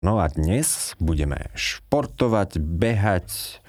No 0.00 0.16
a 0.16 0.32
dnes 0.32 0.96
budeme 0.96 1.52
športovať, 1.52 2.56
behať 2.56 3.60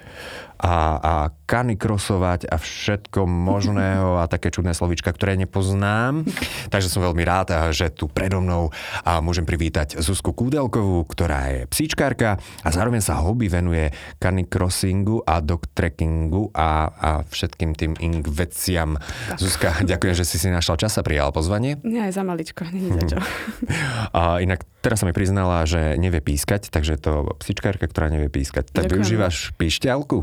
a, 0.62 0.76
a 1.02 1.14
kanikrosovať 1.42 2.46
a 2.46 2.56
všetko 2.56 3.26
možného 3.26 4.22
a 4.22 4.30
také 4.30 4.54
čudné 4.54 4.72
slovíčka, 4.72 5.10
ktoré 5.10 5.34
nepoznám. 5.34 6.22
Takže 6.70 6.88
som 6.88 7.02
veľmi 7.02 7.20
rád, 7.26 7.74
že 7.74 7.90
tu 7.90 8.06
predo 8.06 8.38
mnou 8.38 8.70
a 9.02 9.18
môžem 9.18 9.42
privítať 9.42 9.98
Zuzku 9.98 10.30
Kúdelkovú, 10.32 11.02
ktorá 11.10 11.50
je 11.50 11.60
psíčkárka 11.66 12.38
a 12.62 12.68
zároveň 12.70 13.02
sa 13.02 13.18
hobby 13.20 13.50
venuje 13.50 13.90
canicrossingu 14.22 15.26
a 15.26 15.42
dogtrackingu 15.42 16.54
a, 16.54 16.88
a 16.88 17.10
všetkým 17.26 17.74
tým 17.74 17.92
ing 17.98 18.22
veciam. 18.30 18.96
Tak. 19.34 19.42
Zuzka, 19.42 19.68
ďakujem, 19.82 20.14
že 20.14 20.24
si 20.24 20.38
si 20.38 20.46
našla 20.46 20.78
čas 20.78 20.94
a 20.96 21.02
prijala 21.02 21.34
pozvanie. 21.34 21.82
Nie, 21.82 22.06
aj 22.06 22.16
za 22.16 22.22
maličko, 22.22 22.62
nie 22.70 22.94
za 22.94 23.02
čo. 23.12 23.18
A 24.12 24.38
inak 24.44 24.62
teraz 24.84 25.00
sa 25.00 25.08
mi 25.08 25.14
priznala, 25.16 25.64
že 25.64 25.96
nevie 25.96 26.20
pískať, 26.20 26.68
takže 26.68 27.00
to 27.00 27.32
psíčkárka, 27.40 27.88
ktorá 27.88 28.12
nevie 28.12 28.28
pískať. 28.28 28.68
Tak 28.70 28.86
Ďakujem. 28.86 28.98
využívaš 29.02 29.36
píšťalku? 29.56 30.18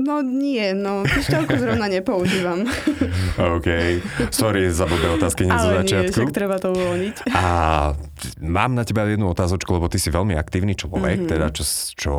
No 0.00 0.24
nie, 0.24 0.72
no 0.72 1.04
pišťalku 1.04 1.60
zrovna 1.60 1.90
nepoužívam. 1.90 2.64
OK, 3.58 3.68
sorry 4.32 4.72
za 4.72 4.88
blbé 4.88 5.20
otázky 5.20 5.44
nie 5.44 5.56
zo 5.60 5.70
začiatku. 5.82 6.24
Ale 6.24 6.30
nie, 6.30 6.36
treba 6.36 6.56
to 6.56 6.68
uvoľniť. 6.72 7.16
A 7.36 7.44
mám 8.40 8.72
na 8.72 8.88
teba 8.88 9.04
jednu 9.04 9.28
otázočku, 9.28 9.68
lebo 9.76 9.92
ty 9.92 10.00
si 10.00 10.08
veľmi 10.08 10.38
aktívny 10.38 10.72
človek, 10.72 11.26
mm-hmm. 11.26 11.32
teda 11.32 11.46
čo, 11.52 11.64
čo 11.98 12.12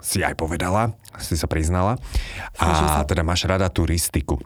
si 0.00 0.20
aj 0.20 0.36
povedala, 0.36 0.92
si 1.16 1.40
sa 1.40 1.48
priznala. 1.48 1.96
A 2.60 3.00
teda 3.08 3.24
máš 3.24 3.48
rada 3.48 3.68
turistiku. 3.72 4.36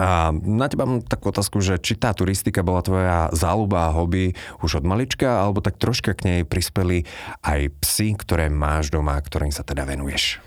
A 0.00 0.32
na 0.32 0.72
teba 0.72 0.88
mám 0.88 1.04
takú 1.04 1.28
otázku, 1.28 1.60
že 1.60 1.76
či 1.76 2.00
tá 2.00 2.16
turistika 2.16 2.64
bola 2.64 2.80
tvoja 2.80 3.28
záľuba 3.36 3.92
a 3.92 3.94
hobby 3.94 4.32
už 4.64 4.80
od 4.80 4.84
malička, 4.88 5.44
alebo 5.44 5.60
tak 5.60 5.76
troška 5.76 6.16
k 6.16 6.24
nej 6.24 6.40
prispeli 6.48 7.04
aj 7.44 7.68
psy, 7.84 8.16
ktoré 8.16 8.48
máš 8.48 8.88
doma, 8.88 9.20
ktorým 9.20 9.52
sa 9.52 9.60
teda 9.60 9.84
venuješ? 9.84 10.40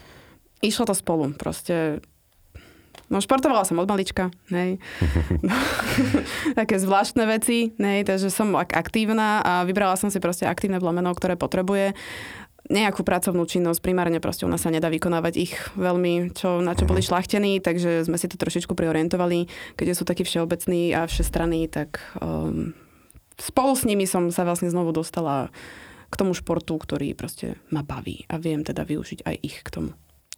Išlo 0.65 0.89
to 0.89 0.95
spolu, 0.97 1.29
proste 1.37 2.01
No 3.05 3.21
športovala 3.21 3.61
som 3.69 3.77
od 3.77 3.85
malička, 3.85 4.33
hej. 4.49 4.81
No, 5.45 5.53
také 6.59 6.81
zvláštne 6.81 7.29
veci, 7.29 7.69
hej, 7.77 8.01
takže 8.01 8.33
som 8.33 8.57
aktívna 8.57 9.45
a 9.45 9.53
vybrala 9.61 9.93
som 9.93 10.09
si 10.09 10.17
proste 10.17 10.49
aktívne 10.49 10.81
plemeno, 10.81 11.13
ktoré 11.13 11.37
potrebuje 11.37 11.93
nejakú 12.65 13.05
pracovnú 13.05 13.45
činnosť, 13.45 13.77
primárne 13.77 14.17
proste 14.17 14.41
u 14.45 14.49
nás 14.49 14.65
sa 14.65 14.73
nedá 14.73 14.89
vykonávať 14.89 15.33
ich 15.37 15.53
veľmi, 15.77 16.33
čo, 16.33 16.65
na 16.65 16.73
čo 16.73 16.89
boli 16.89 17.05
mhm. 17.05 17.07
šlachtení, 17.13 17.51
takže 17.61 18.09
sme 18.09 18.17
si 18.17 18.25
to 18.25 18.41
trošičku 18.41 18.73
priorientovali, 18.73 19.45
keďže 19.77 20.01
sú 20.01 20.03
takí 20.09 20.25
všeobecní 20.25 20.97
a 20.97 21.05
všestranní, 21.05 21.69
tak 21.69 22.01
um, 22.17 22.73
spolu 23.37 23.77
s 23.77 23.85
nimi 23.85 24.09
som 24.09 24.33
sa 24.33 24.41
vlastne 24.49 24.73
znovu 24.73 24.89
dostala 24.89 25.53
k 26.09 26.15
tomu 26.17 26.33
športu, 26.33 26.73
ktorý 26.81 27.13
proste 27.13 27.61
ma 27.69 27.85
baví 27.85 28.25
a 28.33 28.41
viem 28.41 28.65
teda 28.65 28.81
využiť 28.81 29.29
aj 29.29 29.35
ich 29.45 29.61
k 29.61 29.69
tomu. 29.69 29.93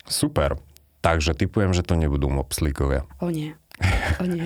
Super. 0.07 0.57
Takže 1.05 1.37
typujem, 1.37 1.71
že 1.71 1.85
to 1.85 1.95
nebudú 1.95 2.27
mopslíkovia. 2.27 3.05
O 3.21 3.29
nie. 3.29 3.53
O 4.17 4.25
nie. 4.25 4.43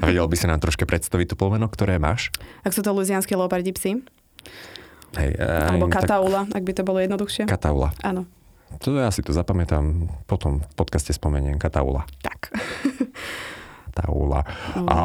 A 0.00 0.04
vedel 0.10 0.26
by 0.26 0.36
si 0.36 0.50
nám 0.50 0.58
troška 0.58 0.84
predstaviť 0.84 1.32
to 1.32 1.36
pomeno, 1.38 1.70
ktoré 1.70 2.02
máš? 2.02 2.34
Ak 2.66 2.74
sú 2.74 2.82
to 2.82 2.90
luzianské 2.90 3.38
leopardi 3.38 3.70
psy. 3.72 4.02
Hej, 5.12 5.36
Alebo 5.38 5.92
kataula, 5.92 6.48
tak... 6.48 6.60
ak 6.60 6.62
by 6.64 6.72
to 6.72 6.82
bolo 6.82 6.98
jednoduchšie. 7.04 7.44
Kataula. 7.44 7.92
Áno. 8.00 8.24
To 8.80 8.96
ja 8.96 9.12
si 9.12 9.20
to 9.20 9.36
zapamätám, 9.36 10.08
potom 10.24 10.64
v 10.64 10.74
podcaste 10.74 11.12
spomeniem. 11.12 11.60
Kataula. 11.60 12.08
Tak. 12.24 12.48
Kataula. 13.92 14.48
No. 14.72 14.88
A 14.88 14.96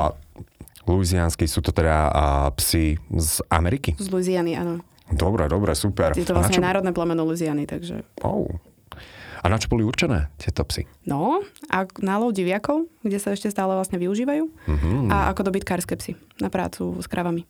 luziansky 0.87 1.45
sú 1.51 1.59
to 1.59 1.75
teda 1.75 2.07
a, 2.07 2.23
psy 2.55 2.95
z 3.19 3.43
Ameriky? 3.51 3.99
Z 3.99 4.07
Luziany, 4.07 4.55
áno. 4.55 4.79
Dobre, 5.11 5.51
dobre, 5.51 5.75
super. 5.75 6.15
Je 6.15 6.23
to 6.23 6.35
vlastne 6.35 6.59
čo... 6.59 6.63
národné 6.63 6.95
plemeno 6.95 7.27
Luziany, 7.27 7.67
takže... 7.67 8.07
Oh, 8.23 8.47
a 9.47 9.55
na 9.55 9.55
čo 9.55 9.71
boli 9.71 9.87
určené 9.87 10.27
tieto 10.35 10.67
psy? 10.67 10.83
No, 11.07 11.39
a 11.71 11.87
na 12.03 12.19
lov 12.19 12.35
diviakov, 12.35 12.91
kde 12.99 13.15
sa 13.15 13.31
ešte 13.31 13.47
stále 13.47 13.79
vlastne 13.79 13.95
využívajú. 13.95 14.43
Mm-hmm. 14.43 15.07
A 15.07 15.31
ako 15.31 15.47
dobytkárske 15.47 15.95
psy 15.95 16.19
na 16.43 16.51
prácu 16.51 16.99
s 16.99 17.07
kravami. 17.07 17.47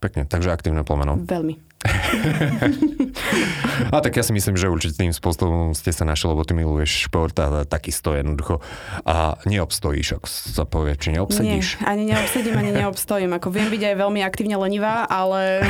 Pekne, 0.00 0.24
takže 0.24 0.48
aktívne 0.48 0.80
plomeno. 0.80 1.20
Veľmi. 1.20 1.60
a 3.94 3.96
tak 4.00 4.12
ja 4.18 4.22
si 4.24 4.32
myslím, 4.32 4.56
že 4.56 4.70
určitým 4.70 5.10
spôsobom 5.10 5.74
ste 5.74 5.90
sa 5.90 6.06
našli, 6.06 6.32
lebo 6.32 6.42
ty 6.46 6.52
miluješ 6.54 7.10
šport 7.10 7.34
a 7.38 7.64
takisto 7.66 8.14
jednoducho. 8.14 8.62
A 9.06 9.38
neobstojíš, 9.44 10.20
ak 10.20 10.24
sa 10.28 10.64
povie, 10.64 10.94
či 10.98 11.14
neobsedíš? 11.14 11.82
Nie, 11.82 11.86
ani 11.86 12.02
neobsedím, 12.10 12.54
ani 12.56 12.72
neobstojím. 12.74 13.30
Ako 13.36 13.48
viem 13.52 13.68
byť 13.68 13.82
aj 13.92 13.94
veľmi 13.98 14.20
aktívne 14.22 14.56
lenivá, 14.58 15.04
ale 15.06 15.66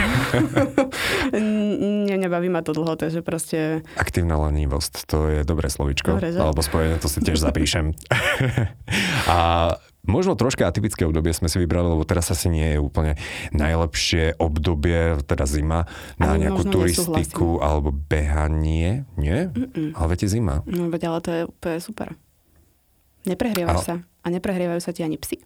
ne, 2.06 2.16
nebaví 2.16 2.48
ma 2.48 2.60
to 2.62 2.76
dlho, 2.76 2.96
takže 2.96 3.20
proste... 3.20 3.86
Aktívna 3.96 4.38
lenivosť, 4.38 5.08
to 5.08 5.18
je 5.30 5.40
dobré 5.42 5.68
slovičko. 5.68 6.16
Dobre, 6.16 6.32
Alebo 6.36 6.60
spojenie, 6.60 7.00
to 7.00 7.08
si 7.10 7.20
tiež 7.22 7.40
zapíšem. 7.40 7.92
a 9.32 9.38
Možno 10.06 10.38
troška 10.38 10.66
atypické 10.70 11.02
obdobie 11.02 11.34
sme 11.34 11.50
si 11.50 11.58
vybrali, 11.58 11.90
lebo 11.90 12.06
teraz 12.06 12.30
asi 12.30 12.46
nie 12.46 12.74
je 12.74 12.78
úplne 12.78 13.18
najlepšie 13.50 14.38
obdobie, 14.38 15.18
teda 15.26 15.44
zima, 15.44 15.90
na 16.16 16.34
Ani 16.34 16.46
nejakú 16.46 16.62
turistiku 16.66 17.18
nesúhlasím. 17.18 17.66
alebo 17.66 17.88
behanie. 17.90 19.04
Nie? 19.18 19.50
Mm-mm. 19.50 19.98
Ale 19.98 20.06
viete 20.14 20.30
zima. 20.30 20.62
No 20.64 20.86
veď 20.86 21.10
ale 21.10 21.18
to 21.20 21.30
je 21.34 21.42
úplne 21.50 21.78
super. 21.82 22.08
Neprehrievaš 23.26 23.82
ale... 23.82 23.86
sa. 23.86 23.94
A 24.22 24.26
neprehrievajú 24.30 24.80
sa 24.82 24.90
ti 24.90 25.06
ani 25.06 25.18
psy. 25.18 25.38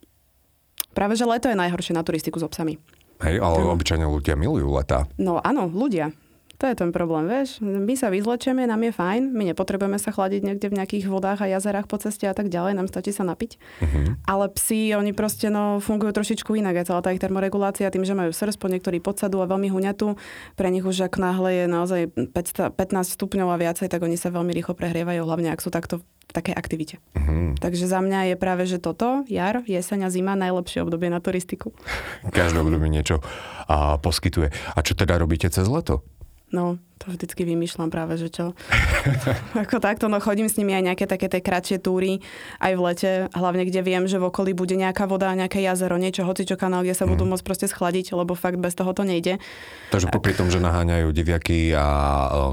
Práve, 0.96 1.16
že 1.16 1.28
leto 1.28 1.48
je 1.48 1.56
najhoršie 1.56 1.92
na 1.92 2.04
turistiku 2.04 2.40
so 2.40 2.48
psami. 2.48 2.80
Hej, 3.20 3.36
ale 3.44 3.56
no. 3.60 3.76
obyčajne 3.76 4.08
ľudia 4.08 4.32
milujú 4.36 4.72
leta. 4.72 5.04
No 5.20 5.36
áno, 5.44 5.68
ľudia. 5.68 6.12
To 6.60 6.68
je 6.68 6.76
ten 6.76 6.92
problém, 6.92 7.24
vieš. 7.24 7.64
My 7.64 7.96
sa 7.96 8.12
vyzlečieme, 8.12 8.68
nám 8.68 8.84
je 8.84 8.92
fajn, 8.92 9.32
my 9.32 9.48
nepotrebujeme 9.48 9.96
sa 9.96 10.12
chladiť 10.12 10.44
niekde 10.44 10.68
v 10.68 10.76
nejakých 10.76 11.08
vodách 11.08 11.40
a 11.40 11.48
jazerách 11.48 11.88
po 11.88 11.96
ceste 11.96 12.28
a 12.28 12.36
tak 12.36 12.52
ďalej, 12.52 12.76
nám 12.76 12.84
stačí 12.84 13.16
sa 13.16 13.24
napiť. 13.24 13.56
Uh-huh. 13.56 14.20
Ale 14.28 14.52
psi, 14.52 14.92
oni 14.92 15.16
proste 15.16 15.48
no, 15.48 15.80
fungujú 15.80 16.12
trošičku 16.12 16.52
inak. 16.52 16.76
A 16.76 16.84
celá 16.84 17.00
tá 17.00 17.16
ich 17.16 17.22
termoregulácia 17.24 17.88
tým, 17.88 18.04
že 18.04 18.12
majú 18.12 18.36
srst 18.36 18.60
po 18.60 18.68
niektorí 18.68 19.00
podsadu 19.00 19.40
a 19.40 19.48
veľmi 19.48 19.72
huňatú, 19.72 20.20
pre 20.52 20.68
nich 20.68 20.84
už 20.84 21.08
ak 21.08 21.16
náhle 21.16 21.64
je 21.64 21.64
naozaj 21.64 22.00
15 22.36 22.76
stupňov 23.16 23.48
a 23.48 23.56
viacej, 23.56 23.88
tak 23.88 24.04
oni 24.04 24.20
sa 24.20 24.28
veľmi 24.28 24.52
rýchlo 24.52 24.76
prehrievajú, 24.76 25.24
hlavne 25.24 25.56
ak 25.56 25.64
sú 25.64 25.72
takto 25.72 26.04
v 26.04 26.32
takej 26.36 26.54
aktivite. 26.60 27.00
Uh-huh. 27.16 27.56
Takže 27.56 27.88
za 27.88 28.04
mňa 28.04 28.30
je 28.30 28.34
práve, 28.36 28.68
že 28.68 28.76
toto, 28.76 29.24
jar, 29.32 29.64
jeseň 29.64 30.06
a 30.06 30.08
zima, 30.12 30.36
najlepšie 30.36 30.84
obdobie 30.84 31.08
na 31.08 31.24
turistiku. 31.24 31.72
Každé 32.28 32.60
obdobie 32.60 32.92
niečo 32.92 33.24
a 33.64 33.96
poskytuje. 33.96 34.52
A 34.52 34.78
čo 34.84 34.92
teda 34.92 35.16
robíte 35.16 35.48
cez 35.48 35.64
leto? 35.64 36.04
No, 36.50 36.82
to 36.98 37.14
vždycky 37.14 37.46
vymýšľam 37.46 37.88
práve, 37.88 38.18
že 38.18 38.28
čo. 38.28 38.58
Ako 39.62 39.80
takto, 39.80 40.10
no 40.10 40.18
chodím 40.18 40.50
s 40.50 40.58
nimi 40.60 40.76
aj 40.76 40.92
nejaké 40.92 41.04
také 41.06 41.30
tie 41.30 41.40
kratšie 41.40 41.78
túry, 41.78 42.20
aj 42.58 42.72
v 42.76 42.80
lete, 42.84 43.10
hlavne 43.32 43.64
kde 43.64 43.80
viem, 43.80 44.04
že 44.10 44.18
v 44.18 44.28
okolí 44.28 44.52
bude 44.52 44.74
nejaká 44.74 45.06
voda, 45.06 45.32
nejaké 45.32 45.62
jazero, 45.62 45.96
niečo, 45.96 46.26
hoci 46.26 46.44
čo 46.44 46.58
kanál, 46.58 46.82
kde 46.82 46.98
sa 46.98 47.06
mm. 47.06 47.10
budú 47.14 47.24
môcť 47.24 47.46
proste 47.46 47.66
schladiť, 47.70 48.12
lebo 48.12 48.36
fakt 48.36 48.58
bez 48.58 48.74
toho 48.74 48.90
to 48.92 49.06
nejde. 49.06 49.38
Takže 49.94 50.10
tak. 50.10 50.14
popri 50.18 50.34
tom, 50.34 50.50
že 50.50 50.58
naháňajú 50.58 51.08
diviaky 51.14 51.72
a 51.72 51.86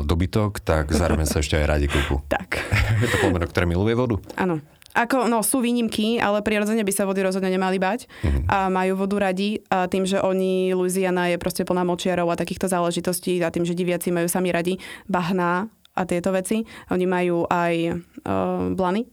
dobytok, 0.06 0.62
tak 0.62 0.94
zároveň 0.94 1.26
sa 1.26 1.42
ešte 1.44 1.58
aj 1.58 1.66
radi 1.68 1.92
kúpu. 1.92 2.22
Tak. 2.30 2.62
Je 3.04 3.10
to 3.10 3.18
pomeno, 3.20 3.50
ktoré 3.50 3.66
miluje 3.66 3.98
vodu. 3.98 4.16
Áno. 4.40 4.62
Ako, 4.96 5.28
no, 5.28 5.44
sú 5.44 5.60
výnimky, 5.62 6.18
ale 6.18 6.40
prirodzene 6.42 6.82
by 6.82 6.94
sa 6.96 7.04
vody 7.04 7.22
rozhodne 7.22 7.52
nemali 7.52 7.78
bať 7.78 8.08
mm-hmm. 8.08 8.44
a 8.50 8.72
majú 8.72 9.04
vodu 9.04 9.30
radi 9.30 9.62
a 9.68 9.86
tým, 9.86 10.08
že 10.08 10.18
oni, 10.18 10.74
Louisiana 10.74 11.30
je 11.30 11.38
proste 11.38 11.68
plná 11.68 11.84
močiarov 11.84 12.32
a 12.32 12.40
takýchto 12.40 12.72
záležitostí 12.72 13.38
a 13.44 13.54
tým, 13.54 13.68
že 13.68 13.78
diviaci 13.78 14.10
majú 14.10 14.26
sami 14.32 14.50
radi 14.50 14.80
bahná 15.06 15.70
a 15.98 16.02
tieto 16.06 16.30
veci. 16.34 16.62
Oni 16.94 17.06
majú 17.10 17.46
aj 17.50 17.74
uh, 17.94 18.70
blany 18.74 19.06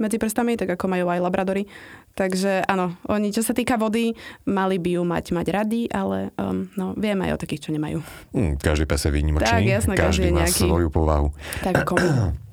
medzi 0.00 0.16
prstami, 0.16 0.56
tak 0.56 0.72
ako 0.74 0.88
majú 0.88 1.12
aj 1.12 1.20
labradory. 1.20 1.68
Takže 2.16 2.66
áno, 2.66 2.96
oni, 3.06 3.30
čo 3.30 3.44
sa 3.44 3.54
týka 3.54 3.76
vody, 3.76 4.16
mali 4.48 4.80
by 4.80 4.98
ju 4.98 5.02
mať, 5.04 5.24
mať 5.30 5.46
rady, 5.52 5.80
ale 5.92 6.34
um, 6.40 6.66
no, 6.74 6.96
vieme 6.96 7.28
aj 7.28 7.36
o 7.36 7.40
takých, 7.44 7.68
čo 7.68 7.70
nemajú. 7.76 8.00
Mm, 8.34 8.58
každý 8.58 8.88
pes 8.88 9.04
je 9.06 9.12
výnimočný. 9.12 9.46
Tak, 9.46 9.62
jasné, 9.62 9.94
každý, 9.94 10.02
každý 10.02 10.28
má 10.32 10.40
nejaký... 10.42 10.62
svoju 10.66 10.88
povahu. 10.90 11.28
Tak 11.62 11.86
ako 11.86 11.94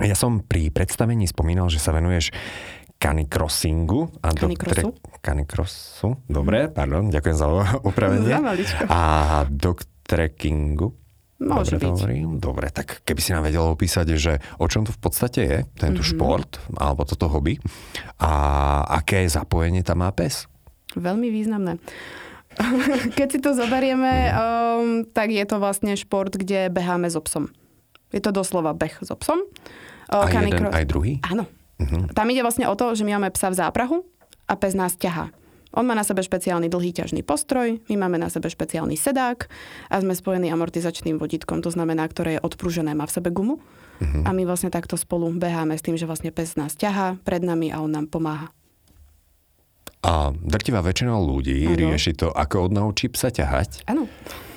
Ja 0.00 0.16
som 0.16 0.40
pri 0.40 0.72
predstavení 0.72 1.28
spomínal, 1.28 1.68
že 1.68 1.82
sa 1.82 1.92
venuješ 1.92 2.32
canicrossingu. 3.00 4.12
A 4.20 4.32
canicrossu? 4.36 4.92
Doktre... 4.92 5.20
Canicrossu. 5.20 6.08
Dobre, 6.28 6.68
pardon, 6.68 7.08
ďakujem 7.08 7.36
za 7.36 7.46
opravenie. 7.88 8.36
a 8.88 9.00
dog 9.48 9.84
trackingu. 10.04 11.00
Môže 11.40 11.80
Dobre, 11.80 11.88
byť. 11.88 11.92
hovorím. 11.96 12.28
Dobre, 12.36 12.68
tak 12.68 13.00
keby 13.00 13.20
si 13.24 13.32
nám 13.32 13.48
vedela 13.48 13.72
opísať, 13.72 14.12
že 14.20 14.44
o 14.60 14.68
čom 14.68 14.84
to 14.84 14.92
v 14.92 15.00
podstate 15.00 15.40
je, 15.40 15.58
tento 15.80 16.04
mm-hmm. 16.04 16.12
šport, 16.12 16.60
alebo 16.76 17.08
toto 17.08 17.32
hobby, 17.32 17.56
a 18.20 18.30
aké 19.00 19.24
zapojenie 19.24 19.80
tam 19.80 20.04
má 20.04 20.12
pes? 20.12 20.44
Veľmi 21.00 21.32
významné. 21.32 21.80
Keď 23.18 23.28
si 23.32 23.38
to 23.40 23.56
zoberieme, 23.56 24.36
um, 24.36 25.08
tak 25.08 25.32
je 25.32 25.44
to 25.48 25.56
vlastne 25.56 25.96
šport, 25.96 26.36
kde 26.36 26.68
beháme 26.68 27.08
so 27.08 27.24
psom. 27.24 27.48
Je 28.12 28.20
to 28.20 28.36
doslova 28.36 28.76
beh 28.76 29.00
so 29.00 29.16
psom. 29.16 29.40
Uh, 30.10 30.26
Aj 30.26 30.34
jeden, 30.34 30.50
canicross- 30.50 30.74
aj 30.74 30.84
druhý? 30.90 31.12
Áno. 31.22 31.46
Tam 32.12 32.28
ide 32.28 32.44
vlastne 32.44 32.68
o 32.68 32.74
to, 32.76 32.92
že 32.92 33.08
my 33.08 33.16
máme 33.16 33.32
psa 33.32 33.48
v 33.48 33.56
záprahu 33.56 34.04
a 34.44 34.52
pes 34.58 34.76
nás 34.76 34.98
ťahá. 35.00 35.32
On 35.70 35.86
má 35.86 35.94
na 35.94 36.02
sebe 36.02 36.20
špeciálny 36.20 36.66
dlhý 36.66 36.90
ťažný 36.90 37.22
postroj, 37.22 37.78
my 37.86 37.94
máme 37.94 38.18
na 38.18 38.26
sebe 38.26 38.50
špeciálny 38.50 38.98
sedák 38.98 39.46
a 39.86 39.96
sme 40.02 40.18
spojení 40.18 40.50
amortizačným 40.50 41.14
vodítkom, 41.16 41.62
to 41.62 41.70
znamená, 41.70 42.10
ktoré 42.10 42.36
je 42.36 42.40
odpružené, 42.42 42.90
má 42.98 43.06
v 43.06 43.14
sebe 43.14 43.30
gumu. 43.30 43.62
A 44.00 44.32
my 44.32 44.48
vlastne 44.48 44.72
takto 44.72 44.96
spolu 44.96 45.28
beháme 45.36 45.76
s 45.76 45.84
tým, 45.84 45.92
že 45.94 46.08
vlastne 46.08 46.32
pes 46.32 46.56
nás 46.56 46.72
ťahá 46.72 47.20
pred 47.20 47.44
nami 47.44 47.68
a 47.68 47.84
on 47.84 47.92
nám 47.92 48.08
pomáha. 48.08 48.48
A 50.00 50.32
drtivá 50.32 50.80
väčšina 50.80 51.12
ľudí 51.12 51.68
Áno. 51.68 51.76
rieši 51.76 52.16
to, 52.16 52.32
ako 52.32 52.72
odnaučí 52.72 53.12
psa 53.12 53.28
ťahať. 53.28 53.84
Áno. 53.84 54.08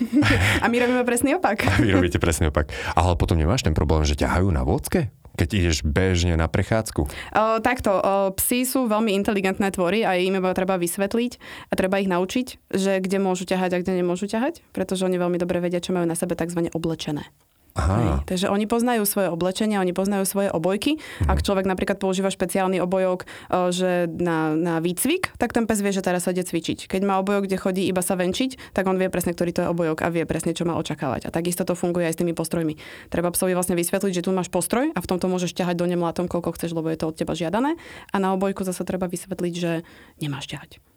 a 0.63 0.65
my 0.71 0.75
robíme 0.79 1.03
presný 1.03 1.35
opak. 1.35 1.67
A 1.67 1.83
vy 1.83 1.91
robíte 1.91 2.15
presne 2.23 2.47
opak. 2.47 2.71
Ale 2.95 3.19
potom 3.19 3.35
nemáš 3.35 3.67
ten 3.67 3.75
problém, 3.75 4.07
že 4.07 4.15
ťahajú 4.15 4.47
na 4.55 4.63
vodke? 4.63 5.11
Keď 5.33 5.49
ideš 5.49 5.77
bežne 5.81 6.37
na 6.37 6.45
prechádzku? 6.45 7.09
O, 7.09 7.43
takto, 7.61 7.91
o, 7.97 8.01
psi 8.37 8.69
sú 8.69 8.85
veľmi 8.85 9.17
inteligentné 9.17 9.73
tvory 9.73 10.05
a 10.05 10.13
im 10.17 10.37
iba 10.37 10.53
treba 10.53 10.77
vysvetliť 10.77 11.31
a 11.69 11.73
treba 11.73 11.97
ich 11.97 12.09
naučiť, 12.09 12.69
že 12.69 13.01
kde 13.01 13.17
môžu 13.17 13.49
ťahať 13.49 13.69
a 13.73 13.81
kde 13.81 14.01
nemôžu 14.01 14.29
ťahať, 14.29 14.61
pretože 14.73 15.05
oni 15.05 15.17
veľmi 15.17 15.41
dobre 15.41 15.57
vedia, 15.57 15.81
čo 15.81 15.93
majú 15.93 16.05
na 16.05 16.13
sebe 16.13 16.37
tzv. 16.37 16.69
oblečené. 16.69 17.29
Aha. 17.73 17.97
Hej. 17.97 18.09
Takže 18.29 18.47
oni 18.53 18.69
poznajú 18.69 19.01
svoje 19.09 19.33
oblečenia, 19.33 19.81
oni 19.81 19.97
poznajú 19.97 20.29
svoje 20.29 20.53
obojky. 20.53 21.01
Ak 21.25 21.41
človek 21.41 21.65
napríklad 21.65 21.97
používa 21.97 22.29
špeciálny 22.29 22.77
obojok 22.77 23.25
o, 23.25 23.73
že 23.73 24.05
na, 24.13 24.53
na 24.53 24.77
výcvik, 24.77 25.33
tak 25.41 25.57
ten 25.57 25.65
pes 25.65 25.81
vie, 25.81 25.89
že 25.89 26.05
teraz 26.05 26.29
sa 26.29 26.37
ide 26.37 26.45
cvičiť. 26.45 26.85
Keď 26.85 27.01
má 27.01 27.17
obojok, 27.17 27.49
kde 27.49 27.57
chodí 27.57 27.81
iba 27.89 28.05
sa 28.05 28.13
venčiť, 28.13 28.77
tak 28.77 28.85
on 28.85 29.01
vie 29.01 29.09
presne, 29.09 29.33
ktorý 29.33 29.49
to 29.57 29.61
je 29.65 29.71
obojok 29.73 30.05
a 30.05 30.13
vie 30.13 30.21
presne, 30.29 30.53
čo 30.53 30.69
má 30.69 30.77
očakávať. 30.77 31.25
A 31.25 31.33
takisto 31.33 31.65
to 31.65 31.73
funguje 31.73 32.05
aj 32.05 32.13
s 32.13 32.21
tými 32.21 32.37
postrojmi. 32.37 32.77
Treba 33.09 33.33
psovi 33.33 33.57
vlastne 33.57 33.73
vysvetliť, 33.73 34.21
že 34.21 34.25
tu 34.25 34.29
máš 34.29 34.53
postroj 34.53 34.93
a 34.93 34.99
v 35.01 35.09
tomto 35.09 35.25
môžeš 35.25 35.57
ťahať 35.57 35.73
do 35.73 35.89
nemlátom, 35.89 36.29
koľko 36.29 36.53
chceš, 36.53 36.77
lebo 36.77 36.93
je 36.93 37.01
to 37.01 37.09
od 37.09 37.17
teba 37.17 37.33
žiadané. 37.33 37.73
A 38.13 38.21
na 38.21 38.37
obojku 38.37 38.61
zase 38.61 38.85
treba 38.85 39.09
vysvetliť, 39.09 39.53
že 39.57 39.81
nemáš 40.21 40.45
ťahať. 40.45 40.92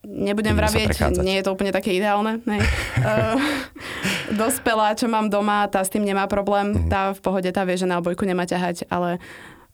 Nebudem 0.00 0.56
vravieť, 0.56 1.12
nie 1.20 1.36
je 1.36 1.44
to 1.44 1.52
úplne 1.52 1.76
také 1.76 1.92
ideálne. 1.92 2.40
Ne? 2.48 2.56
Uh, 3.04 3.36
dospelá, 4.40 4.96
čo 4.96 5.12
mám 5.12 5.28
doma, 5.28 5.68
tá 5.68 5.84
s 5.84 5.92
tým 5.92 6.08
nemá 6.08 6.24
problém. 6.24 6.72
Mhm. 6.72 6.88
Tá 6.88 7.12
v 7.12 7.20
pohode, 7.20 7.48
tá 7.52 7.68
vie, 7.68 7.76
že 7.76 7.84
na 7.84 8.00
obojku 8.00 8.24
nemá 8.24 8.48
ťahať, 8.48 8.88
ale 8.88 9.20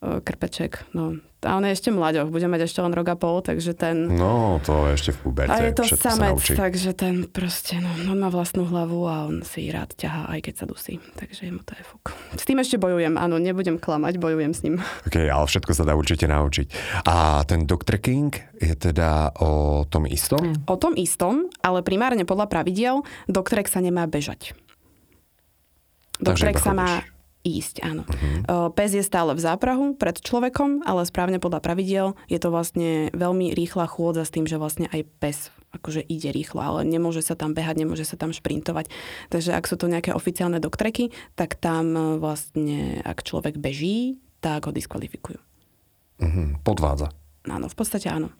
krpeček, 0.01 0.85
no, 0.93 1.17
tá 1.37 1.53
on 1.53 1.65
je 1.65 1.73
ešte 1.73 1.93
mlaďoch, 1.93 2.33
bude 2.33 2.49
mať 2.49 2.65
ešte 2.65 2.81
len 2.81 2.93
rok 2.97 3.13
a 3.13 3.17
pol, 3.17 3.45
takže 3.45 3.77
ten... 3.77 4.09
No, 4.09 4.57
to 4.65 4.89
ešte 4.89 5.13
v 5.13 5.17
puberte. 5.21 5.53
A 5.53 5.69
je 5.69 5.73
to 5.73 5.85
samec, 5.85 6.41
takže 6.41 6.97
ten 6.97 7.29
proste, 7.29 7.77
no, 7.77 7.89
on 8.09 8.17
má 8.17 8.29
vlastnú 8.33 8.65
hlavu 8.65 9.05
a 9.05 9.29
on 9.29 9.45
si 9.45 9.69
rád 9.69 9.93
ťahá, 9.93 10.33
aj 10.33 10.49
keď 10.49 10.53
sa 10.57 10.65
dusí. 10.65 10.97
Takže 10.97 11.49
mu 11.53 11.61
to 11.61 11.77
je 11.77 11.83
fuk. 11.85 12.13
S 12.33 12.45
tým 12.45 12.57
ešte 12.57 12.81
bojujem, 12.81 13.17
áno, 13.21 13.37
nebudem 13.37 13.77
klamať, 13.77 14.17
bojujem 14.17 14.53
s 14.53 14.65
ním. 14.65 14.81
OK, 15.05 15.17
ale 15.17 15.45
všetko 15.45 15.71
sa 15.77 15.85
dá 15.85 15.93
určite 15.93 16.25
naučiť. 16.25 16.67
A 17.05 17.45
ten 17.45 17.69
dog 17.69 17.85
trekking 17.85 18.33
je 18.57 18.73
teda 18.73 19.37
o 19.37 19.85
tom 19.85 20.09
istom? 20.09 20.57
O 20.65 20.77
tom 20.77 20.97
istom, 20.97 21.49
ale 21.61 21.85
primárne 21.85 22.25
podľa 22.25 22.49
pravidiel, 22.49 23.05
doktorek 23.29 23.69
sa 23.69 23.81
nemá 23.81 24.09
bežať. 24.09 24.57
Doktorek 26.17 26.57
sa 26.57 26.73
má 26.73 27.01
chodíš. 27.01 27.16
Ísť, 27.47 27.79
áno. 27.87 28.03
Uh-huh. 28.03 28.75
Pes 28.75 28.91
je 28.91 28.99
stále 28.99 29.31
v 29.31 29.39
záprahu 29.39 29.95
pred 29.95 30.19
človekom, 30.19 30.83
ale 30.83 31.07
správne 31.07 31.39
podľa 31.39 31.63
pravidiel 31.63 32.19
je 32.27 32.43
to 32.43 32.51
vlastne 32.51 33.07
veľmi 33.15 33.55
rýchla 33.55 33.87
chôdza 33.87 34.27
s 34.27 34.33
tým, 34.35 34.43
že 34.43 34.59
vlastne 34.59 34.91
aj 34.91 35.07
pes 35.23 35.37
akože 35.71 36.03
ide 36.03 36.31
rýchlo, 36.31 36.59
ale 36.59 36.79
nemôže 36.87 37.23
sa 37.23 37.35
tam 37.35 37.55
behať, 37.55 37.83
nemôže 37.83 38.03
sa 38.07 38.19
tam 38.19 38.35
šprintovať. 38.35 38.91
Takže 39.31 39.55
ak 39.55 39.67
sú 39.67 39.75
to 39.79 39.91
nejaké 39.91 40.11
oficiálne 40.15 40.59
doktreky, 40.59 41.11
tak 41.39 41.55
tam 41.59 42.17
vlastne, 42.19 42.99
ak 43.03 43.23
človek 43.23 43.59
beží, 43.59 44.19
tak 44.43 44.67
ho 44.67 44.71
diskvalifikujú. 44.71 45.37
Mhm, 46.23 46.65
podvádza. 46.65 47.13
Áno, 47.47 47.69
v 47.69 47.75
podstate 47.77 48.09
áno. 48.09 48.33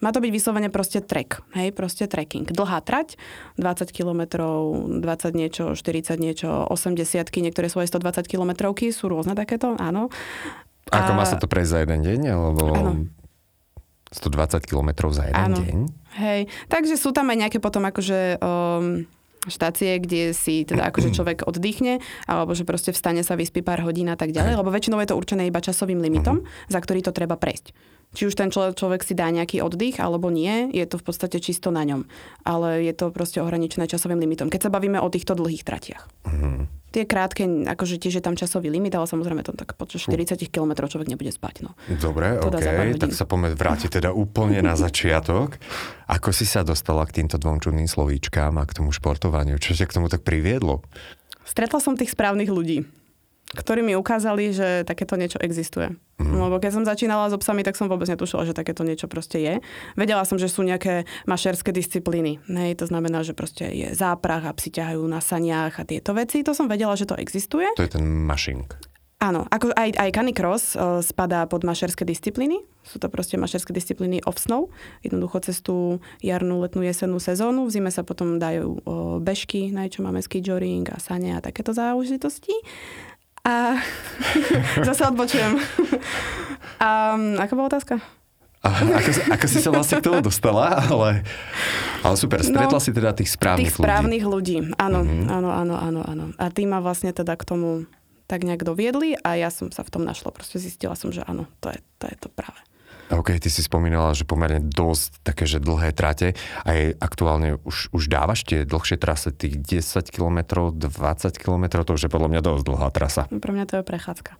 Má 0.00 0.16
to 0.16 0.24
byť 0.24 0.32
vyslovene 0.32 0.72
proste 0.72 1.04
trek, 1.04 1.44
hej, 1.52 1.76
proste 1.76 2.08
trekking. 2.08 2.48
Dlhá 2.48 2.80
trať, 2.80 3.20
20 3.60 3.92
km, 3.92 4.20
20 5.04 5.04
niečo, 5.36 5.76
40 5.76 6.16
niečo, 6.16 6.48
80 6.72 7.28
niektoré 7.44 7.68
svoje 7.68 7.92
120 7.92 8.24
km 8.24 8.72
sú 8.72 9.12
rôzne 9.12 9.36
takéto, 9.36 9.76
áno. 9.76 10.08
Ako 10.88 11.12
A- 11.12 11.18
má 11.20 11.24
sa 11.28 11.36
to 11.36 11.46
prejsť 11.46 11.70
za 11.70 11.78
jeden 11.84 12.00
deň? 12.00 12.20
Alebo 12.32 12.64
Áno. 12.72 12.92
120 14.10 14.66
km 14.66 14.90
za 15.14 15.28
jeden 15.28 15.38
Áno. 15.38 15.56
deň? 15.60 15.78
Hej, 16.18 16.40
takže 16.66 16.98
sú 16.98 17.14
tam 17.14 17.30
aj 17.30 17.46
nejaké 17.46 17.58
potom 17.62 17.86
akože 17.86 18.42
um, 18.42 19.06
štácie, 19.46 20.02
kde 20.02 20.34
si 20.34 20.66
teda 20.66 20.90
akože 20.90 21.12
človek 21.16 21.46
oddychne, 21.46 22.02
alebo 22.26 22.56
že 22.56 22.66
proste 22.66 22.90
vstane 22.90 23.22
sa, 23.22 23.38
vyspí 23.38 23.62
pár 23.62 23.86
hodín 23.86 24.10
a 24.10 24.18
tak 24.18 24.34
ďalej, 24.34 24.58
lebo 24.58 24.74
väčšinou 24.74 24.98
je 25.04 25.14
to 25.14 25.18
určené 25.20 25.46
iba 25.46 25.62
časovým 25.62 26.02
limitom, 26.02 26.42
za 26.66 26.78
ktorý 26.82 27.06
to 27.06 27.14
treba 27.14 27.38
prejsť. 27.38 27.70
Či 28.10 28.26
už 28.26 28.34
ten 28.34 28.50
človek, 28.50 29.06
si 29.06 29.14
dá 29.14 29.30
nejaký 29.30 29.62
oddych, 29.62 30.02
alebo 30.02 30.34
nie, 30.34 30.66
je 30.74 30.82
to 30.82 30.98
v 30.98 31.04
podstate 31.06 31.38
čisto 31.38 31.70
na 31.70 31.86
ňom. 31.86 32.10
Ale 32.42 32.82
je 32.82 32.90
to 32.90 33.14
proste 33.14 33.38
ohraničené 33.38 33.86
časovým 33.86 34.18
limitom, 34.18 34.50
keď 34.50 34.66
sa 34.66 34.70
bavíme 34.74 34.98
o 34.98 35.06
týchto 35.06 35.38
dlhých 35.38 35.62
tratiach. 35.62 36.10
Tie 36.90 37.06
krátke, 37.06 37.46
akože 37.46 38.02
tiež 38.02 38.18
je 38.18 38.24
tam 38.26 38.34
časový 38.34 38.66
limit, 38.66 38.98
ale 38.98 39.06
samozrejme 39.06 39.46
to 39.46 39.54
tak 39.54 39.78
počas 39.78 40.02
40 40.10 40.42
km 40.50 40.90
človek 40.90 41.06
nebude 41.06 41.30
spať. 41.30 41.62
No. 41.62 41.78
Dobre, 41.86 42.34
To 42.42 42.50
dá 42.50 42.58
za 42.58 42.74
pár 42.74 42.82
OK, 42.82 42.98
hodín. 42.98 43.02
tak 43.06 43.14
sa 43.14 43.24
poďme 43.30 43.54
vrátiť 43.54 44.02
teda 44.02 44.10
úplne 44.10 44.58
na 44.58 44.74
začiatok. 44.74 45.62
Ako 46.10 46.34
si 46.34 46.42
sa 46.50 46.66
dostala 46.66 47.06
k 47.06 47.22
týmto 47.22 47.38
dvom 47.38 47.62
čudným 47.62 47.86
slovíčkám 47.86 48.58
a 48.58 48.66
k 48.66 48.74
tomu 48.82 48.90
športovaniu? 48.90 49.62
Čo 49.62 49.78
ťa 49.78 49.86
k 49.86 49.94
tomu 50.02 50.10
tak 50.10 50.26
priviedlo? 50.26 50.82
Stretla 51.46 51.78
som 51.78 51.94
tých 51.94 52.10
správnych 52.10 52.50
ľudí, 52.50 52.82
ktorí 53.50 53.82
mi 53.82 53.98
ukázali, 53.98 54.54
že 54.54 54.86
takéto 54.86 55.18
niečo 55.18 55.42
existuje. 55.42 55.90
Mm. 56.22 56.38
Lebo 56.38 56.62
keď 56.62 56.70
som 56.70 56.84
začínala 56.86 57.26
s 57.26 57.34
psami, 57.34 57.66
tak 57.66 57.74
som 57.74 57.90
vôbec 57.90 58.06
netušila, 58.06 58.46
že 58.46 58.54
takéto 58.54 58.86
niečo 58.86 59.10
proste 59.10 59.42
je. 59.42 59.54
Vedela 59.98 60.22
som, 60.22 60.38
že 60.38 60.46
sú 60.46 60.62
nejaké 60.62 61.08
mašerské 61.26 61.74
disciplíny. 61.74 62.38
Hej, 62.46 62.78
to 62.78 62.86
znamená, 62.86 63.26
že 63.26 63.34
proste 63.34 63.66
je 63.72 63.90
záprach 63.96 64.46
a 64.46 64.54
psi 64.54 64.70
ťahajú 64.78 65.02
na 65.10 65.18
saniach 65.18 65.82
a 65.82 65.88
tieto 65.88 66.14
veci. 66.14 66.46
To 66.46 66.54
som 66.54 66.70
vedela, 66.70 66.94
že 66.94 67.10
to 67.10 67.18
existuje. 67.18 67.66
To 67.74 67.86
je 67.86 67.94
ten 67.98 68.06
mašing. 68.06 68.90
Áno, 69.20 69.44
ako 69.52 69.76
aj, 69.76 70.00
aj 70.00 70.10
canicross 70.16 70.72
o, 70.72 71.04
spadá 71.04 71.44
pod 71.44 71.60
mašerské 71.60 72.08
disciplíny. 72.08 72.64
Sú 72.80 72.96
to 72.96 73.12
proste 73.12 73.36
mašerské 73.36 73.68
disciplíny 73.68 74.24
off-snow. 74.24 74.72
Jednoducho 75.04 75.44
cez 75.44 75.60
tú 75.60 76.00
jarnú, 76.24 76.64
letnú, 76.64 76.80
jesennú 76.80 77.20
sezónu. 77.20 77.68
V 77.68 77.74
zime 77.76 77.92
sa 77.92 78.00
potom 78.00 78.40
dajú 78.40 78.80
o, 78.80 79.20
bežky, 79.20 79.68
na 79.76 79.92
čo 79.92 80.00
máme 80.00 80.24
ski 80.24 80.40
joring 80.40 80.88
a 80.88 80.96
sane 80.96 81.36
a 81.36 81.44
takéto 81.44 81.76
záležitosti. 81.76 82.56
A 83.42 83.80
zase 84.88 85.02
odbočujem. 85.06 85.56
A, 86.80 87.12
aká 87.36 87.52
bola 87.52 87.68
otázka? 87.68 88.00
A 88.60 88.68
ako, 88.72 89.10
ako 89.32 89.46
si 89.48 89.58
sa 89.60 89.68
vlastne 89.68 90.00
k 90.00 90.04
tomu 90.04 90.20
dostala? 90.20 90.80
Ale, 90.80 91.24
ale 92.00 92.14
super, 92.16 92.40
stretla 92.40 92.76
No, 92.76 92.80
si 92.80 92.92
teda 92.92 93.12
tých 93.12 93.32
správnych 93.32 93.68
Tých 93.68 93.76
ľudí. 93.76 93.84
správnych 93.84 94.24
ľudí. 94.24 94.56
Áno, 94.76 95.00
áno, 95.28 95.48
áno, 95.52 95.74
áno, 95.76 96.00
áno. 96.00 96.24
A 96.36 96.48
tí 96.48 96.64
ma 96.64 96.80
vlastne 96.80 97.12
teda 97.12 97.36
k 97.36 97.44
tomu 97.44 97.84
tak 98.24 98.44
nejak 98.44 98.64
doviedli 98.64 99.12
a 99.16 99.36
ja 99.36 99.48
som 99.48 99.68
sa 99.68 99.84
v 99.84 99.92
tom 99.92 100.04
našla. 100.04 100.32
Proste 100.32 100.56
zistila 100.56 100.96
som, 100.96 101.12
že 101.12 101.20
áno, 101.20 101.48
to 101.60 101.68
je 101.68 101.80
to, 102.00 102.04
je 102.08 102.16
to 102.16 102.28
práve. 102.28 102.60
OK, 103.10 103.42
ty 103.42 103.50
si 103.50 103.66
spomínala, 103.66 104.14
že 104.14 104.22
pomerne 104.22 104.62
dosť 104.62 105.26
také, 105.26 105.42
že 105.42 105.58
dlhé 105.58 105.90
trate. 105.90 106.38
Aj 106.62 106.94
aktuálne 107.02 107.58
už, 107.66 107.90
už 107.90 108.06
dávaš 108.06 108.46
tie 108.46 108.62
dlhšie 108.62 109.02
trasy, 109.02 109.34
tých 109.34 109.58
10 109.82 110.14
km, 110.14 110.70
20 110.70 110.78
km, 111.34 111.64
to 111.82 111.98
už 111.98 112.06
je 112.06 112.10
podľa 112.10 112.28
mňa 112.30 112.40
dosť 112.46 112.62
dlhá 112.62 112.88
trasa. 112.94 113.22
Pre 113.26 113.50
mňa 113.50 113.66
to 113.66 113.74
je 113.80 113.84
prechádzka. 113.84 114.32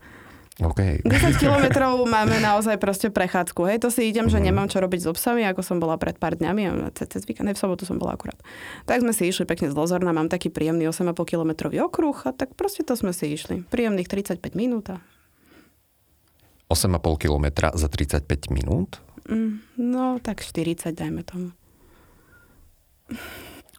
OK. 0.60 0.80
10 1.02 1.40
kilometrov 1.40 2.04
máme 2.06 2.38
naozaj 2.38 2.76
proste 2.78 3.08
prechádzku. 3.10 3.64
Hej, 3.66 3.78
to 3.82 3.88
si 3.90 4.06
idem, 4.06 4.30
že 4.30 4.38
nemám 4.38 4.70
čo 4.70 4.78
robiť 4.78 5.02
s 5.02 5.10
obsami, 5.10 5.42
ako 5.48 5.66
som 5.66 5.82
bola 5.82 5.98
pred 5.98 6.14
pár 6.20 6.36
dňami, 6.36 6.94
cez, 6.94 7.10
cez 7.10 7.22
víkend, 7.24 7.50
v 7.50 7.58
sobotu 7.58 7.88
som 7.88 7.98
bola 7.98 8.14
akurát. 8.14 8.38
Tak 8.86 9.02
sme 9.02 9.10
si 9.10 9.26
išli 9.26 9.48
pekne 9.48 9.72
z 9.72 9.74
Lozorna, 9.74 10.14
mám 10.14 10.30
taký 10.30 10.52
príjemný 10.52 10.86
8,5 10.86 11.16
kilometrový 11.26 11.82
okruh 11.82 12.16
a 12.28 12.30
tak 12.30 12.54
proste 12.54 12.84
to 12.86 12.94
sme 12.94 13.10
si 13.10 13.32
išli. 13.32 13.66
Príjemných 13.66 14.06
35 14.06 14.54
minút 14.54 14.94
a 14.94 15.02
8,5 16.70 17.18
km 17.18 17.46
za 17.74 17.88
35 17.90 18.54
minút? 18.54 19.02
mm, 19.26 19.82
no 19.82 20.18
tak 20.22 20.40
40 20.46 20.94
dajme 20.94 21.22
tomu. 21.26 21.50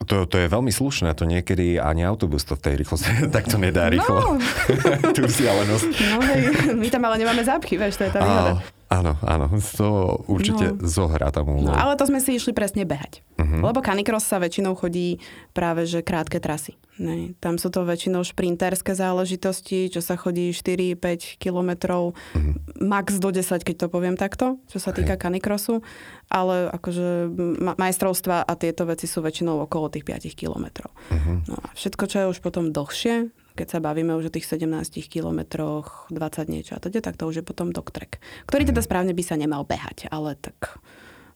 To, 0.01 0.25
to 0.25 0.35
je 0.41 0.49
veľmi 0.49 0.73
slušné, 0.73 1.13
to 1.13 1.29
niekedy 1.29 1.77
ani 1.77 2.03
autobus 2.03 2.41
to 2.43 2.57
v 2.57 2.61
tej 2.67 2.73
rýchlosti 2.81 3.09
tak 3.35 3.47
to 3.47 3.61
nedá 3.61 3.87
rýchlo. 3.87 4.17
No, 4.17 4.41
Tú 5.15 5.23
vzdialenosť. 5.29 5.89
no 6.11 6.17
hej, 6.25 6.39
my 6.73 6.87
tam 6.89 7.05
ale 7.05 7.21
nemáme 7.21 7.45
zápchy, 7.45 7.77
vieš, 7.77 8.01
to 8.01 8.09
je 8.09 8.11
tá 8.11 8.19
výhoda. 8.19 8.53
Áno, 8.91 9.15
áno, 9.23 9.47
to 9.79 10.19
určite 10.27 10.75
no. 10.75 10.83
zohrá 10.83 11.31
tam 11.31 11.47
úlohu. 11.47 11.71
No, 11.71 11.79
ale 11.79 11.95
to 11.95 12.03
sme 12.11 12.19
si 12.19 12.35
išli 12.35 12.51
presne 12.51 12.83
behať. 12.83 13.23
Uh-huh. 13.39 13.63
Lebo 13.63 13.79
canicross 13.79 14.27
sa 14.27 14.35
väčšinou 14.35 14.75
chodí 14.75 15.23
práve 15.55 15.87
že 15.87 16.03
krátke 16.03 16.43
trasy. 16.43 16.75
Ne? 16.99 17.31
Tam 17.39 17.55
sú 17.55 17.71
to 17.71 17.87
väčšinou 17.87 18.27
šprinterské 18.27 18.91
záležitosti, 18.91 19.87
čo 19.87 20.03
sa 20.03 20.19
chodí 20.19 20.51
4-5 20.51 21.39
kilometrov, 21.39 22.11
uh-huh. 22.11 22.53
max 22.83 23.15
do 23.15 23.31
10, 23.31 23.63
keď 23.63 23.75
to 23.79 23.87
poviem 23.87 24.19
takto, 24.19 24.59
čo 24.67 24.83
sa 24.83 24.91
týka 24.91 25.15
canicrossu. 25.15 25.79
Ale 26.27 26.67
akože 26.75 27.31
majstrovstva 27.79 28.43
a 28.43 28.53
tieto 28.59 28.83
veci 28.83 29.07
sú 29.07 29.23
väčšinou 29.23 29.71
okolo 29.71 29.87
tých 29.87 30.03
5 30.03 30.35
kilometrov. 30.35 30.91
Uh-huh. 30.91 31.39
No 31.47 31.55
a 31.63 31.71
všetko, 31.79 32.03
čo 32.11 32.17
je 32.27 32.31
už 32.35 32.43
potom 32.43 32.75
dlhšie, 32.75 33.31
keď 33.55 33.67
sa 33.67 33.79
bavíme 33.83 34.15
už 34.15 34.29
o 34.29 34.33
tých 34.33 34.47
17 34.47 34.67
kilometroch, 35.07 36.07
20 36.11 36.51
niečo 36.51 36.77
a 36.77 36.83
teda, 36.83 37.03
tak 37.03 37.17
to 37.19 37.27
už 37.27 37.41
je 37.41 37.45
potom 37.45 37.71
doktrek, 37.71 38.19
ktorý 38.47 38.67
teda 38.67 38.81
správne 38.83 39.15
by 39.15 39.23
sa 39.23 39.35
nemal 39.39 39.63
behať, 39.63 40.11
ale 40.11 40.35
tak... 40.39 40.79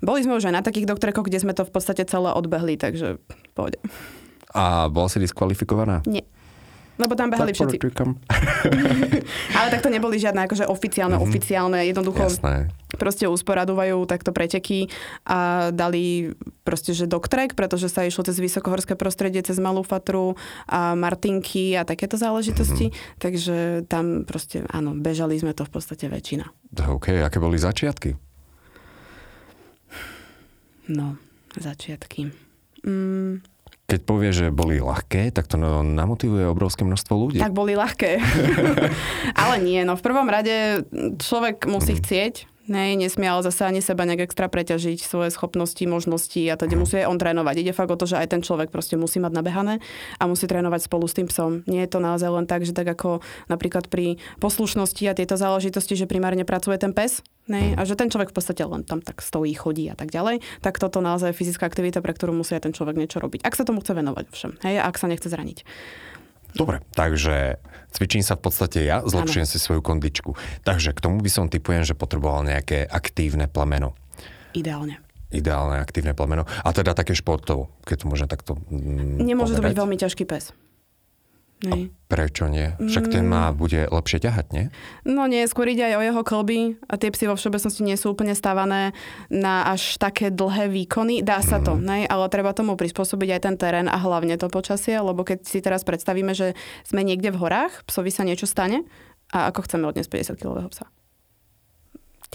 Boli 0.04 0.22
sme 0.22 0.36
už 0.38 0.52
aj 0.52 0.56
na 0.60 0.64
takých 0.64 0.92
doktrekoch, 0.92 1.26
kde 1.26 1.40
sme 1.40 1.56
to 1.56 1.64
v 1.64 1.72
podstate 1.72 2.04
celé 2.06 2.30
odbehli, 2.36 2.76
takže 2.76 3.18
pôjde. 3.56 3.80
A 4.52 4.92
bola 4.92 5.08
si 5.08 5.24
diskvalifikovaná? 5.24 6.04
Nie. 6.04 6.28
Lebo 6.96 7.14
tam 7.20 7.28
behali 7.28 7.52
tak 7.52 7.68
všetci. 7.68 7.78
Ale 9.58 9.68
tak 9.68 9.84
to 9.84 9.92
neboli 9.92 10.16
žiadne 10.16 10.48
akože 10.48 10.64
oficiálne, 10.64 11.20
mm-hmm. 11.20 11.28
oficiálne, 11.28 11.80
jednoducho 11.92 12.32
Jasné. 12.32 12.72
proste 12.96 13.28
usporadúvajú 13.28 14.00
takto 14.08 14.32
preteky 14.32 14.88
a 15.28 15.70
dali 15.76 16.32
proste, 16.64 16.96
že 16.96 17.04
doktrek, 17.04 17.52
pretože 17.54 17.92
sa 17.92 18.08
išlo 18.08 18.24
cez 18.24 18.40
vysokohorské 18.40 18.96
prostredie, 18.96 19.44
cez 19.44 19.60
Malú 19.60 19.84
Fatru 19.84 20.40
a 20.72 20.96
Martinky 20.96 21.76
a 21.76 21.84
takéto 21.84 22.16
záležitosti. 22.16 22.90
Mm-hmm. 22.90 23.20
Takže 23.20 23.58
tam 23.92 24.24
proste, 24.24 24.64
áno, 24.72 24.96
bežali 24.96 25.36
sme 25.36 25.52
to 25.52 25.68
v 25.68 25.72
podstate 25.76 26.08
väčšina. 26.08 26.48
OK, 26.80 27.12
aké 27.20 27.38
boli 27.44 27.60
začiatky? 27.60 28.16
No, 30.88 31.18
začiatky. 31.58 32.30
Mm, 32.86 33.42
keď 33.86 34.00
povie, 34.02 34.34
že 34.34 34.50
boli 34.50 34.82
ľahké, 34.82 35.30
tak 35.30 35.46
to 35.46 35.62
namotivuje 35.62 36.50
obrovské 36.50 36.82
množstvo 36.82 37.14
ľudí. 37.14 37.38
Tak 37.38 37.54
boli 37.54 37.78
ľahké. 37.78 38.18
Ale 39.46 39.56
nie, 39.62 39.86
no 39.86 39.94
v 39.94 40.06
prvom 40.06 40.26
rade 40.26 40.82
človek 41.22 41.70
musí 41.70 41.94
mm. 41.94 42.00
chcieť, 42.02 42.36
Ne, 42.66 42.98
nesmie 42.98 43.30
ale 43.30 43.46
zase 43.46 43.62
ani 43.62 43.78
seba 43.78 44.10
nejak 44.10 44.26
extra 44.26 44.50
preťažiť 44.50 45.06
svoje 45.06 45.30
schopnosti, 45.30 45.86
možnosti 45.86 46.42
a 46.50 46.58
teda 46.58 46.74
musí 46.74 46.98
on 47.06 47.22
trénovať. 47.22 47.62
Ide 47.62 47.78
fakt 47.78 47.94
o 47.94 47.98
to, 47.98 48.10
že 48.10 48.18
aj 48.18 48.34
ten 48.34 48.42
človek 48.42 48.74
proste 48.74 48.98
musí 48.98 49.22
mať 49.22 49.38
nabehané 49.38 49.86
a 50.18 50.24
musí 50.26 50.50
trénovať 50.50 50.90
spolu 50.90 51.06
s 51.06 51.14
tým 51.14 51.30
psom. 51.30 51.62
Nie 51.70 51.86
je 51.86 51.94
to 51.94 52.02
naozaj 52.02 52.26
len 52.26 52.50
tak, 52.50 52.66
že 52.66 52.74
tak 52.74 52.90
ako 52.90 53.22
napríklad 53.54 53.86
pri 53.86 54.18
poslušnosti 54.42 55.06
a 55.06 55.14
tieto 55.14 55.38
záležitosti, 55.38 55.94
že 55.94 56.10
primárne 56.10 56.42
pracuje 56.42 56.82
ten 56.82 56.90
pes, 56.90 57.22
ne, 57.46 57.78
a 57.78 57.86
že 57.86 57.94
ten 57.94 58.10
človek 58.10 58.34
v 58.34 58.38
podstate 58.42 58.66
len 58.66 58.82
tam 58.82 58.98
tak 58.98 59.22
stojí, 59.22 59.54
chodí 59.54 59.86
a 59.86 59.94
tak 59.94 60.10
ďalej, 60.10 60.42
tak 60.66 60.82
toto 60.82 61.06
naozaj 61.06 61.34
je 61.34 61.38
fyzická 61.38 61.70
aktivita, 61.70 62.02
pre 62.02 62.18
ktorú 62.18 62.34
musí 62.34 62.58
aj 62.58 62.66
ten 62.66 62.74
človek 62.74 62.98
niečo 62.98 63.22
robiť. 63.22 63.46
Ak 63.46 63.54
sa 63.54 63.62
tomu 63.62 63.86
chce 63.86 63.94
venovať, 63.94 64.26
všem, 64.34 64.52
hej, 64.66 64.82
ak 64.82 64.98
sa 64.98 65.06
nechce 65.06 65.30
zraniť. 65.30 65.62
Dobre, 66.56 66.80
takže 66.96 67.60
cvičím 67.92 68.24
sa 68.24 68.40
v 68.40 68.48
podstate 68.48 68.84
ja, 68.88 69.04
zlepšujem 69.04 69.46
ano. 69.46 69.52
si 69.52 69.58
svoju 69.60 69.84
kondičku. 69.84 70.34
Takže 70.64 70.96
k 70.96 71.00
tomu 71.00 71.20
by 71.20 71.30
som 71.32 71.52
typujem, 71.52 71.84
že 71.84 71.96
potreboval 71.96 72.48
nejaké 72.48 72.88
aktívne 72.88 73.52
plameno. 73.52 73.96
Ideálne. 74.56 75.04
Ideálne 75.36 75.84
aktívne 75.84 76.16
plameno. 76.16 76.48
A 76.64 76.72
teda 76.72 76.96
také 76.96 77.12
športov, 77.12 77.68
keď 77.84 77.96
to 78.02 78.06
môžem 78.08 78.28
takto 78.32 78.56
mm, 78.72 79.20
Nemôže 79.20 79.60
povedať. 79.60 79.60
to 79.60 79.68
byť 79.68 79.80
veľmi 79.84 79.98
ťažký 80.00 80.24
pes. 80.24 80.56
A 81.64 81.88
prečo 82.12 82.52
nie? 82.52 82.76
Však 82.78 83.16
ten 83.16 83.26
má 83.26 83.50
mm. 83.50 83.56
bude 83.56 83.82
lepšie 83.88 84.20
ťahať, 84.20 84.46
nie? 84.52 84.66
No 85.08 85.24
nie, 85.26 85.48
skôr 85.48 85.72
ide 85.72 85.88
aj 85.88 85.96
o 85.98 86.04
jeho 86.04 86.22
klby 86.22 86.60
a 86.86 87.00
tie 87.00 87.10
psy 87.16 87.32
vo 87.32 87.40
všeobecnosti 87.40 87.82
nie 87.82 87.96
sú 87.96 88.12
úplne 88.12 88.36
stávané 88.36 88.92
na 89.32 89.72
až 89.72 89.96
také 89.96 90.30
dlhé 90.30 90.68
výkony. 90.68 91.24
Dá 91.24 91.40
sa 91.40 91.64
to, 91.64 91.80
mm. 91.80 91.82
ne? 91.82 91.98
ale 92.06 92.28
treba 92.28 92.52
tomu 92.52 92.76
prispôsobiť 92.76 93.40
aj 93.40 93.42
ten 93.42 93.56
terén 93.56 93.88
a 93.88 93.96
hlavne 93.96 94.36
to 94.36 94.52
počasie, 94.52 95.00
lebo 95.00 95.24
keď 95.24 95.48
si 95.48 95.64
teraz 95.64 95.88
predstavíme, 95.88 96.36
že 96.36 96.60
sme 96.84 97.08
niekde 97.08 97.32
v 97.32 97.40
horách, 97.40 97.88
psovi 97.88 98.12
sa 98.12 98.28
niečo 98.28 98.46
stane 98.46 98.84
a 99.32 99.50
ako 99.50 99.64
chceme 99.64 99.88
odniesť 99.88 100.12
50-kilového 100.12 100.70
psa? 100.70 100.92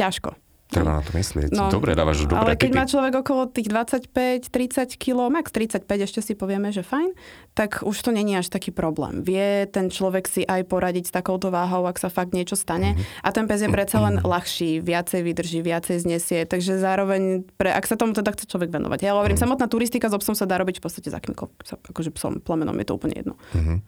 Ťažko. 0.00 0.50
Treba 0.70 0.98
na 0.98 1.02
to 1.02 1.10
myslieť. 1.18 1.50
No, 1.50 1.66
Dobre, 1.66 1.98
dávaš 1.98 2.30
dobré 2.30 2.38
Ale 2.38 2.54
keď 2.54 2.70
typy. 2.70 2.78
má 2.78 2.84
človek 2.86 3.14
okolo 3.26 3.42
tých 3.50 3.66
25-30 3.66 4.94
kg, 5.02 5.26
max 5.26 5.50
35 5.50 5.82
ešte 6.06 6.20
si 6.22 6.38
povieme, 6.38 6.70
že 6.70 6.86
fajn, 6.86 7.10
tak 7.58 7.82
už 7.82 7.98
to 7.98 8.14
není 8.14 8.38
až 8.38 8.54
taký 8.54 8.70
problém. 8.70 9.26
Vie 9.26 9.66
ten 9.66 9.90
človek 9.90 10.30
si 10.30 10.46
aj 10.46 10.70
poradiť 10.70 11.10
s 11.10 11.12
takouto 11.12 11.50
váhou, 11.50 11.90
ak 11.90 11.98
sa 11.98 12.06
fakt 12.06 12.30
niečo 12.30 12.54
stane. 12.54 12.94
Mm-hmm. 12.94 13.26
A 13.26 13.28
ten 13.34 13.44
pes 13.50 13.66
je 13.66 13.68
predsa 13.68 13.98
len 13.98 14.22
ľahší, 14.22 14.78
viacej 14.78 15.20
vydrží, 15.26 15.58
viacej 15.58 16.06
znesie. 16.06 16.46
Takže 16.46 16.78
zároveň, 16.78 17.42
pre, 17.58 17.74
ak 17.74 17.90
sa 17.90 17.98
tomu 17.98 18.14
teda 18.14 18.30
chce 18.30 18.46
človek 18.46 18.70
venovať. 18.70 19.02
Ja 19.02 19.18
hovorím, 19.18 19.34
mm-hmm. 19.34 19.50
samotná 19.50 19.66
turistika 19.66 20.06
s 20.06 20.14
obsom 20.14 20.38
sa 20.38 20.46
dá 20.46 20.62
robiť 20.62 20.78
v 20.78 20.82
podstate 20.86 21.10
za 21.10 21.18
kýmkoľvek. 21.18 21.90
Akože 21.90 22.14
psom, 22.14 22.38
plamenom 22.38 22.78
je 22.78 22.86
to 22.86 22.94
úplne 22.94 23.18
jedno. 23.18 23.34
Mm-hmm. 23.58 23.78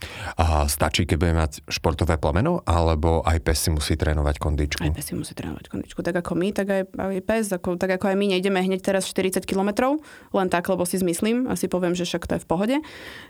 A 0.43 0.67
stačí, 0.67 1.07
keď 1.07 1.17
bude 1.23 1.35
mať 1.39 1.53
športové 1.71 2.19
plameno, 2.19 2.67
alebo 2.67 3.23
aj 3.23 3.39
pes 3.47 3.63
si 3.63 3.71
musí 3.71 3.95
trénovať 3.95 4.43
kondičku? 4.43 4.83
Aj 4.83 4.91
pes 4.91 5.07
si 5.07 5.15
musí 5.15 5.39
trénovať 5.39 5.71
kondičku. 5.71 6.03
Tak 6.03 6.19
ako 6.19 6.35
my, 6.35 6.51
tak 6.51 6.72
aj, 6.73 6.85
aj 6.97 7.21
pes, 7.29 7.45
ako, 7.53 7.77
tak 7.77 8.01
ako 8.01 8.13
aj 8.13 8.17
my 8.17 8.27
nejdeme 8.33 8.61
hneď 8.63 8.81
teraz 8.81 9.05
40 9.05 9.45
km, 9.45 10.01
len 10.33 10.49
tak, 10.49 10.65
lebo 10.73 10.89
si 10.89 10.97
zmyslím 10.97 11.51
a 11.51 11.59
si 11.59 11.69
poviem, 11.69 11.93
že 11.93 12.09
však 12.09 12.25
to 12.25 12.33
je 12.39 12.45
v 12.45 12.49
pohode. 12.49 12.77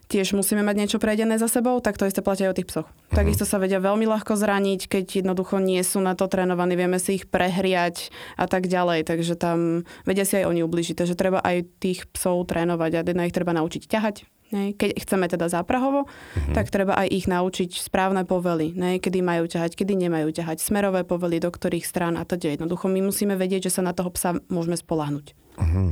Tiež 0.06 0.38
musíme 0.38 0.62
mať 0.62 0.76
niečo 0.78 0.99
prejdené 1.02 1.37
za 1.37 1.50
sebou, 1.50 1.82
tak 1.82 1.99
to 1.99 2.06
isté 2.06 2.22
platia 2.22 2.49
aj 2.49 2.52
o 2.54 2.58
tých 2.62 2.68
psoch. 2.70 2.88
Uh-huh. 2.88 3.16
Takisto 3.16 3.42
sa 3.42 3.58
vedia 3.58 3.82
veľmi 3.82 4.06
ľahko 4.06 4.38
zraniť, 4.38 4.87
keď 4.87 5.04
jednoducho 5.25 5.58
nie 5.58 5.82
sú 5.82 5.99
na 5.99 6.14
to 6.14 6.30
trénovaní, 6.30 6.78
vieme 6.78 7.02
si 7.02 7.20
ich 7.20 7.26
prehriať 7.26 8.14
a 8.38 8.46
tak 8.46 8.70
ďalej, 8.70 9.04
takže 9.08 9.34
tam 9.34 9.88
vedia 10.06 10.22
si 10.22 10.38
aj 10.38 10.49
oni 10.49 10.61
ubližiť, 10.62 10.96
takže 11.02 11.18
treba 11.18 11.42
aj 11.42 11.66
tých 11.82 12.06
psov 12.14 12.46
trénovať 12.46 13.02
a 13.02 13.06
na 13.12 13.26
ich 13.28 13.34
treba 13.34 13.52
naučiť 13.52 13.90
ťahať? 13.90 14.25
Keď 14.52 15.00
chceme 15.00 15.26
teda 15.32 15.49
záprahovo, 15.49 16.04
mm-hmm. 16.04 16.52
tak 16.52 16.68
treba 16.68 16.92
aj 17.00 17.09
ich 17.09 17.25
naučiť 17.25 17.80
správne 17.80 18.28
povely, 18.28 18.76
ne? 18.76 19.00
kedy 19.00 19.25
majú 19.25 19.49
ťahať, 19.49 19.73
kedy 19.73 19.97
nemajú 19.97 20.28
ťahať, 20.28 20.61
smerové 20.61 21.09
povely, 21.09 21.40
do 21.40 21.49
ktorých 21.49 21.88
strán 21.88 22.21
a 22.21 22.28
teda 22.28 22.61
jednoducho 22.61 22.92
my 22.92 23.00
musíme 23.00 23.32
vedieť, 23.35 23.73
že 23.73 23.80
sa 23.80 23.82
na 23.82 23.97
toho 23.97 24.12
psa 24.12 24.37
môžeme 24.52 24.76
spolahnuť. 24.76 25.26
Mm-hmm. 25.56 25.88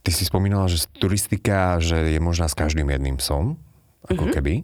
Ty 0.00 0.10
si 0.14 0.24
spomínala, 0.24 0.70
že 0.70 0.86
turistika, 0.96 1.76
že 1.82 2.16
je 2.16 2.20
možná 2.22 2.48
s 2.48 2.56
každým 2.56 2.88
jedným 2.88 3.20
psom, 3.20 3.58
ako 4.06 4.30
mm-hmm. 4.30 4.34
keby. 4.38 4.54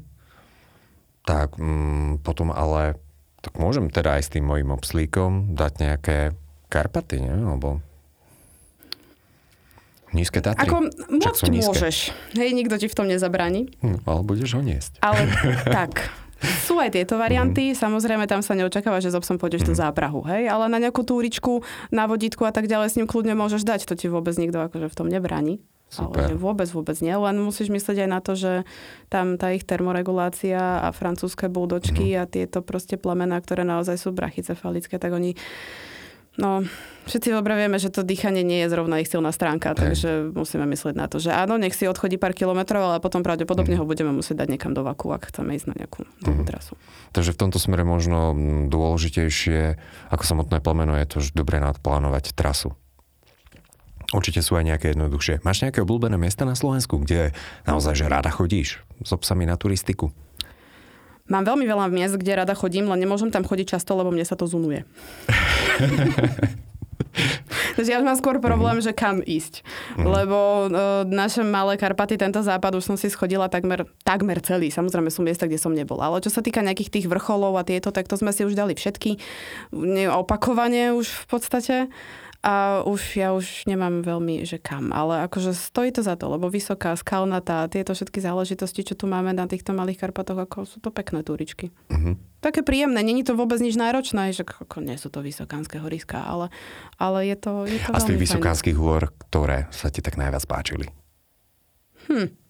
Tak 1.26 1.59
mm, 1.59 2.23
potom 2.23 2.55
ale, 2.55 2.97
tak 3.43 3.59
môžem 3.59 3.90
teda 3.90 4.16
aj 4.16 4.23
s 4.31 4.33
tým 4.33 4.47
mojim 4.47 4.71
obslíkom 4.71 5.59
dať 5.59 5.73
nejaké 5.83 6.19
Karpaty, 6.66 7.23
nie? 7.23 7.35
Alebo 7.35 7.83
Nízke 10.15 10.39
Tatry. 10.39 10.63
Ako 10.63 10.91
môcť 11.11 11.43
môžeš. 11.51 11.97
Hej, 12.39 12.51
nikto 12.55 12.79
ti 12.79 12.87
v 12.87 12.95
tom 12.95 13.07
nezabráni. 13.11 13.75
Hm, 13.83 14.07
ale 14.07 14.21
budeš 14.23 14.59
ho 14.59 14.63
niesť. 14.63 15.03
Ale 15.03 15.27
tak, 15.67 16.11
sú 16.37 16.77
aj 16.77 16.93
tieto 16.93 17.17
varianty, 17.17 17.73
mm. 17.73 17.77
samozrejme 17.81 18.29
tam 18.29 18.45
sa 18.45 18.53
neočakáva, 18.53 19.01
že 19.01 19.09
s 19.09 19.17
obsom 19.17 19.41
pôjdeš 19.41 19.65
mm. 19.65 19.69
do 19.73 19.75
mhm. 19.75 19.81
záprahu, 19.81 20.21
hej, 20.29 20.53
ale 20.53 20.69
na 20.69 20.79
nejakú 20.79 21.01
túričku, 21.01 21.65
na 21.89 22.05
vodítku 22.05 22.45
a 22.45 22.53
tak 22.53 22.69
ďalej 22.69 22.93
s 22.93 22.97
ním 23.01 23.09
kľudne 23.09 23.33
môžeš 23.33 23.65
dať, 23.65 23.89
to 23.89 23.97
ti 23.97 24.07
vôbec 24.13 24.37
nikto 24.37 24.61
akože 24.61 24.93
v 24.93 24.97
tom 24.97 25.09
nebráni. 25.09 25.65
Super. 25.87 26.27
Ale 26.27 26.35
že 26.35 26.37
vôbec, 26.37 26.67
vôbec 26.75 26.99
nie, 26.99 27.15
len 27.15 27.39
musíš 27.39 27.71
myslieť 27.71 28.05
aj 28.05 28.11
na 28.11 28.19
to, 28.19 28.35
že 28.35 28.53
tam 29.07 29.39
tá 29.39 29.55
ich 29.55 29.63
termoregulácia 29.63 30.83
a 30.83 30.91
francúzske 30.91 31.47
buldočky 31.47 32.13
mm. 32.13 32.19
a 32.21 32.23
tieto 32.27 32.59
proste 32.61 32.99
plemená, 32.99 33.39
ktoré 33.39 33.63
naozaj 33.63 33.97
sú 33.97 34.11
brachycefalické, 34.11 34.99
tak 34.99 35.15
oni 35.15 35.39
No, 36.37 36.61
všetci 37.09 37.33
dobre 37.33 37.57
vieme, 37.57 37.81
že 37.81 37.88
to 37.88 38.05
dýchanie 38.05 38.45
nie 38.45 38.61
je 38.64 38.69
zrovna 38.69 39.00
ich 39.00 39.09
silná 39.09 39.33
stránka, 39.33 39.73
Hej. 39.73 39.78
takže 39.78 40.11
musíme 40.37 40.69
myslieť 40.69 40.95
na 40.95 41.09
to, 41.09 41.16
že 41.16 41.33
áno, 41.33 41.57
nech 41.57 41.73
si 41.73 41.88
odchodí 41.88 42.21
pár 42.21 42.37
kilometrov, 42.37 42.93
ale 42.93 42.97
potom 43.00 43.25
pravdepodobne 43.25 43.78
mm. 43.78 43.81
ho 43.81 43.88
budeme 43.88 44.12
musieť 44.12 44.45
dať 44.45 44.49
niekam 44.52 44.76
do 44.76 44.85
vaku, 44.85 45.16
ak 45.16 45.33
chceme 45.33 45.57
ísť 45.57 45.66
na 45.73 45.75
nejakú 45.81 46.05
mm. 46.05 46.45
trasu. 46.45 46.76
Takže 47.16 47.33
v 47.33 47.40
tomto 47.40 47.57
smere 47.57 47.88
možno 47.88 48.37
dôležitejšie 48.69 49.81
ako 50.12 50.25
samotné 50.25 50.61
plemeno 50.61 50.93
je 51.00 51.07
to, 51.09 51.19
že 51.25 51.33
dobre 51.33 51.57
nadplánovať 51.62 52.37
trasu. 52.37 52.76
Určite 54.14 54.38
sú 54.38 54.55
aj 54.55 54.71
nejaké 54.71 54.95
jednoduchšie. 54.95 55.43
Máš 55.43 55.66
nejaké 55.66 55.83
obľúbené 55.83 56.14
miesta 56.14 56.47
na 56.47 56.55
Slovensku, 56.55 57.02
kde 57.02 57.35
naozaj 57.66 57.99
že 57.99 58.07
rada 58.07 58.31
chodíš 58.31 58.78
s 59.02 59.11
obsami 59.11 59.49
na 59.50 59.59
turistiku? 59.59 60.14
Mám 61.26 61.45
veľmi 61.45 61.66
veľa 61.66 61.90
miest, 61.90 62.16
kde 62.18 62.38
rada 62.38 62.54
chodím, 62.54 62.87
len 62.87 63.02
nemôžem 63.02 63.35
tam 63.35 63.42
chodiť 63.42 63.78
často, 63.78 63.99
lebo 63.99 64.14
mne 64.14 64.23
sa 64.23 64.38
to 64.38 64.47
zunuje. 64.47 64.87
Takže 67.76 67.92
ja 67.92 68.00
mám 68.00 68.16
skôr 68.16 68.40
problém, 68.40 68.80
mm. 68.80 68.85
že 68.85 68.92
kam 68.97 69.21
ísť. 69.21 69.61
Mm. 70.00 70.04
Lebo 70.04 70.38
uh, 70.68 71.04
naše 71.04 71.45
malé 71.45 71.76
Karpaty, 71.76 72.16
tento 72.16 72.40
západ 72.40 72.76
už 72.80 72.85
som 72.88 72.97
si 72.97 73.12
schodila 73.12 73.52
takmer, 73.52 73.85
takmer 74.00 74.40
celý. 74.40 74.73
Samozrejme 74.73 75.12
sú 75.12 75.21
miesta, 75.21 75.45
kde 75.45 75.61
som 75.61 75.76
nebola. 75.76 76.09
Ale 76.09 76.25
čo 76.25 76.33
sa 76.33 76.40
týka 76.40 76.64
nejakých 76.64 76.92
tých 76.92 77.06
vrcholov 77.09 77.56
a 77.61 77.68
tieto, 77.68 77.92
tak 77.92 78.09
to 78.09 78.16
sme 78.16 78.33
si 78.33 78.49
už 78.49 78.56
dali 78.56 78.73
všetky. 78.73 79.21
Opakovanie 80.09 80.97
už 80.97 81.04
v 81.04 81.25
podstate. 81.28 81.76
A 82.47 82.87
už 82.87 83.19
ja 83.19 83.35
už 83.35 83.67
nemám 83.67 84.07
veľmi, 84.07 84.47
že 84.47 84.62
kam. 84.62 84.95
Ale 84.95 85.26
akože 85.26 85.50
stojí 85.50 85.91
to 85.91 86.07
za 86.07 86.15
to, 86.15 86.31
lebo 86.31 86.47
vysoká, 86.47 86.95
skalnatá, 86.95 87.67
tieto 87.67 87.91
všetky 87.91 88.23
záležitosti, 88.23 88.87
čo 88.87 88.95
tu 88.95 89.11
máme 89.11 89.35
na 89.35 89.50
týchto 89.50 89.75
malých 89.75 90.07
Karpatoch, 90.07 90.38
ako 90.47 90.62
sú 90.62 90.79
to 90.79 90.95
pekné 90.95 91.26
túričky. 91.26 91.75
Mhm. 91.91 92.38
Také 92.38 92.62
príjemné, 92.62 93.03
není 93.03 93.26
to 93.26 93.35
vôbec 93.35 93.59
nič 93.59 93.75
náročné, 93.75 94.31
že 94.31 94.47
ako 94.47 94.79
nie 94.79 94.95
sú 94.95 95.11
to 95.11 95.19
vysokánske 95.19 95.83
horiska, 95.83 96.23
ale, 96.23 96.55
ale 96.95 97.26
je 97.26 97.37
to, 97.43 97.67
je 97.67 97.83
to 97.83 97.91
A 97.91 97.99
z 97.99 98.15
tých 98.15 98.23
vysokánskych 98.31 98.79
hôr, 98.79 99.11
ktoré 99.26 99.67
sa 99.75 99.91
ti 99.91 99.99
tak 99.99 100.15
najviac 100.15 100.47
páčili? 100.47 100.87
Hm. 102.07 102.46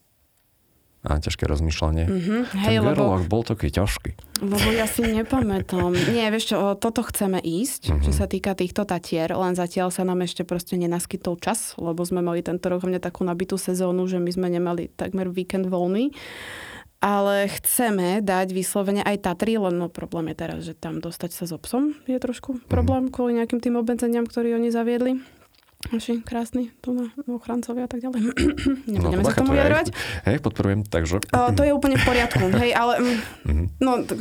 A 1.06 1.22
ťažké 1.22 1.46
rozmýšľanie. 1.46 2.04
Mhm. 2.10 2.34
Ten 2.50 2.60
Hej, 2.66 2.76
lebo, 2.82 2.98
Gerlach 2.98 3.26
bol 3.30 3.46
taký 3.46 3.70
ťažký. 3.70 4.42
lebo 4.42 4.68
ja 4.74 4.90
si 4.90 5.06
nepamätám. 5.06 5.94
Nie, 6.10 6.34
vieš 6.34 6.50
čo, 6.50 6.74
toto 6.74 7.06
chceme 7.06 7.38
ísť, 7.38 7.94
Mhm. 7.94 8.02
čo 8.02 8.10
sa 8.10 8.26
týka 8.26 8.58
týchto 8.58 8.82
tatier, 8.82 9.30
len 9.30 9.54
zatiaľ 9.54 9.94
sa 9.94 10.02
nám 10.02 10.26
ešte 10.26 10.42
proste 10.42 10.74
nenaskytol 10.74 11.38
čas, 11.38 11.78
lebo 11.78 12.02
sme 12.02 12.26
mali 12.26 12.42
tento 12.42 12.66
rok 12.66 12.82
hlavne 12.82 12.98
takú 12.98 13.22
nabitú 13.22 13.54
sezónu, 13.54 14.10
že 14.10 14.18
my 14.18 14.30
sme 14.34 14.50
nemali 14.50 14.90
takmer 14.90 15.30
víkend 15.30 15.70
voľný. 15.70 16.10
Ale 16.96 17.46
chceme 17.60 18.24
dať 18.24 18.56
vyslovene 18.56 19.04
aj 19.04 19.20
Tatry, 19.20 19.60
len 19.60 19.76
no 19.76 19.92
problém 19.92 20.32
je 20.32 20.36
teraz, 20.36 20.58
že 20.64 20.72
tam 20.72 20.98
dostať 20.98 21.30
sa 21.30 21.44
s 21.44 21.52
obsom 21.52 21.92
je 22.08 22.16
trošku 22.16 22.64
problém 22.72 23.12
kvôli 23.12 23.36
nejakým 23.36 23.60
tým 23.60 23.76
obmedzeniam, 23.76 24.24
ktoré 24.24 24.56
oni 24.56 24.72
zaviedli. 24.72 25.20
Naši 25.88 26.20
krásni 26.20 26.70
tu 26.76 26.92
na 26.92 27.06
ochrancovia 27.26 27.84
a 27.84 27.88
tak 27.88 28.00
ďalej. 28.00 28.20
Nebudeme 28.88 29.20
to 29.20 29.28
sa 29.28 29.38
tomu 29.38 29.52
vyjadrovať. 29.52 29.86
Hej, 30.24 30.36
podporujem, 30.40 30.80
takže... 30.82 31.22
O, 31.24 31.40
to 31.50 31.62
je 31.62 31.70
úplne 31.70 31.94
v 31.94 32.04
poriadku, 32.04 32.44
hej, 32.58 32.70
ale... 32.72 32.92
mm, 32.96 33.18
Mhm. 33.44 33.64
No, 33.78 33.90
tak, 34.02 34.18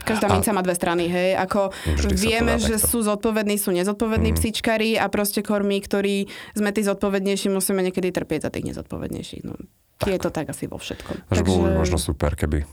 každá 0.00 0.26
A- 0.26 0.32
minca 0.32 0.50
má 0.50 0.60
dve 0.60 0.72
strany, 0.72 1.06
hej. 1.06 1.36
Ako 1.36 1.70
Vždy 1.70 2.08
sa 2.08 2.08
to 2.10 2.22
vieme, 2.22 2.52
že 2.56 2.74
takto. 2.74 2.88
sú 2.88 2.98
zodpovední, 3.02 3.56
sú 3.56 3.70
nezodpovední 3.70 4.30
Mhm. 4.30 4.36
psíčkari 4.36 4.90
a 4.94 5.06
proste 5.06 5.40
kormy, 5.40 5.78
ktorí 5.78 6.24
sme 6.52 6.70
tí 6.70 6.80
zodpovednejší, 6.82 7.48
musíme 7.48 7.80
niekedy 7.82 8.08
trpieť 8.10 8.40
za 8.42 8.50
tých 8.50 8.64
nezodpovednejších. 8.66 9.42
No, 9.42 9.54
je 10.02 10.16
to 10.16 10.28
tak 10.28 10.48
asi 10.48 10.64
vo 10.64 10.76
všetkom. 10.76 11.28
Takže 11.28 11.42
bolo 11.42 11.68
by 11.68 11.76
možno 11.78 11.96
super, 11.96 12.32
keby 12.32 12.64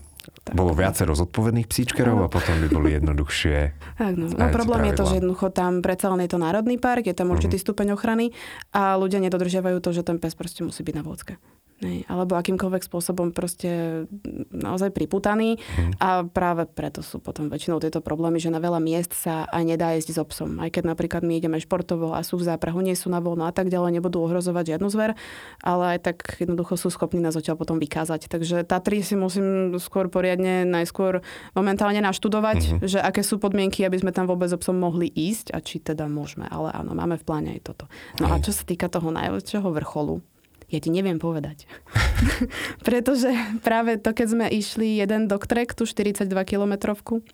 bolo 0.52 0.72
viacero 0.72 1.12
zodpovedných 1.12 1.68
psíčkerov 1.68 2.24
a 2.24 2.28
potom 2.28 2.56
by 2.62 2.68
boli 2.68 2.88
jednoduchšie. 2.96 3.58
Tak, 3.98 4.14
no. 4.14 4.30
no 4.30 4.46
problém 4.54 4.86
je 4.88 4.94
to, 4.94 5.04
že 5.10 5.18
jednoducho 5.18 5.50
tam 5.50 5.82
predsa 5.82 6.06
len 6.14 6.22
je 6.22 6.30
to 6.30 6.38
národný 6.38 6.78
park, 6.78 7.10
je 7.10 7.16
tam 7.18 7.34
určitý 7.34 7.58
stupeň 7.58 7.98
ochrany 7.98 8.30
a 8.70 8.94
ľudia 8.94 9.18
nedodržiavajú 9.18 9.82
to, 9.82 9.90
že 9.90 10.06
ten 10.06 10.22
pes 10.22 10.38
proste 10.38 10.62
musí 10.62 10.86
byť 10.86 10.94
na 10.94 11.02
vôdzke. 11.02 11.34
Nej, 11.78 12.02
alebo 12.10 12.34
akýmkoľvek 12.34 12.82
spôsobom 12.90 13.30
proste 13.30 14.02
naozaj 14.50 14.90
priputaný 14.90 15.62
a 16.02 16.26
práve 16.26 16.66
preto 16.66 17.06
sú 17.06 17.22
potom 17.22 17.46
väčšinou 17.46 17.78
tieto 17.78 18.02
problémy, 18.02 18.42
že 18.42 18.50
na 18.50 18.58
veľa 18.58 18.82
miest 18.82 19.14
sa 19.14 19.46
aj 19.46 19.62
nedá 19.62 19.94
jesť 19.94 20.18
s 20.18 20.18
obsom. 20.18 20.58
Aj 20.58 20.74
keď 20.74 20.90
napríklad 20.90 21.22
my 21.22 21.38
ideme 21.38 21.54
športovo 21.62 22.18
a 22.18 22.26
sú 22.26 22.34
v 22.34 22.50
záprahu, 22.50 22.82
nie 22.82 22.98
sú 22.98 23.14
na 23.14 23.22
voľno 23.22 23.46
a 23.46 23.54
tak 23.54 23.70
ďalej, 23.70 23.94
nebudú 23.94 24.18
ohrozovať 24.26 24.74
žiadnu 24.74 24.90
zver, 24.90 25.14
ale 25.62 25.84
aj 25.94 25.98
tak 26.02 26.16
jednoducho 26.42 26.74
sú 26.74 26.90
schopní 26.90 27.22
nás 27.22 27.38
odtiaľ 27.38 27.54
potom 27.54 27.78
vykázať. 27.78 28.26
Takže 28.26 28.66
Tatry 28.66 29.06
si 29.06 29.14
musím 29.14 29.78
skôr 29.78 30.10
poriadne 30.10 30.66
najskôr 30.66 31.22
momentálne 31.54 32.02
naštudovať, 32.02 32.82
že 32.90 32.98
aké 32.98 33.22
sú 33.22 33.38
podmienky, 33.38 33.86
aby 33.86 34.02
sme 34.02 34.10
tam 34.10 34.26
vôbec 34.26 34.50
obsom 34.50 34.74
mohli 34.74 35.06
ísť 35.06 35.54
a 35.54 35.62
či 35.62 35.78
teda 35.78 36.10
môžeme. 36.10 36.50
Ale 36.50 36.74
áno, 36.74 36.90
máme 36.98 37.14
v 37.14 37.22
pláne 37.22 37.54
aj 37.54 37.70
toto. 37.70 37.84
No 38.18 38.34
a 38.34 38.42
čo 38.42 38.50
sa 38.50 38.66
týka 38.66 38.90
toho 38.90 39.14
najväčšieho 39.14 39.70
vrcholu, 39.70 40.18
ja 40.68 40.78
ti 40.78 40.88
neviem 40.88 41.16
povedať. 41.16 41.64
Pretože 42.86 43.32
práve 43.60 43.96
to, 43.96 44.12
keď 44.12 44.26
sme 44.28 44.46
išli 44.48 45.00
jeden 45.00 45.26
dog 45.26 45.48
trek, 45.48 45.72
tú 45.72 45.84
42 45.84 46.28
kilometrovku, 46.44 47.24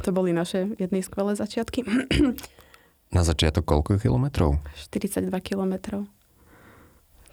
to 0.00 0.10
boli 0.10 0.32
naše 0.32 0.72
jedny 0.80 1.04
skvelé 1.04 1.36
začiatky. 1.36 1.84
Na 3.16 3.22
začiatok 3.22 3.68
koľko 3.68 4.00
kilometrov? 4.00 4.56
42 4.88 5.28
kilometrov. 5.44 6.08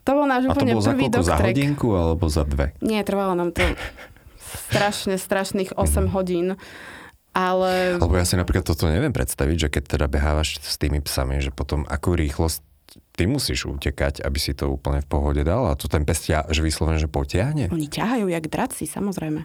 To 0.04 0.12
bol 0.12 0.28
náš 0.28 0.48
A 0.48 0.52
to 0.52 0.60
úplne 0.60 0.74
bolo 0.76 0.84
za 0.84 0.92
prvý 0.92 1.06
koľko? 1.08 1.24
Za 1.24 1.38
hodinku 1.40 1.88
alebo 1.96 2.26
za 2.28 2.44
dve? 2.44 2.76
Nie, 2.84 3.08
trvalo 3.08 3.32
nám 3.32 3.56
to 3.56 3.64
strašne, 4.68 5.16
strašných 5.16 5.72
Mhm. 5.72 5.80
8 5.80 6.08
hodín. 6.12 6.48
Ale 7.30 8.02
Lebo 8.02 8.18
ja 8.18 8.26
si 8.26 8.34
napríklad 8.36 8.66
toto 8.66 8.90
neviem 8.90 9.14
predstaviť, 9.14 9.56
že 9.56 9.68
keď 9.70 9.84
teda 9.96 10.06
behávaš 10.10 10.58
s 10.66 10.82
tými 10.82 10.98
psami, 11.00 11.40
že 11.40 11.54
potom 11.54 11.86
akú 11.86 12.18
rýchlosť 12.18 12.66
ty 13.20 13.28
musíš 13.28 13.68
utekať, 13.68 14.24
aby 14.24 14.40
si 14.40 14.56
to 14.56 14.72
úplne 14.72 15.04
v 15.04 15.12
pohode 15.12 15.44
dal 15.44 15.68
a 15.68 15.76
to 15.76 15.92
ten 15.92 16.08
pes 16.08 16.24
ťa, 16.24 16.48
že 16.48 16.64
vyslovene, 16.64 16.96
že 16.96 17.12
potiahne. 17.12 17.68
Oni 17.68 17.92
ťahajú 17.92 18.32
jak 18.32 18.48
draci, 18.48 18.88
samozrejme. 18.88 19.44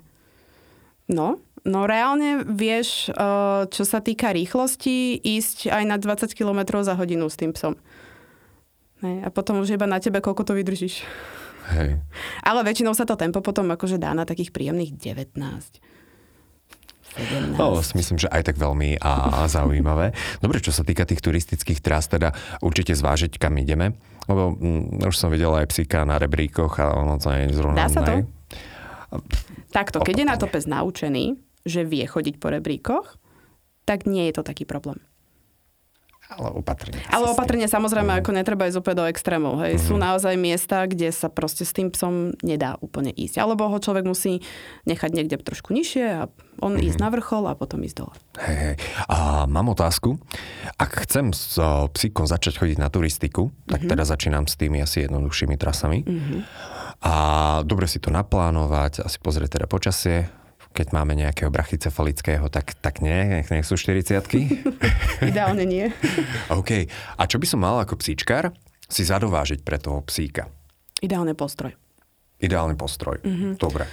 No, 1.10 1.42
no 1.66 1.80
reálne 1.90 2.46
vieš, 2.46 3.10
eh, 3.10 3.66
čo 3.66 3.82
sa 3.82 3.98
týka 3.98 4.30
rýchlosti, 4.30 5.18
ísť 5.18 5.74
aj 5.74 5.84
na 5.90 5.98
20 5.98 6.38
km 6.38 6.78
za 6.86 6.94
hodinu 6.94 7.26
s 7.26 7.34
tým 7.34 7.50
psom. 7.50 7.74
Hej, 9.02 9.26
a 9.26 9.28
potom 9.34 9.58
už 9.58 9.74
iba 9.74 9.90
na 9.90 9.98
tebe, 9.98 10.22
koľko 10.22 10.46
to 10.46 10.52
vydržíš. 10.54 11.02
Hej. 11.74 11.98
Ale 12.46 12.60
väčšinou 12.62 12.94
sa 12.94 13.02
to 13.02 13.18
tempo 13.18 13.42
potom 13.42 13.66
akože 13.74 13.98
dá 13.98 14.14
na 14.14 14.22
takých 14.22 14.54
príjemných 14.54 14.94
19. 14.94 15.34
17. 17.14 17.54
No, 17.54 17.78
myslím, 17.78 18.18
že 18.18 18.28
aj 18.28 18.42
tak 18.52 18.56
veľmi 18.58 18.98
a, 18.98 19.46
zaujímavé. 19.46 20.10
Dobre, 20.42 20.58
čo 20.58 20.74
sa 20.74 20.82
týka 20.82 21.06
tých 21.06 21.22
turistických 21.22 21.78
trás, 21.78 22.10
teda 22.10 22.34
určite 22.60 22.94
zvážiť, 22.94 23.38
kam 23.38 23.54
ideme. 23.58 23.94
Lebo 24.26 24.56
mm, 24.56 25.06
už 25.06 25.14
som 25.14 25.30
videl 25.30 25.52
aj 25.54 25.70
psíka 25.70 26.02
na 26.02 26.18
rebríkoch 26.18 26.80
a 26.80 26.96
ono 26.96 27.20
to 27.20 27.30
je 27.30 27.54
zrovna... 27.54 27.86
Dá 27.86 27.88
sa 27.92 28.02
to? 28.02 28.26
Takto, 29.70 30.02
keď 30.02 30.14
je 30.22 30.26
na 30.26 30.36
to 30.38 30.50
pes 30.50 30.66
naučený, 30.66 31.38
že 31.62 31.86
vie 31.86 32.02
chodiť 32.02 32.42
po 32.42 32.50
rebríkoch, 32.50 33.16
tak 33.86 34.10
nie 34.10 34.26
je 34.30 34.40
to 34.40 34.42
taký 34.42 34.66
problém. 34.66 34.98
Ale 36.32 36.48
opatrne. 36.56 36.98
Ale 37.12 37.30
opatrne 37.30 37.68
samozrejme, 37.68 38.20
ako 38.20 38.30
netreba 38.32 38.64
ísť 38.64 38.80
úplne 38.80 38.96
do 39.04 39.06
extrémov. 39.12 39.60
Hej. 39.60 39.84
Sú 39.84 40.00
naozaj 40.00 40.34
miesta, 40.40 40.88
kde 40.88 41.12
sa 41.12 41.28
proste 41.28 41.68
s 41.68 41.76
tým 41.76 41.92
psom 41.92 42.32
nedá 42.40 42.80
úplne 42.80 43.12
ísť. 43.12 43.38
Alebo 43.38 43.68
ho 43.68 43.76
človek 43.76 44.08
musí 44.08 44.40
nechať 44.88 45.10
niekde 45.12 45.36
trošku 45.38 45.76
nižšie 45.76 46.06
a 46.08 46.22
on 46.64 46.80
ísť 46.80 46.98
na 46.98 47.12
vrchol 47.12 47.44
a 47.50 47.54
potom 47.54 47.84
ísť 47.84 47.96
dole. 48.00 48.14
Hej, 48.40 48.56
hej. 48.56 48.74
A 49.12 49.44
mám 49.44 49.68
otázku. 49.70 50.16
Ak 50.80 51.04
chcem 51.04 51.36
s 51.36 51.60
o, 51.60 51.86
psíkom 51.92 52.24
začať 52.24 52.56
chodiť 52.56 52.78
na 52.80 52.88
turistiku, 52.88 53.52
tak 53.68 53.84
teda 53.84 54.08
začínam 54.08 54.48
s 54.48 54.56
tými 54.56 54.80
asi 54.80 55.04
jednoduchšími 55.04 55.54
trasami. 55.60 56.02
A 57.04 57.14
dobre 57.68 57.84
si 57.84 58.00
to 58.00 58.08
naplánovať, 58.08 59.04
asi 59.04 59.20
pozrieť 59.20 59.60
teda 59.60 59.66
počasie. 59.68 60.32
Keď 60.74 60.90
máme 60.90 61.14
nejakého 61.14 61.54
brachycefalického, 61.54 62.50
tak, 62.50 62.74
tak 62.82 62.98
nie, 62.98 63.14
nech, 63.14 63.46
nech 63.46 63.62
sú 63.62 63.78
40 63.78 64.18
Ideálne 65.30 65.62
nie. 65.62 65.86
OK. 66.58 66.90
A 67.14 67.22
čo 67.30 67.38
by 67.38 67.46
som 67.46 67.62
mal 67.62 67.78
ako 67.78 67.94
psíčkar 67.94 68.50
si 68.90 69.06
zadovážiť 69.06 69.62
pre 69.62 69.78
toho 69.78 70.02
psíka? 70.02 70.50
Ideálne 70.98 71.38
postroj. 71.38 71.78
Ideálny 72.42 72.74
postroj. 72.74 73.22
Dobre. 73.54 73.86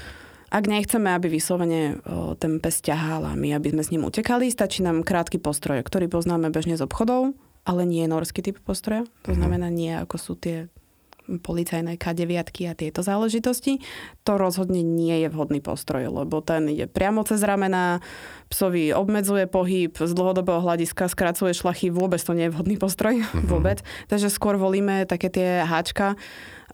Ak 0.51 0.67
nechceme, 0.67 1.15
aby 1.15 1.31
vyslovene 1.31 2.03
o, 2.03 2.35
ten 2.35 2.59
pes 2.59 2.83
ťahal 2.83 3.23
a 3.23 3.39
my, 3.39 3.55
aby 3.55 3.71
sme 3.71 3.83
s 3.87 3.91
ním 3.93 4.03
utekali, 4.03 4.51
stačí 4.51 4.83
nám 4.83 5.07
krátky 5.07 5.39
postroj, 5.39 5.79
ktorý 5.85 6.11
poznáme 6.11 6.51
bežne 6.51 6.75
z 6.75 6.83
obchodov, 6.83 7.31
ale 7.63 7.87
nie 7.87 8.03
je 8.03 8.11
norský 8.11 8.43
typ 8.43 8.59
postroja. 8.59 9.07
To 9.23 9.31
znamená 9.31 9.71
nie 9.71 9.95
ako 9.95 10.15
sú 10.19 10.33
tie 10.35 10.67
policajné 11.27 11.95
K9 11.95 12.33
a 12.67 12.73
tieto 12.73 13.01
záležitosti. 13.05 13.79
To 14.27 14.35
rozhodne 14.35 14.81
nie 14.81 15.23
je 15.23 15.27
vhodný 15.29 15.63
postroj, 15.63 16.09
lebo 16.11 16.41
ten 16.43 16.67
ide 16.67 16.89
priamo 16.89 17.23
cez 17.23 17.39
ramená, 17.45 18.03
psovi 18.51 18.91
obmedzuje 18.91 19.47
pohyb, 19.47 19.93
z 19.93 20.11
dlhodobého 20.11 20.59
hľadiska 20.59 21.07
skracuje 21.07 21.55
šlachy, 21.55 21.93
vôbec 21.93 22.19
to 22.19 22.35
nie 22.35 22.49
je 22.49 22.53
vhodný 22.53 22.75
postroj, 22.75 23.23
vôbec. 23.51 23.85
Takže 24.11 24.27
skôr 24.27 24.57
volíme 24.57 25.07
také 25.07 25.31
tie 25.31 25.63
háčka. 25.63 26.19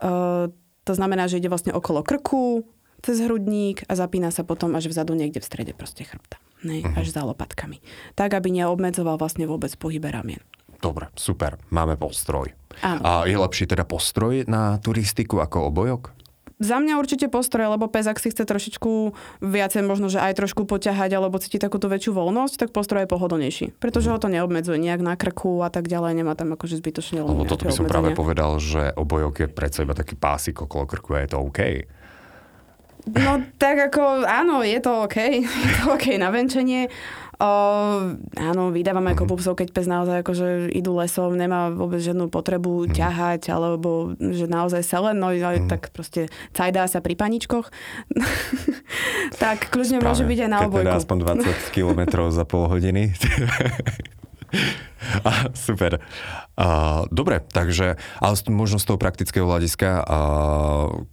Uh, 0.02 0.50
to 0.88 0.96
znamená, 0.96 1.28
že 1.28 1.44
ide 1.44 1.52
vlastne 1.52 1.76
okolo 1.76 2.02
krku, 2.02 2.64
cez 3.06 3.22
hrudník 3.22 3.86
a 3.86 3.94
zapína 3.94 4.34
sa 4.34 4.42
potom 4.42 4.74
až 4.74 4.90
vzadu 4.90 5.14
niekde 5.14 5.44
v 5.44 5.46
strede 5.46 5.74
proste 5.76 6.08
chrbta. 6.08 6.42
Ne, 6.66 6.82
až 6.98 7.14
za 7.14 7.22
lopatkami. 7.22 7.86
Tak, 8.18 8.34
aby 8.34 8.50
neobmedzoval 8.50 9.22
vlastne 9.22 9.46
vôbec 9.46 9.70
pohybe 9.78 10.10
ramien. 10.10 10.42
Dobre, 10.78 11.10
super. 11.18 11.58
Máme 11.74 11.98
postroj. 11.98 12.54
Áno. 12.86 13.02
A 13.02 13.12
je 13.26 13.34
lepší 13.34 13.66
teda 13.66 13.84
postroj 13.84 14.46
na 14.46 14.78
turistiku 14.78 15.42
ako 15.42 15.74
obojok? 15.74 16.14
Za 16.58 16.82
mňa 16.82 16.98
určite 16.98 17.30
postroj, 17.30 17.70
lebo 17.78 17.86
pes, 17.86 18.10
ak 18.10 18.18
si 18.18 18.34
chce 18.34 18.42
trošičku 18.42 19.14
viacej, 19.46 19.86
možno, 19.86 20.10
že 20.10 20.18
aj 20.18 20.42
trošku 20.42 20.66
poťahať, 20.66 21.14
alebo 21.14 21.38
cíti 21.38 21.62
takúto 21.62 21.86
väčšiu 21.86 22.18
voľnosť, 22.18 22.66
tak 22.66 22.70
postroj 22.74 23.06
je 23.06 23.14
pohodlnejší. 23.14 23.66
Pretože 23.78 24.10
ho 24.10 24.18
to 24.18 24.26
neobmedzuje 24.26 24.82
nejak 24.82 25.06
na 25.06 25.14
krku 25.14 25.62
a 25.62 25.70
tak 25.70 25.86
ďalej, 25.86 26.18
nemá 26.18 26.34
tam 26.34 26.58
akože 26.58 26.82
zbytočne 26.82 27.22
Lebo 27.22 27.46
toto 27.46 27.70
by 27.70 27.74
som 27.78 27.86
práve 27.86 28.10
obmedzenia. 28.10 28.18
povedal, 28.18 28.52
že 28.58 28.90
obojok 28.98 29.46
je 29.46 29.48
predsa 29.54 29.86
iba 29.86 29.94
taký 29.94 30.18
pásik 30.18 30.58
okolo 30.58 30.90
krku 30.90 31.14
a 31.14 31.22
je 31.22 31.30
to 31.30 31.38
OK. 31.38 31.60
No 33.08 33.40
tak 33.56 33.94
ako, 33.94 34.26
áno, 34.26 34.66
je 34.66 34.82
to 34.82 35.06
OK. 35.08 35.18
Je 35.46 35.72
to 35.80 35.96
OK 35.96 36.18
na 36.20 36.28
venčenie. 36.28 36.90
O, 37.38 37.52
áno, 38.34 38.74
vydávame 38.74 39.14
Mhm. 39.14 39.16
ako 39.16 39.38
psov, 39.38 39.54
keď 39.56 39.70
pes 39.70 39.86
naozaj 39.86 40.26
akože 40.26 40.74
idú 40.74 40.98
lesom, 40.98 41.38
nemá 41.38 41.70
vôbec 41.70 42.02
žiadnu 42.02 42.28
potrebu 42.28 42.90
ťahať, 42.90 43.48
alebo 43.48 44.18
že 44.18 44.50
naozaj 44.50 44.82
sa 44.82 45.06
len, 45.06 45.22
no 45.22 45.30
Mhm. 45.62 45.70
tak 45.70 45.94
proste 45.94 46.28
cajdá 46.52 46.90
sa 46.90 46.98
pri 46.98 47.14
paničkoch. 47.14 47.70
tak 49.38 49.70
kľudne 49.70 50.02
môže 50.02 50.26
byť 50.26 50.40
aj 50.40 50.50
na 50.50 50.60
teda 50.60 50.68
obojku. 50.68 50.98
aspoň 50.98 51.18
20 51.22 51.46
kilometrov 51.78 52.34
za 52.34 52.42
pol 52.42 52.66
hodiny. 52.66 53.14
A, 55.22 55.52
super. 55.54 56.00
A, 56.56 56.68
dobre, 57.12 57.44
takže, 57.44 58.00
ale 58.18 58.36
možno 58.50 58.80
z 58.80 58.88
toho 58.88 58.98
praktického 58.98 59.46
hľadiska, 59.46 59.90
a, 60.00 60.18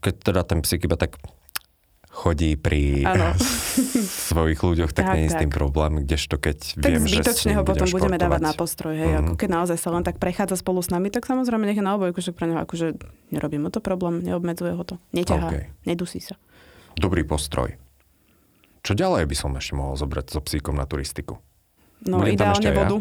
keď 0.00 0.14
teda 0.24 0.40
ten 0.40 0.62
psík 0.62 0.86
iba 0.86 0.96
tak 0.96 1.18
chodí 2.24 2.56
pri 2.56 3.04
Áno. 3.04 3.36
svojich 4.32 4.56
ľuďoch, 4.56 4.90
tak, 4.90 5.04
Tak, 5.04 5.14
nie 5.14 5.28
je 5.28 5.30
s 5.30 5.38
tým 5.38 5.52
problém, 5.52 6.00
kdežto 6.00 6.36
keď 6.36 6.56
Tak 6.74 6.88
viem, 6.88 7.04
že 7.04 7.20
zbytočne 7.20 7.48
ním 7.50 7.58
ho 7.58 7.62
potom 7.62 7.84
budem 7.84 7.94
budeme 7.94 8.16
dávať 8.16 8.40
športovať. 8.40 8.48
na 8.48 8.52
postroj, 8.56 8.94
hej, 8.96 9.10
Mhm. 9.10 9.18
ako 9.20 9.32
keď 9.36 9.48
naozaj 9.50 9.76
sa 9.76 9.88
len 9.90 10.02
tak 10.02 10.16
prechádza 10.16 10.56
spolu 10.56 10.80
s 10.80 10.88
nami, 10.88 11.08
tak 11.08 11.22
samozrejme 11.22 11.62
nech 11.62 11.76
na 11.78 11.92
obojku, 11.92 12.18
že 12.18 12.32
pre 12.32 12.46
neho 12.46 12.58
akože 12.58 12.96
nerobí 13.28 13.56
mu 13.56 13.68
to 13.68 13.78
problém, 13.78 14.18
neobmedzuje 14.18 14.72
ho 14.72 14.82
to, 14.82 14.96
neťahá, 15.10 15.48
OK. 15.48 15.56
nedusí 15.84 16.18
sa. 16.18 16.40
Dobrý 16.94 17.20
postroj. 17.22 17.76
Čo 18.80 18.92
ďalej 18.92 19.24
by 19.24 19.34
som 19.34 19.52
ešte 19.52 19.72
mohol 19.72 19.92
zobrať 19.94 20.26
so 20.30 20.40
psíkom 20.40 20.72
na 20.72 20.84
turistiku? 20.84 21.40
No 22.02 22.20
Budem 22.20 22.36
ideálne 22.36 22.60
aj 22.62 22.68
ja? 22.68 22.80
vodu. 22.80 22.96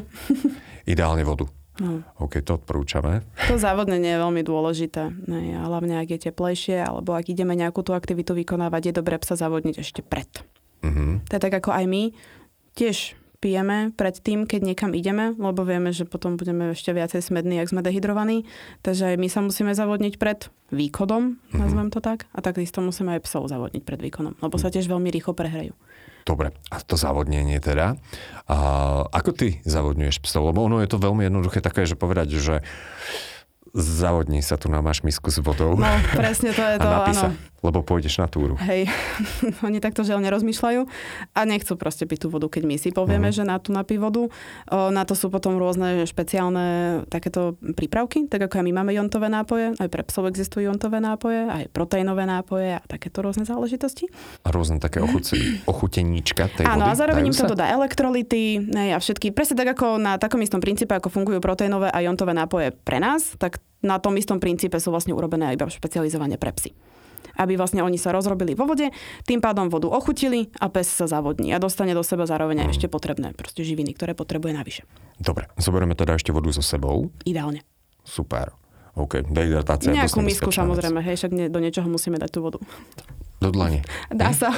Ideálne 0.85 1.23
vodu. 1.23 1.45
No. 1.81 2.05
OK, 2.21 2.45
to 2.45 2.61
odporúčame. 2.61 3.25
To 3.49 3.57
závodnenie 3.57 4.13
je 4.13 4.21
veľmi 4.21 4.41
dôležité. 4.45 5.09
Ne, 5.25 5.57
a 5.57 5.65
hlavne 5.65 5.97
ak 5.97 6.13
je 6.13 6.29
teplejšie, 6.29 6.77
alebo 6.85 7.17
ak 7.17 7.33
ideme 7.33 7.57
nejakú 7.57 7.81
tú 7.81 7.97
aktivitu 7.97 8.37
vykonávať, 8.37 8.91
je 8.91 8.93
dobré 8.93 9.17
sa 9.23 9.33
zavodniť 9.33 9.81
ešte 9.81 10.01
pred. 10.05 10.29
Mhm. 10.85 11.25
To 11.29 11.31
je 11.33 11.41
tak 11.41 11.53
ako 11.53 11.73
aj 11.73 11.85
my. 11.89 12.03
Tiež 12.73 13.17
pijeme 13.43 13.91
pred 13.91 14.15
tým, 14.15 14.47
keď 14.47 14.71
niekam 14.71 14.95
ideme, 14.95 15.35
lebo 15.35 15.67
vieme, 15.67 15.91
že 15.91 16.07
potom 16.07 16.39
budeme 16.39 16.71
ešte 16.71 16.95
viacej 16.95 17.19
smední, 17.19 17.59
ak 17.59 17.75
sme 17.75 17.83
dehydrovaní. 17.83 18.47
Takže 18.79 19.11
aj 19.11 19.15
my 19.19 19.27
sa 19.27 19.43
musíme 19.43 19.75
zavodniť 19.75 20.15
pred 20.15 20.47
výkonom, 20.71 21.43
nazvem 21.51 21.91
to 21.91 21.99
tak. 21.99 22.31
A 22.31 22.39
takisto 22.39 22.79
musíme 22.79 23.19
aj 23.19 23.27
psov 23.27 23.51
zavodniť 23.51 23.83
pred 23.83 23.99
výkonom, 23.99 24.39
lebo 24.39 24.55
sa 24.55 24.71
tiež 24.71 24.87
veľmi 24.87 25.11
rýchlo 25.11 25.35
prehrajú. 25.35 25.75
Dobre, 26.23 26.55
a 26.71 26.79
to 26.79 26.95
závodnenie 26.95 27.59
teda. 27.59 27.99
A 28.47 28.57
ako 29.11 29.35
ty 29.35 29.59
zavodňuješ 29.67 30.23
psov? 30.23 30.55
Lebo 30.55 30.63
ono 30.63 30.79
je 30.79 30.87
to 30.87 30.95
veľmi 30.95 31.27
jednoduché 31.27 31.59
také, 31.59 31.83
že 31.83 31.99
povedať, 31.99 32.39
že 32.39 32.63
zavodni 33.75 34.39
sa 34.39 34.55
tu 34.55 34.71
na 34.71 34.79
máš 34.79 35.03
misku 35.03 35.33
s 35.33 35.41
vodou 35.43 35.75
No, 35.75 35.89
presne 36.15 36.55
to 36.55 36.63
je 36.63 36.77
to, 36.83 36.87
áno. 36.87 37.35
Lebo 37.63 37.79
pôjdeš 37.79 38.19
na 38.19 38.27
túru. 38.27 38.59
Hej, 38.59 38.91
oni 39.67 39.79
takto 39.79 40.03
žiaľ 40.03 40.19
nerozmýšľajú 40.21 40.81
a 41.31 41.39
nechcú 41.43 41.73
proste 41.73 42.03
piť 42.03 42.19
tú 42.21 42.27
vodu, 42.29 42.45
keď 42.45 42.63
my 42.63 42.75
si 42.75 42.91
povieme, 42.91 43.31
Mhm. 43.31 43.33
že 43.33 43.43
na 43.43 43.57
tú 43.57 43.71
napí 43.71 43.95
vodu. 43.95 44.27
O, 44.27 44.29
na 44.89 45.03
to 45.03 45.13
sú 45.13 45.27
potom 45.27 45.55
rôzne 45.55 46.03
špeciálne 46.03 46.65
takéto 47.07 47.55
prípravky, 47.71 48.27
tak 48.27 48.43
ako 48.43 48.59
aj 48.59 48.65
my 48.65 48.73
máme 48.75 48.91
jontové 48.91 49.27
nápoje, 49.27 49.71
aj 49.73 49.87
pre 49.87 50.03
psov 50.03 50.27
existujú 50.27 50.67
jontové 50.67 50.99
nápoje, 50.99 51.47
aj 51.47 51.63
proteínové 51.69 52.23
nápoje 52.23 52.75
a 52.75 52.81
takéto 52.81 53.19
rôzne 53.19 53.43
záležitosti. 53.43 54.11
A 54.41 54.51
rôzne 54.51 54.77
také 54.77 54.99
ochuce, 54.99 55.39
ochuteníčka 55.71 56.51
tej 56.51 56.67
Áno, 56.67 56.83
vody. 56.83 56.91
a 56.91 56.99
zároveň 56.99 57.23
im 57.25 57.33
to 57.33 57.47
dodá 57.47 57.69
elektrolity 57.69 58.59
nej, 58.59 58.91
a 58.91 58.99
všetky, 58.99 59.31
presne 59.31 59.55
tak 59.55 59.71
ako 59.73 59.95
na 59.95 60.17
takom 60.17 60.41
istom 60.41 60.59
princípe, 60.59 60.91
ako 60.91 61.07
fungujú 61.07 61.39
proteínové 61.39 61.87
a 61.87 62.01
jontové 62.01 62.33
nápoje 62.33 62.75
pre 62.75 62.97
nás, 62.97 63.37
tak 63.37 63.57
na 63.79 63.99
tom 63.99 64.15
istom 64.15 64.39
princípe 64.39 64.75
sú 64.75 64.89
vlastne 64.89 65.11
urobené 65.11 65.51
iba 65.51 65.63
špecializovane 65.63 66.35
pre 66.35 66.51
psy. 66.51 66.71
Aby 67.37 67.57
vlastne 67.57 67.81
oni 67.81 67.97
sa 67.97 68.13
rozrobili 68.13 68.53
vo 68.53 68.69
vode, 68.69 68.93
tým 69.25 69.41
pádom 69.41 69.69
vodu 69.69 69.89
ochutili 69.89 70.53
a 70.61 70.69
pes 70.69 70.89
sa 70.89 71.09
zavodní 71.09 71.49
a 71.53 71.57
dostane 71.57 71.97
do 71.97 72.05
seba 72.05 72.29
zároveň 72.29 72.67
aj 72.67 72.77
ešte 72.77 72.87
potrebné 72.89 73.33
proste 73.33 73.65
živiny, 73.65 73.97
ktoré 73.97 74.13
potrebuje 74.13 74.53
navyše. 74.53 74.81
Dobre, 75.17 75.49
zoberieme 75.57 75.97
teda 75.97 76.17
ešte 76.17 76.29
vodu 76.29 76.49
so 76.53 76.61
sebou. 76.61 77.09
Ideálne. 77.25 77.65
Super. 78.03 78.53
OK, 78.93 79.25
dehydratácia. 79.25 79.89
Nejakú 79.89 80.21
misku 80.21 80.53
samozrejme, 80.53 81.01
hej, 81.01 81.17
však 81.17 81.31
nie, 81.33 81.49
do 81.49 81.57
niečoho 81.57 81.89
musíme 81.89 82.21
dať 82.21 82.29
tú 82.29 82.39
vodu. 82.45 82.61
Do 83.41 83.49
dlane. 83.51 83.83
Dá 84.07 84.31
sa. 84.31 84.53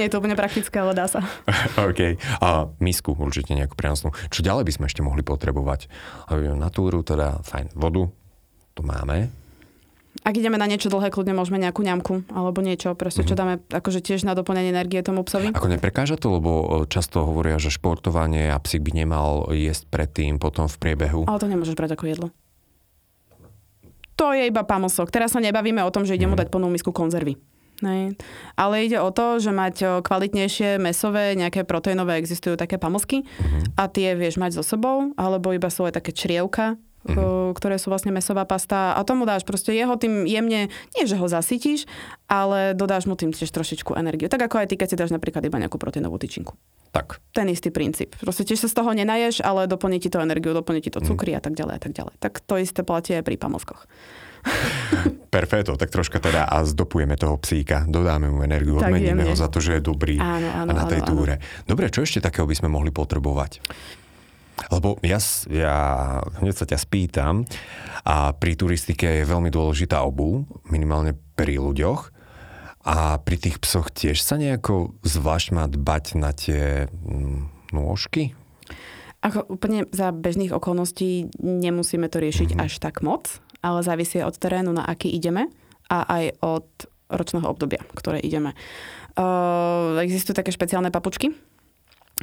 nie 0.00 0.08
je 0.08 0.12
to 0.16 0.18
úplne 0.18 0.34
praktické, 0.34 0.80
ale 0.80 0.96
dá 0.96 1.06
sa. 1.06 1.22
OK. 1.88 2.18
A 2.42 2.72
misku 2.82 3.14
určite 3.14 3.54
nejakú 3.54 3.78
prenosnú. 3.78 4.10
Čo 4.32 4.42
ďalej 4.42 4.66
by 4.66 4.72
sme 4.74 4.84
ešte 4.88 5.04
mohli 5.04 5.22
potrebovať? 5.22 5.86
Aby 6.32 6.56
na 6.56 6.72
túru, 6.72 7.04
teda 7.06 7.44
fajn, 7.46 7.76
vodu, 7.76 8.10
to 8.74 8.80
máme. 8.82 9.30
Ak 10.22 10.34
ideme 10.36 10.56
na 10.56 10.64
niečo 10.70 10.88
dlhé, 10.88 11.12
kľudne 11.12 11.36
môžeme 11.36 11.60
nejakú 11.60 11.84
ňamku 11.84 12.30
alebo 12.32 12.62
niečo, 12.64 12.96
proste 12.96 13.26
čo 13.26 13.36
dáme 13.36 13.60
akože 13.68 14.00
tiež 14.00 14.24
na 14.24 14.32
doplňanie 14.32 14.72
energie 14.72 15.02
tomu 15.04 15.26
psovi. 15.26 15.52
Ako 15.52 15.68
neprekáža 15.68 16.16
to, 16.16 16.38
lebo 16.38 16.50
e, 16.62 16.66
často 16.88 17.26
hovoria, 17.26 17.60
že 17.60 17.74
športovanie 17.74 18.48
a 18.50 18.56
psík 18.56 18.82
by 18.86 18.92
nemal 19.04 19.50
jesť 19.52 19.90
predtým, 19.92 20.40
potom 20.40 20.70
v 20.70 20.76
priebehu. 20.80 21.28
Ale 21.28 21.42
to 21.42 21.50
nemôžeš 21.50 21.76
brať 21.76 21.98
ako 21.98 22.04
jedlo. 22.06 22.28
To 24.16 24.32
je 24.32 24.48
iba 24.48 24.64
pamosok. 24.64 25.12
Teraz 25.12 25.36
sa 25.36 25.44
nebavíme 25.44 25.84
o 25.84 25.92
tom, 25.92 26.08
že 26.08 26.16
idem 26.16 26.32
mu 26.32 26.36
dať 26.40 26.48
plnú 26.48 26.72
misku 26.72 26.88
konzervy. 26.88 27.36
Nej. 27.84 28.16
Ale 28.56 28.88
ide 28.88 28.96
o 29.04 29.12
to, 29.12 29.36
že 29.36 29.52
mať 29.52 29.74
o, 29.84 29.88
kvalitnejšie 30.00 30.80
mesové, 30.80 31.36
nejaké 31.36 31.68
proteínové, 31.68 32.16
existujú 32.16 32.56
také 32.56 32.80
pamosky 32.80 33.28
a 33.76 33.84
tie 33.84 34.16
vieš 34.16 34.40
mať 34.40 34.56
so 34.56 34.64
sebou, 34.64 35.12
alebo 35.20 35.52
iba 35.52 35.68
sú 35.68 35.84
aj 35.84 36.00
také 36.00 36.16
črievka, 36.16 36.80
o, 37.14 37.54
ktoré 37.54 37.78
sú 37.78 37.92
vlastne 37.92 38.10
mesová 38.10 38.42
pasta 38.48 38.98
a 38.98 39.00
tomu 39.06 39.28
dáš 39.28 39.46
proste 39.46 39.76
jeho 39.76 39.94
tým 39.94 40.26
jemne, 40.26 40.72
nie 40.98 41.04
že 41.06 41.14
ho 41.14 41.26
zasytíš, 41.30 41.86
ale 42.26 42.74
dodáš 42.74 43.06
mu 43.06 43.14
tým 43.14 43.30
tiež 43.30 43.52
trošičku 43.52 43.94
energiu. 43.94 44.26
Tak 44.26 44.50
ako 44.50 44.64
aj 44.64 44.66
ty, 44.72 44.74
keď 44.74 44.88
si 44.90 44.96
dáš 44.98 45.12
napríklad 45.14 45.44
iba 45.46 45.60
nejakú 45.62 45.78
proteínovú 45.78 46.18
tyčinku. 46.18 46.58
Tak. 46.90 47.20
Ten 47.36 47.52
istý 47.52 47.68
princíp. 47.68 48.16
Proste 48.16 48.48
tiež 48.48 48.64
sa 48.64 48.68
z 48.72 48.76
toho 48.80 48.90
nenaješ, 48.96 49.44
ale 49.44 49.68
doplní 49.68 50.00
ti 50.00 50.08
to 50.08 50.18
energiu, 50.18 50.56
doplní 50.56 50.80
ti 50.80 50.88
to 50.88 51.04
cukry 51.04 51.36
a 51.36 51.42
tak 51.44 51.52
ďalej 51.52 51.74
a 51.76 51.80
tak 51.82 51.92
ďalej. 51.92 52.14
Tak 52.18 52.40
to 52.40 52.56
isté 52.56 52.80
platí 52.80 53.12
aj 53.12 53.22
pri 53.22 53.36
pamoskoch. 53.36 53.84
Perfeto, 55.36 55.74
tak 55.76 55.90
troška 55.90 56.22
teda 56.22 56.46
a 56.46 56.62
zdopujeme 56.64 57.18
toho 57.18 57.36
psíka, 57.36 57.84
dodáme 57.84 58.30
mu 58.30 58.40
energiu, 58.46 58.78
Tak 58.78 58.88
odmeníme 58.88 59.26
jemne. 59.26 59.28
ho 59.28 59.34
za 59.36 59.50
to, 59.50 59.58
že 59.58 59.78
je 59.78 59.82
dobrý 59.82 60.16
Áno, 60.16 60.48
áno, 60.48 60.70
a 60.70 60.72
na 60.72 60.84
tej 60.86 61.02
áno, 61.04 61.08
túre. 61.12 61.34
Dobre, 61.66 61.90
čo 61.90 62.06
ešte 62.06 62.22
takého 62.22 62.46
by 62.46 62.54
sme 62.54 62.68
mohli 62.70 62.94
potrebovať? 62.94 63.60
Lebo 64.72 64.96
ja, 65.04 65.20
ja 65.52 65.78
hneď 66.40 66.54
sa 66.56 66.66
ťa 66.66 66.78
spýtam 66.80 67.44
a 68.02 68.32
pri 68.32 68.56
turistike 68.56 69.04
je 69.04 69.28
veľmi 69.28 69.52
dôležitá 69.52 70.00
obu, 70.00 70.48
minimálne 70.66 71.12
pri 71.36 71.60
ľuďoch. 71.60 72.12
A 72.86 73.18
pri 73.18 73.36
tých 73.36 73.58
psoch 73.58 73.90
tiež 73.90 74.22
sa 74.22 74.38
nejako 74.38 74.94
zvlášť 75.02 75.48
má 75.50 75.66
dbať 75.66 76.04
na 76.22 76.30
tie 76.30 76.86
mm, 76.86 77.74
nôžky? 77.74 78.32
Ako 79.26 79.58
úplne 79.58 79.90
za 79.90 80.14
bežných 80.14 80.54
okolností 80.54 81.34
nemusíme 81.42 82.06
to 82.06 82.22
riešiť 82.22 82.54
Mhm. 82.54 82.58
až 82.62 82.78
tak 82.78 83.02
moc, 83.02 83.42
ale 83.58 83.82
závisí 83.82 84.22
od 84.22 84.38
terénu, 84.38 84.70
na 84.70 84.86
aký 84.86 85.10
ideme 85.10 85.50
a 85.90 86.06
aj 86.06 86.24
od 86.46 86.68
ročného 87.10 87.46
obdobia, 87.46 87.82
ktoré 87.94 88.22
ideme. 88.22 88.54
Uh, 89.18 89.98
existujú 90.02 90.38
také 90.38 90.54
špeciálne 90.54 90.94
papučky, 90.94 91.34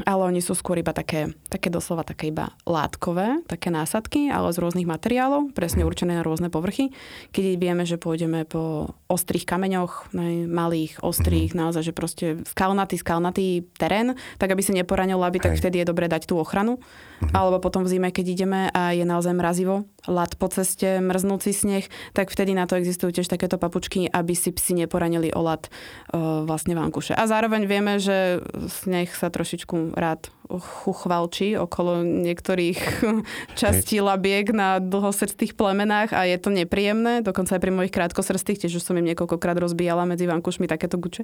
ale 0.02 0.26
oni 0.26 0.42
sú 0.42 0.58
skôr 0.58 0.82
iba 0.82 0.90
také, 0.90 1.38
také 1.54 1.70
doslova 1.70 2.02
také 2.02 2.34
iba 2.34 2.50
látkové, 2.66 3.46
také 3.46 3.70
násadky, 3.70 4.34
ale 4.34 4.50
z 4.50 4.58
rôznych 4.58 4.90
materiálov, 4.90 5.54
presne 5.54 5.86
určené 5.86 6.18
na 6.18 6.26
rôzne 6.26 6.50
povrchy. 6.50 6.90
Keď 7.30 7.62
vieme, 7.62 7.86
že 7.86 8.02
pôjdeme 8.02 8.50
po 8.50 8.98
ostrých 9.06 9.46
kameňoch, 9.46 10.10
ne, 10.18 10.50
malých, 10.50 10.98
ostrých, 11.06 11.54
naozaj, 11.54 11.86
že 11.86 11.94
proste 11.94 12.26
skalnatý, 12.42 12.98
skalnatý 12.98 13.70
terén, 13.78 14.18
tak 14.42 14.50
aby 14.50 14.66
si 14.66 14.74
neporanil 14.74 15.22
laby, 15.22 15.38
tak 15.38 15.62
vtedy 15.62 15.86
je 15.86 15.90
dobré 15.94 16.10
dať 16.10 16.26
tú 16.26 16.42
ochranu. 16.42 16.82
Alebo 17.30 17.62
potom 17.62 17.86
v 17.86 17.94
zime, 17.94 18.10
keď 18.10 18.26
ideme 18.34 18.62
a 18.74 18.98
je 18.98 19.06
naozaj 19.06 19.38
mrazivo, 19.38 19.86
lat 20.08 20.36
po 20.36 20.52
ceste, 20.52 21.00
mrznúci 21.00 21.56
sneh, 21.56 21.86
tak 22.12 22.30
vtedy 22.30 22.52
na 22.52 22.68
to 22.68 22.76
existujú 22.76 23.16
tiež 23.16 23.28
takéto 23.32 23.56
papučky, 23.56 24.12
aby 24.12 24.36
si 24.36 24.52
psi 24.52 24.84
neporanili 24.84 25.32
o 25.32 25.42
lat 25.44 25.72
uh, 26.12 26.44
vlastne 26.44 26.76
vankuše. 26.76 27.16
A 27.16 27.24
zároveň 27.28 27.63
vieme, 27.66 27.98
že 28.00 28.44
sneh 28.68 29.08
sa 29.12 29.32
trošičku 29.32 29.96
rád 29.96 30.28
chuchvalčí 30.52 31.56
okolo 31.56 32.04
niektorých 32.04 32.80
častí 33.60 34.04
labiek 34.04 34.52
na 34.52 34.84
dlhosrstých 34.84 35.56
plemenách 35.56 36.12
a 36.12 36.28
je 36.28 36.38
to 36.38 36.52
nepríjemné. 36.52 37.24
Dokonca 37.24 37.56
aj 37.56 37.62
pri 37.63 37.72
mojich 37.72 37.94
krátkosrstých, 37.96 38.68
tiež 38.68 38.78
už 38.80 38.84
som 38.84 39.00
im 39.00 39.08
niekoľkokrát 39.08 39.56
rozbíjala 39.56 40.04
medzi 40.04 40.28
vankušmi 40.28 40.68
takéto 40.68 41.00
guče. 41.00 41.24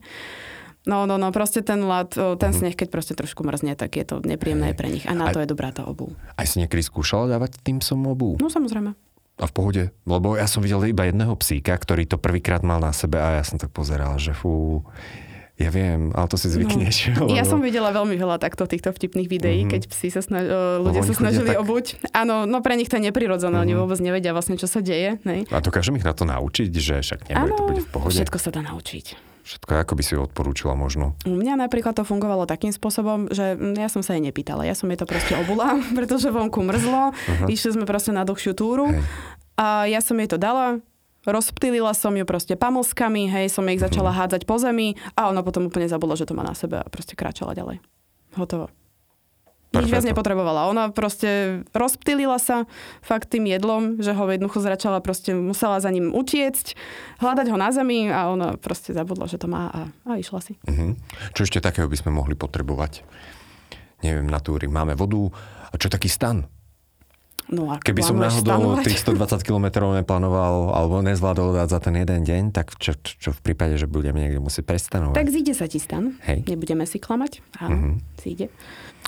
No, 0.81 1.03
no, 1.03 1.15
no, 1.15 1.29
proste 1.29 1.59
ten 1.59 1.81
o, 1.81 1.91
ten 2.35 2.51
sneh, 2.51 2.71
keď 2.71 2.87
proste 2.87 3.13
trošku 3.13 3.43
mrzne, 3.43 3.75
tak 3.75 3.93
je 3.93 4.05
to 4.05 4.15
nepríjemné 4.19 4.71
pre 4.71 4.87
nich. 4.87 5.03
A 5.03 5.11
na 5.11 5.27
A- 5.27 5.33
to 5.33 5.39
je 5.39 5.45
dobrá 5.45 5.69
tá 5.69 5.83
obu. 5.83 6.15
Aj 6.33 6.43
si 6.43 6.57
niekedy 6.57 6.79
skúšala 6.81 7.27
dávať 7.29 7.59
tým 7.59 7.77
psom 7.77 8.05
obu? 8.05 8.35
No 8.37 8.47
samozrejme. 8.47 8.95
A 9.35 9.45
v 9.45 9.53
pohode? 9.53 9.83
Lebo 10.03 10.33
ja 10.33 10.45
som 10.45 10.59
videl 10.59 10.83
iba 10.85 11.03
jedného 11.03 11.31
psíka, 11.35 11.71
ktorý 11.71 12.03
to 12.05 12.15
prvýkrát 12.15 12.59
mal 12.61 12.77
na 12.77 12.91
sebe 12.91 13.15
a 13.15 13.37
ja 13.37 13.43
som 13.43 13.55
tak 13.55 13.69
pozeral, 13.69 14.15
že 14.15 14.31
fú, 14.31 14.83
ja 15.55 15.67
viem, 15.69 16.11
ale 16.11 16.25
to 16.25 16.35
si 16.35 16.47
zvykneš. 16.49 17.11
No. 17.13 17.23
lebo... 17.23 17.35
Ja 17.35 17.43
som 17.43 17.59
videla 17.59 17.87
veľmi 17.89 18.15
veľa 18.15 18.35
takto 18.37 18.63
týchto 18.63 18.89
vtipných 18.89 19.27
videí, 19.27 19.63
Mhm. 19.63 19.69
keď 19.69 19.81
psi 19.85 20.07
sa 20.09 20.19
snaž... 20.19 20.47
ľudia 20.81 21.03
sa 21.03 21.11
snažili 21.13 21.51
tak- 21.51 21.59
obuť. 21.59 21.85
Áno, 22.13 22.43
no 22.43 22.59
pre 22.59 22.75
nich 22.75 22.87
to 22.87 22.95
je 22.95 23.03
neprirodzené, 23.05 23.55
oni 23.57 23.75
Mhm. 23.75 23.79
vôbec 23.79 23.99
nevedia 23.99 24.31
vlastne, 24.31 24.55
čo 24.55 24.65
sa 24.65 24.79
deje. 24.79 25.19
Nej? 25.21 25.43
A 25.47 25.59
dokážem 25.59 25.93
ich 25.93 26.03
na 26.03 26.11
to 26.11 26.23
naučiť, 26.23 26.71
že 26.71 26.95
však 26.97 27.27
nebude 27.29 27.51
to 27.53 27.63
bude 27.65 27.81
v 27.81 27.89
pohode. 27.89 28.15
Všetko 28.15 28.37
sa 28.37 28.49
dá 28.49 28.59
naučiť. 28.61 29.28
Všetko, 29.49 29.81
ako 29.81 29.93
by 29.97 30.03
si 30.05 30.13
odporúčila 30.13 30.77
možno. 30.77 31.17
U 31.25 31.33
mňa 31.33 31.57
napríklad 31.57 31.97
to 31.97 32.05
fungovalo 32.05 32.45
takým 32.45 32.69
spôsobom, 32.69 33.33
že 33.33 33.57
ja 33.57 33.89
som 33.89 34.05
sa 34.05 34.13
jej 34.13 34.21
nepýtala. 34.21 34.61
Ja 34.61 34.77
som 34.77 34.85
jej 34.93 35.01
to 35.01 35.09
proste 35.09 35.33
obula, 35.41 35.73
pretože 35.97 36.29
vonku 36.29 36.61
mrzlo. 36.61 37.09
Uh-huh. 37.09 37.49
Išli 37.49 37.81
sme 37.81 37.89
proste 37.89 38.13
na 38.13 38.21
dlhšiu 38.29 38.53
túru 38.53 38.93
Hej. 38.93 39.01
a 39.57 39.89
ja 39.89 40.05
som 40.05 40.21
jej 40.21 40.29
to 40.29 40.37
dala. 40.37 40.77
Rozptýlila 41.25 41.97
som 41.97 42.13
ju 42.13 42.23
proste 42.23 42.55
pamoskami, 42.55 43.27
hej, 43.27 43.51
som 43.51 43.67
ich 43.67 43.83
začala 43.83 44.15
hádzať 44.15 44.47
po 44.47 44.55
zemi 44.55 44.95
a 45.19 45.27
ona 45.27 45.43
potom 45.43 45.67
úplne 45.67 45.91
zabudla, 45.91 46.15
že 46.15 46.23
to 46.23 46.37
má 46.37 46.47
na 46.47 46.55
sebe 46.55 46.79
a 46.79 46.87
proste 46.87 47.19
kráčala 47.19 47.51
ďalej. 47.51 47.83
Hotovo. 48.39 48.71
Nič 49.69 49.85
viac 49.85 50.01
Perfetto. 50.01 50.09
nepotrebovala. 50.17 50.65
Ona 50.73 50.89
proste 50.89 51.61
rozptýlila 51.77 52.41
sa 52.41 52.65
fakt 53.05 53.29
tým 53.29 53.45
jedlom, 53.45 54.01
že 54.01 54.17
ho 54.17 54.25
jednoducho 54.25 54.65
zračala, 54.65 54.97
proste 54.97 55.37
musela 55.37 55.77
za 55.77 55.93
ním 55.93 56.09
utiecť, 56.09 56.73
hľadať 57.21 57.53
ho 57.53 57.57
na 57.57 57.69
zemi 57.69 58.09
a 58.09 58.33
ona 58.33 58.57
proste 58.57 58.97
zabudla, 58.97 59.29
že 59.29 59.37
to 59.37 59.45
má 59.45 59.69
a, 59.69 59.81
a 60.09 60.11
išla 60.17 60.41
si. 60.41 60.57
Mhm. 60.65 60.97
Čo 61.37 61.45
ešte 61.45 61.61
takého 61.61 61.85
by 61.85 61.97
sme 62.01 62.09
mohli 62.09 62.33
potrebovať? 62.33 63.05
Neviem, 64.01 64.25
na 64.25 64.41
túry. 64.41 64.65
Máme 64.65 64.97
vodu. 64.97 65.29
A 65.69 65.77
čo 65.77 65.91
taký 65.91 66.09
stan? 66.09 66.49
No 67.49 67.65
a 67.67 67.81
Keby 67.81 68.01
som 68.01 68.13
náhodou 68.13 68.77
stanovať? 68.77 68.85
tých 68.85 69.01
120 69.01 69.41
km 69.41 69.65
neplánoval 69.95 70.69
alebo 70.69 71.01
nezvládol 71.01 71.57
dať 71.57 71.67
za 71.67 71.79
ten 71.81 71.97
jeden 71.97 72.21
deň, 72.21 72.43
tak 72.49 72.77
čo, 72.77 72.93
čo 72.95 73.33
v 73.33 73.39
prípade, 73.41 73.73
že 73.73 73.85
budeme 73.85 74.21
niekde 74.21 74.37
musieť 74.37 74.69
prestanovať? 74.69 75.17
Tak 75.17 75.27
zíde 75.27 75.53
sa 75.53 75.65
ti 75.65 75.77
stan. 75.77 76.13
Hej. 76.23 76.45
Nebudeme 76.45 76.85
si 76.85 76.97
klamať. 76.97 77.41
Áno, 77.57 77.97
zíde. 78.17 78.53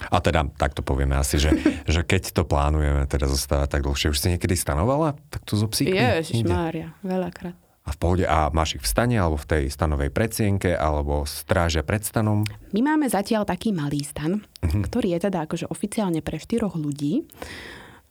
A 0.03 0.17
teda, 0.17 0.49
tak 0.57 0.73
to 0.73 0.81
povieme 0.81 1.13
asi, 1.13 1.37
že, 1.37 1.53
že 1.85 2.01
keď 2.01 2.33
to 2.33 2.41
plánujeme 2.41 3.05
teda 3.05 3.29
zostávať 3.29 3.69
tak 3.69 3.85
dlhšie. 3.85 4.09
Už 4.09 4.17
si 4.17 4.33
niekedy 4.33 4.57
stanovala 4.57 5.13
takto 5.29 5.53
zo 5.53 5.69
psíkmi? 5.69 5.93
Ježiš? 5.93 6.41
Mária, 6.43 6.97
veľakrát. 7.01 7.53
A 7.81 7.89
v 7.89 7.97
pohode, 7.97 8.25
a 8.25 8.49
máš 8.49 8.77
ich 8.77 8.81
v 8.81 8.89
stane, 8.89 9.17
alebo 9.17 9.37
v 9.37 9.47
tej 9.47 9.63
stanovej 9.67 10.09
predsienke, 10.09 10.69
alebo 10.71 11.25
strážia 11.25 11.81
pred 11.81 12.01
stanom? 12.01 12.45
My 12.69 12.81
máme 12.83 13.05
zatiaľ 13.05 13.41
taký 13.41 13.69
malý 13.69 14.01
stan, 14.01 14.45
Mhm. 14.61 14.85
ktorý 14.85 15.17
je 15.17 15.19
teda 15.25 15.45
akože 15.45 15.65
oficiálne 15.65 16.21
pre 16.21 16.37
štyroch 16.37 16.77
ľudí. 16.77 17.25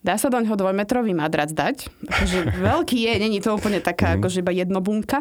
Dá 0.00 0.16
sa 0.16 0.26
do 0.26 0.36
ňoho 0.36 0.54
dvojmetrový 0.54 1.12
madrac 1.12 1.48
dať. 1.48 1.92
Akože 2.02 2.38
veľký 2.72 2.98
je, 2.98 3.12
není 3.18 3.38
to 3.38 3.52
úplne 3.52 3.78
Mhm. 3.78 3.86
taká 3.86 4.16
akože 4.16 4.40
iba 4.40 4.50
jednobunka, 4.50 5.20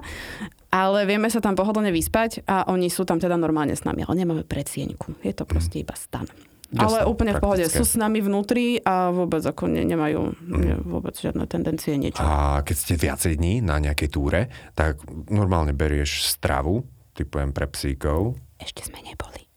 ale 0.69 1.03
vieme 1.03 1.27
sa 1.27 1.37
tam 1.37 1.53
pohodlne 1.53 1.89
vyspať 1.89 2.43
a 2.45 2.63
oni 2.65 2.87
sú 2.87 3.03
tam 3.03 3.17
teda 3.17 3.35
normálne 3.35 3.73
s 3.73 3.83
nami, 3.83 4.01
ale 4.01 4.15
nemáme 4.17 4.43
predsieňku. 4.43 5.19
Je 5.19 5.31
to 5.31 5.43
proste 5.43 5.79
iba 5.79 5.91
stan. 5.93 6.23
Jasné, 6.69 6.85
ale 6.85 6.97
úplne 7.03 7.33
v 7.33 7.41
pohode. 7.41 7.65
praktické. 7.65 7.81
Sú 7.81 7.83
s 7.83 7.97
nami 7.97 8.21
vnútri 8.21 8.77
a 8.77 9.09
vôbec 9.09 9.41
ako 9.41 9.65
ne, 9.65 9.81
nemajú 9.83 10.37
ne, 10.45 10.77
vôbec 10.79 11.17
žiadne 11.17 11.41
tendencie 11.43 11.97
niečo. 11.97 12.21
Mhm. 12.21 12.29
A 12.29 12.35
keď 12.61 12.75
ste 12.77 12.93
viacej 12.95 13.33
dní 13.35 13.59
na 13.59 13.81
nejakej 13.81 14.07
túre, 14.07 14.47
tak 14.73 15.01
normálne 15.27 15.73
berieš 15.73 16.29
stravu, 16.29 16.85
typujem 17.11 17.49
pre 17.49 17.65
psíkov, 17.67 18.37
Ešte 18.55 18.85
sme 18.85 19.01
neboli. 19.01 19.48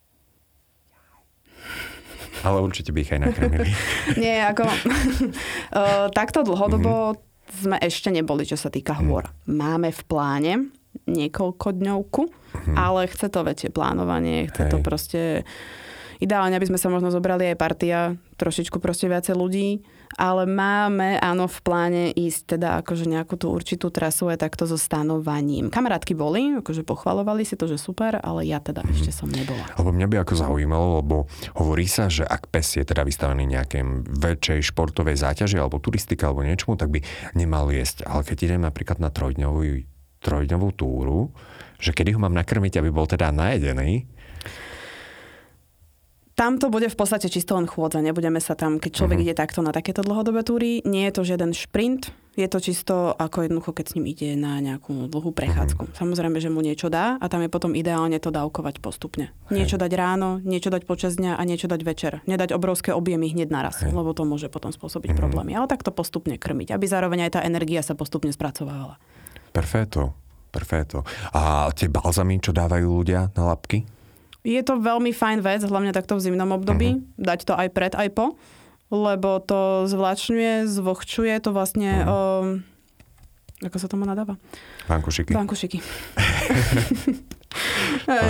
Ale 2.40 2.58
určite 2.58 2.88
by 2.88 2.98
ich 2.98 3.10
aj 3.10 3.20
nakrmili. 3.22 3.68
Nie, 4.22 4.46
ako... 4.46 4.64
uh, 4.64 4.72
takto 6.18 6.40
dlhodobo 6.40 7.12
Mhm. 7.12 7.18
sme 7.54 7.76
ešte 7.78 8.08
neboli, 8.08 8.42
čo 8.42 8.56
sa 8.56 8.68
týka 8.68 8.96
hôr. 8.96 9.28
Máme 9.44 9.88
v 9.88 10.02
pláne 10.02 10.52
niekoľko 11.04 11.68
dňovku, 11.74 12.22
ale 12.72 13.04
chce 13.06 13.28
to 13.28 13.40
väčšie 13.42 13.68
plánovanie, 13.68 14.48
chce 14.48 14.66
to 14.66 14.76
Mhm. 14.76 14.80
Hej. 14.80 14.84
proste... 14.84 15.20
Ideálne, 16.18 16.54
aby 16.54 16.64
sme 16.64 16.78
sa 16.78 16.86
možno 16.86 17.10
zobrali 17.10 17.50
aj 17.50 17.56
partia, 17.56 17.98
trošičku 18.36 18.78
proste 18.78 19.10
viacej 19.10 19.34
ľudí, 19.34 19.82
ale 20.16 20.44
máme, 20.44 21.16
áno, 21.18 21.48
v 21.48 21.58
pláne 21.60 22.02
ísť 22.12 22.56
teda 22.56 22.80
akože 22.80 23.08
nejakú 23.08 23.36
tú 23.36 23.52
určitú 23.52 23.88
trasu 23.88 24.28
aj 24.28 24.44
takto 24.44 24.64
so 24.64 24.76
stanovaním. 24.76 25.68
Kamarátky 25.68 26.12
boli, 26.12 26.58
akože 26.58 26.82
pochvalovali 26.82 27.42
si 27.42 27.54
to, 27.54 27.66
že 27.66 27.76
super, 27.76 28.18
ale 28.18 28.44
ja 28.44 28.58
teda 28.58 28.84
Mhm. 28.84 28.92
ešte 28.92 29.10
som 29.10 29.28
nebola. 29.28 29.62
Lebo 29.76 29.90
mňa 29.90 30.06
by 30.08 30.16
ako 30.22 30.34
zaujímalo, 30.36 30.86
lebo 31.00 31.16
hovorí 31.56 31.86
sa, 31.86 32.08
že 32.08 32.22
ak 32.22 32.48
pes 32.48 32.76
je 32.76 32.84
teda 32.84 33.02
vystavený 33.02 33.44
nejakej 33.46 33.82
väčšej 34.08 34.60
športovej 34.72 35.16
záťaži 35.16 35.56
alebo 35.56 35.78
turistika 35.78 36.28
alebo 36.28 36.44
niečomu, 36.44 36.76
tak 36.76 36.92
by 36.92 37.00
nemal 37.34 37.68
jesť. 37.68 38.04
Ale 38.04 38.22
keď 38.24 38.36
idem 38.52 38.62
napríklad 38.62 39.00
na 39.00 39.08
trojdňovú, 39.08 39.84
trojdňovú 40.22 40.68
túru, 40.72 41.34
že 41.82 41.90
kedy 41.90 42.14
ho 42.14 42.22
mám 42.22 42.30
nakrmiť, 42.30 42.78
aby 42.78 42.94
bol 42.94 43.10
teda 43.10 43.34
najedený, 43.34 44.06
Tam 46.42 46.58
to 46.58 46.74
bude 46.74 46.90
v 46.90 46.98
podstate 46.98 47.30
čisto 47.30 47.54
len 47.54 47.70
chôdza. 47.70 48.02
Nebudeme 48.02 48.42
sa 48.42 48.58
tam, 48.58 48.82
keď 48.82 48.90
človek 48.98 49.22
Mhm. 49.22 49.24
ide 49.30 49.34
takto 49.38 49.62
na 49.62 49.70
takéto 49.70 50.02
dlhodobé 50.02 50.42
túry, 50.42 50.82
nie 50.82 51.06
je 51.06 51.14
to 51.14 51.22
žiaden 51.22 51.54
šprint, 51.54 52.10
je 52.34 52.48
to 52.50 52.58
čisto 52.58 53.14
ako 53.14 53.46
jednoducho, 53.46 53.70
keď 53.70 53.84
s 53.86 53.94
ním 53.94 54.10
ide 54.10 54.34
na 54.34 54.58
nejakú 54.58 55.06
dlhú 55.06 55.30
prechádzku. 55.30 55.94
Samozrejme, 55.94 56.42
že 56.42 56.50
mu 56.50 56.58
niečo 56.58 56.90
dá 56.90 57.14
a 57.22 57.26
tam 57.30 57.46
je 57.46 57.52
potom 57.52 57.78
ideálne 57.78 58.18
to 58.18 58.34
dávkovať 58.34 58.82
postupne. 58.82 59.30
Niečo 59.54 59.78
dať 59.78 59.92
ráno, 59.94 60.42
niečo 60.42 60.66
dať 60.66 60.82
počas 60.82 61.14
dňa 61.14 61.38
a 61.38 61.42
niečo 61.46 61.70
dať 61.70 61.80
večer. 61.86 62.12
Nedať 62.26 62.58
obrovské 62.58 62.90
objemy 62.90 63.30
hneď 63.30 63.46
naraz, 63.46 63.78
lebo 63.78 64.10
to 64.10 64.26
môže 64.26 64.50
potom 64.50 64.74
spôsobiť 64.74 65.14
problémy. 65.14 65.54
Ale 65.54 65.70
takto 65.70 65.94
postupne 65.94 66.34
krmiť, 66.34 66.74
aby 66.74 66.90
zároveň 66.90 67.30
aj 67.30 67.38
tá 67.38 67.40
energia 67.46 67.86
sa 67.86 67.94
postupne 67.94 68.34
spracovávala. 68.34 68.98
perféto, 69.54 70.16
perféto. 70.50 71.06
A 71.36 71.70
tie 71.70 71.86
balzamy, 71.86 72.42
čo 72.42 72.50
dávajú 72.50 72.88
ľudia 72.88 73.30
na 73.38 73.52
labky? 73.52 73.84
Je 74.42 74.58
to 74.66 74.82
veľmi 74.82 75.14
fajn 75.14 75.38
vec, 75.38 75.62
hlavne 75.62 75.94
takto 75.94 76.18
v 76.18 76.24
zimnom 76.26 76.50
období, 76.50 76.98
dať 77.14 77.46
to 77.46 77.54
aj 77.54 77.68
pred, 77.70 77.94
aj 77.94 78.10
po, 78.10 78.34
lebo 78.90 79.38
to 79.38 79.86
zvlačňuje, 79.86 80.66
zvlhčuje 80.66 81.34
to 81.38 81.54
vlastne... 81.54 82.02
Um, 82.04 82.66
ako 83.62 83.78
sa 83.78 83.86
tomu 83.86 84.02
nadáva? 84.02 84.34
Vankušiky? 84.90 85.30
Bankušiky. 85.30 85.78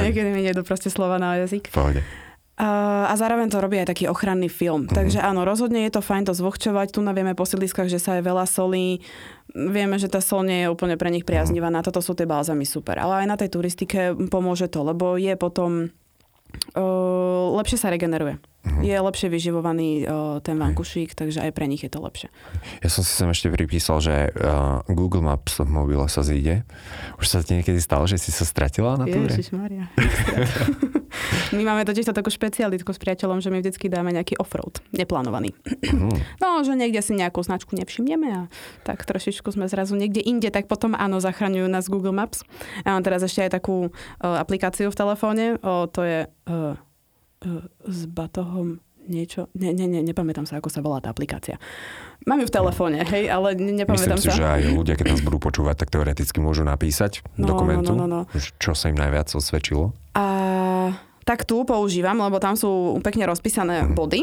Niekedy 0.05 0.29
mi 0.29 0.45
nejdu 0.45 0.61
proste 0.61 0.93
slova 0.93 1.17
na 1.17 1.41
jazyk. 1.41 1.73
Pohode. 1.73 2.05
A, 2.61 3.09
a 3.09 3.15
zároveň 3.17 3.49
to 3.49 3.65
robí 3.65 3.81
aj 3.81 3.97
taký 3.97 4.13
ochranný 4.13 4.53
film. 4.53 4.85
Mhm. 4.85 4.93
Takže 4.93 5.25
áno, 5.25 5.49
rozhodne 5.49 5.89
je 5.89 5.93
to 5.97 6.05
fajn 6.05 6.29
to 6.29 6.37
zvlhčovať. 6.37 6.93
Tu 6.93 7.01
navieme 7.01 7.33
po 7.33 7.49
sídliskách, 7.49 7.89
že 7.89 7.97
sa 7.97 8.21
je 8.21 8.29
veľa 8.29 8.45
solí. 8.45 9.01
Vieme, 9.57 9.97
že 9.97 10.13
tá 10.13 10.21
sol 10.21 10.45
nie 10.45 10.65
je 10.65 10.69
úplne 10.69 11.01
pre 11.01 11.09
nich 11.09 11.25
priaznivá. 11.25 11.73
Na 11.73 11.81
toto 11.81 12.05
sú 12.05 12.13
tie 12.13 12.29
balzamy 12.29 12.69
super. 12.69 13.01
Ale 13.01 13.25
aj 13.25 13.27
na 13.27 13.37
tej 13.41 13.57
turistike 13.57 14.13
pomôže 14.29 14.69
to, 14.69 14.85
lebo 14.85 15.17
je 15.17 15.33
potom 15.41 15.89
uh, 16.77 17.57
lepšie 17.59 17.79
sa 17.79 17.89
regeneruje. 17.93 18.39
Mhm. 18.63 18.81
Je 18.87 18.95
lepšie 18.95 19.27
vyživovaný 19.27 20.07
uh, 20.07 20.39
ten 20.39 20.55
vankušík, 20.55 21.19
takže 21.19 21.43
aj 21.43 21.51
pre 21.51 21.67
nich 21.67 21.83
je 21.83 21.91
to 21.91 21.99
lepšie. 21.99 22.31
Ja 22.79 22.89
som 22.89 23.03
si 23.03 23.11
sem 23.11 23.27
ešte 23.27 23.51
pripísal, 23.51 23.99
že 23.99 24.31
uh, 24.31 24.87
Google 24.87 25.27
Maps 25.27 25.59
v 25.59 25.67
mobile 25.67 26.07
sa 26.07 26.23
zíde. 26.23 26.63
Už 27.19 27.27
sa 27.27 27.43
ti 27.43 27.59
niekedy 27.59 27.83
stalo, 27.83 28.07
že 28.07 28.23
si 28.23 28.31
sa 28.31 28.47
stratila 28.47 28.95
na 28.95 29.11
túre? 29.11 29.35
Ježišmaria. 29.35 29.91
My 31.57 31.63
máme 31.63 31.83
totiž 31.85 32.09
to 32.09 32.15
takú 32.17 32.33
špecialitku 32.33 32.91
s 32.93 33.01
priateľom, 33.01 33.45
že 33.45 33.53
my 33.53 33.61
vždycky 33.61 33.89
dáme 33.93 34.13
nejaký 34.13 34.41
offroad, 34.41 34.81
neplánovaný. 34.95 35.53
Mhm. 35.85 36.41
No, 36.41 36.63
že 36.65 36.75
niekde 36.75 37.01
si 37.05 37.13
nejakú 37.17 37.43
značku 37.45 37.77
nevšimneme 37.77 38.29
a 38.33 38.43
tak 38.87 39.05
trošičku 39.05 39.53
sme 39.53 39.67
zrazu 39.69 39.95
niekde 39.99 40.23
inde, 40.23 40.49
tak 40.49 40.67
potom 40.67 40.97
áno, 40.97 41.21
zachraňujú 41.21 41.69
nás 41.69 41.91
Google 41.91 42.15
Maps. 42.15 42.45
Ja 42.87 42.97
mám 42.97 43.05
teraz 43.05 43.23
ešte 43.23 43.47
aj 43.47 43.63
takú 43.63 43.89
uh, 43.89 44.41
aplikáciu 44.41 44.89
v 44.89 44.99
telefóne, 44.99 45.45
uh, 45.61 45.87
to 45.91 46.01
je 46.03 46.21
uh, 46.27 46.75
uh, 47.45 47.63
s 47.87 48.01
batohom 48.09 48.81
niečo, 49.05 49.51
ne, 49.53 49.71
ne, 49.71 49.85
ne, 49.85 50.01
nepamätám 50.01 50.43
sa, 50.43 50.57
ako 50.57 50.69
sa 50.69 50.79
volá 50.79 50.99
tá 50.99 51.09
aplikácia. 51.09 51.59
Mám 52.23 52.41
ju 52.41 52.47
v 52.47 52.55
telefóne, 52.55 52.99
hej, 53.05 53.27
ale 53.27 53.55
ne, 53.55 53.73
nepamätám 53.77 54.15
Myslím 54.15 54.23
si, 54.23 54.29
sa. 54.29 54.37
že 54.37 54.47
aj 54.49 54.63
ľudia, 54.71 54.95
keď 54.95 55.07
nás 55.11 55.21
budú 55.21 55.39
počúvať, 55.39 55.75
tak 55.77 55.91
teoreticky 55.91 56.39
môžu 56.39 56.63
napísať 56.63 57.27
No, 57.35 57.49
dokumentu, 57.49 57.93
no, 57.93 58.07
no, 58.07 58.07
no, 58.07 58.21
no. 58.25 58.41
čo 58.57 58.73
sa 58.73 58.87
im 58.87 58.97
najviac 58.97 59.27
osvedčilo. 59.29 59.91
A 60.13 60.27
tak 61.23 61.43
tu 61.43 61.63
používam, 61.63 62.15
lebo 62.17 62.37
tam 62.37 62.55
sú 62.55 62.69
pekne 63.01 63.27
rozpísané 63.27 63.83
Mhm. 63.85 63.93
body 63.93 64.21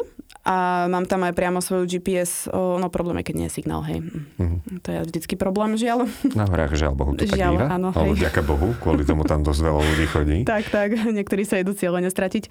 a 0.50 0.56
mám 0.90 1.06
tam 1.06 1.22
aj 1.22 1.32
priamo 1.32 1.62
svoju 1.62 1.86
GPS, 1.86 2.50
no 2.50 2.90
problém 2.90 3.22
je, 3.22 3.30
keď 3.30 3.36
nie 3.38 3.48
je 3.48 3.54
signál, 3.54 3.86
hej. 3.86 4.02
Mhm. 4.42 4.82
To 4.82 4.88
je 4.90 5.00
vždycky 5.06 5.38
problém, 5.38 5.78
žiaľ. 5.78 6.10
Na 6.34 6.50
horách, 6.50 6.74
žiaľ 6.74 6.98
Bohu, 6.98 7.14
to 7.14 7.22
tak 7.22 7.38
Žiaľ, 7.38 7.54
býva. 7.54 7.68
áno, 7.70 7.88
alebo 7.94 8.18
vďaka 8.18 8.42
Bohu, 8.42 8.74
kvôli 8.76 9.06
tomu 9.06 9.24
tam 9.24 9.46
dosť 9.46 9.62
veľa 9.62 9.82
ľudí 9.86 10.06
chodí. 10.10 10.38
tak, 10.50 10.66
tak, 10.68 10.90
niektorí 10.98 11.46
sa 11.46 11.62
idú 11.62 11.72
cieľene 11.72 12.10
stratiť. 12.10 12.50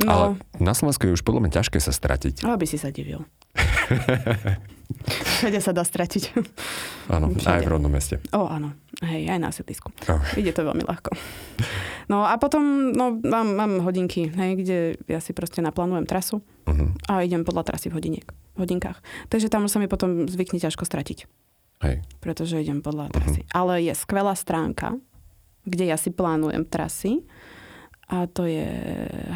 Ale 0.00 0.38
No, 0.38 0.62
na 0.62 0.74
Slovensku 0.74 1.06
je 1.06 1.14
už 1.14 1.26
podľa 1.26 1.42
mňa 1.42 1.52
ťažké 1.58 1.78
sa 1.78 1.90
stratiť. 1.90 2.46
aby 2.46 2.66
si 2.66 2.78
sa 2.78 2.94
divil. 2.94 3.26
Všade 5.38 5.60
sa 5.60 5.70
dá 5.70 5.84
stratiť. 5.84 6.32
Áno, 7.08 7.28
aj 7.36 7.60
v 7.60 7.68
rodnom 7.68 7.92
meste. 7.92 8.18
O, 8.32 8.48
áno. 8.48 8.72
Hej, 8.98 9.28
aj 9.28 9.38
na 9.38 9.50
sídlisku. 9.50 9.92
Oh. 10.08 10.18
Ide 10.34 10.50
to 10.50 10.64
veľmi 10.64 10.82
ľahko. 10.82 11.12
No 12.08 12.24
a 12.24 12.34
potom 12.40 12.88
no, 12.90 13.20
mám, 13.20 13.52
mám 13.52 13.72
hodinky, 13.84 14.32
hej, 14.32 14.50
kde 14.56 14.76
ja 15.06 15.20
si 15.20 15.30
proste 15.32 15.60
naplánujem 15.60 16.04
trasu 16.04 16.40
Uh-huh. 16.68 16.92
a 17.08 17.24
idem 17.24 17.48
podľa 17.48 17.64
trasy 17.64 17.88
v, 17.88 17.96
hodiniek, 17.96 18.28
v 18.52 18.58
hodinkách. 18.60 19.00
Takže 19.32 19.48
tam 19.48 19.64
sa 19.72 19.80
mi 19.80 19.88
potom 19.88 20.28
zvykne 20.28 20.60
ťažko 20.60 20.84
stratiť. 20.84 21.24
Hej. 21.78 22.02
pretože 22.18 22.58
idem 22.58 22.82
podľa 22.82 23.08
trasy. 23.08 23.46
Ale 23.54 23.78
je 23.80 23.94
skvelá 23.94 24.34
stránka, 24.34 24.98
kde 25.62 25.88
ja 25.88 25.96
si 25.96 26.10
plánujem 26.10 26.66
trasy 26.66 27.22
a 28.04 28.28
to 28.28 28.44
je 28.44 28.66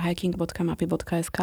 hiking.mapy.sk. 0.02 1.38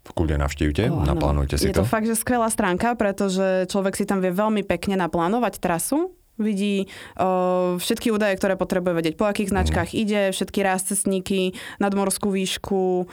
Kľudne 0.00 0.40
navštívte, 0.40 0.88
O, 0.88 1.04
áno. 1.04 1.06
naplánujte 1.06 1.60
si 1.60 1.68
je 1.68 1.76
to. 1.76 1.84
fakt, 1.84 2.08
že 2.08 2.16
skvelá 2.16 2.48
stránka, 2.48 2.96
pretože 2.96 3.68
človek 3.68 3.94
si 3.94 4.08
tam 4.08 4.24
vie 4.24 4.32
veľmi 4.32 4.64
pekne 4.64 4.96
naplánovať 4.96 5.60
trasu, 5.60 6.16
vidí 6.40 6.88
o, 7.16 7.76
všetky 7.76 8.10
údaje, 8.10 8.36
ktoré 8.40 8.56
potrebuje 8.56 8.94
vedieť, 8.96 9.14
po 9.20 9.28
akých 9.28 9.52
značkách 9.52 9.90
ide, 9.94 10.32
všetky 10.32 10.64
rázcestníky, 10.64 11.54
nadmorskú 11.78 12.32
výšku, 12.32 13.06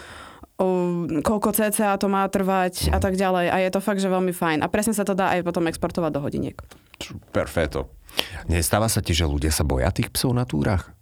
o, 0.57 0.67
koľko 1.21 1.49
cca 1.53 1.99
to 1.99 2.07
má 2.07 2.25
trvať 2.31 2.89
a 2.89 2.99
tak 3.03 3.19
ďalej. 3.19 3.51
A 3.51 3.55
je 3.61 3.69
to 3.71 3.83
fakt, 3.83 3.99
že 3.99 4.09
veľmi 4.09 4.31
fajn. 4.31 4.63
A 4.63 4.71
presne 4.71 4.95
sa 4.95 5.05
to 5.05 5.13
dá 5.13 5.35
aj 5.35 5.45
potom 5.45 5.67
exportovať 5.67 6.11
do 6.15 6.23
hodiniek. 6.23 6.57
Perfeto. 7.29 7.93
Nestáva 8.49 8.89
sa 8.89 9.03
ti, 9.03 9.13
že 9.13 9.29
ľudia 9.29 9.53
sa 9.53 9.61
boja 9.61 9.93
tých 9.93 10.09
psov 10.09 10.33
na 10.33 10.47
túrach? 10.47 10.95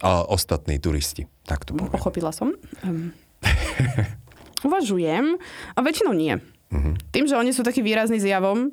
A 0.00 0.24
ostatní 0.24 0.78
turisti, 0.78 1.26
tak 1.44 1.66
to 1.66 1.74
poviem. 1.74 1.92
Pochopila 1.92 2.30
som. 2.30 2.54
Um, 2.86 3.10
Uvažujem 4.66 5.36
a 5.74 5.78
väčšinou 5.82 6.14
nie. 6.14 6.38
Mhm. 6.70 7.10
Tým, 7.10 7.26
že 7.26 7.34
oni 7.34 7.50
sú 7.50 7.66
taký 7.66 7.82
výrazný 7.82 8.22
zjavom, 8.22 8.70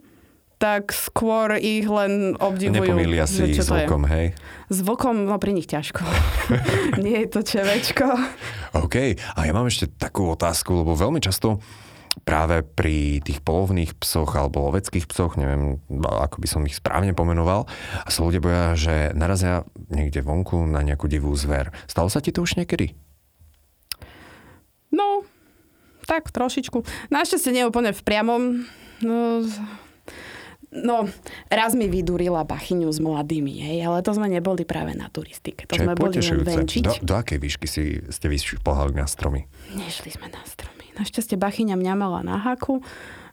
tak 0.58 0.90
skôr 0.90 1.54
ich 1.62 1.86
len 1.86 2.34
obdivujú. 2.42 2.82
Nepomýlia 2.82 3.30
si 3.30 3.46
je. 3.46 3.62
vlkom, 3.62 4.10
hej? 4.10 4.34
S 4.74 4.82
vlkom, 4.82 5.30
no 5.30 5.38
pri 5.38 5.54
nich 5.54 5.70
ťažko. 5.70 6.02
nie 7.06 7.26
je 7.26 7.28
to 7.30 7.46
čevečko. 7.46 8.10
OK, 8.74 8.96
a 9.14 9.40
ja 9.46 9.54
mám 9.54 9.70
ešte 9.70 9.86
takú 9.86 10.34
otázku, 10.34 10.82
lebo 10.82 10.98
veľmi 10.98 11.22
často 11.22 11.62
práve 12.26 12.66
pri 12.66 13.22
tých 13.22 13.46
polovných 13.46 13.94
psoch 14.02 14.34
alebo 14.34 14.74
loveckých 14.74 15.06
psoch, 15.06 15.38
neviem, 15.38 15.78
ako 16.02 16.42
by 16.42 16.48
som 16.50 16.66
ich 16.66 16.74
správne 16.74 17.14
pomenoval, 17.14 17.70
a 18.02 18.10
sa 18.10 18.26
ľudia 18.26 18.42
boja, 18.42 18.66
že 18.74 19.14
narazia 19.14 19.62
niekde 19.94 20.26
vonku 20.26 20.66
na 20.66 20.82
nejakú 20.82 21.06
divú 21.06 21.30
zver. 21.38 21.70
Stalo 21.86 22.10
sa 22.10 22.18
ti 22.18 22.34
to 22.34 22.42
už 22.42 22.58
niekedy? 22.58 22.98
No, 24.90 25.22
tak 26.10 26.34
trošičku. 26.34 26.82
Našťastie 27.14 27.54
nie 27.54 27.68
úplne 27.68 27.94
v 27.94 28.02
priamom. 28.02 28.42
No, 29.04 29.46
no, 30.72 31.08
raz 31.48 31.72
mi 31.76 31.88
vydurila 31.88 32.44
bachyňu 32.44 32.92
s 32.92 33.00
mladými, 33.00 33.64
hej, 33.64 33.88
ale 33.88 34.04
to 34.04 34.12
sme 34.12 34.28
neboli 34.28 34.68
práve 34.68 34.94
na 34.94 35.08
turistike. 35.08 35.64
To 35.68 35.76
Čo 35.76 35.82
je 35.82 35.86
sme 35.88 35.94
boli 35.96 36.16
len 36.20 36.40
venčiť. 36.44 36.84
Do, 36.84 36.94
do 37.04 37.14
akej 37.16 37.40
výšky 37.40 37.68
si, 37.68 37.84
ste 38.12 38.28
vyšplhali 38.28 38.96
na 38.96 39.08
stromy? 39.08 39.48
Nešli 39.74 40.12
sme 40.12 40.28
na 40.28 40.42
stromy. 40.44 40.92
Našťastie 40.98 41.38
bachyňa 41.40 41.78
mňa 41.78 41.94
mala 41.96 42.20
na 42.26 42.36
haku 42.42 42.84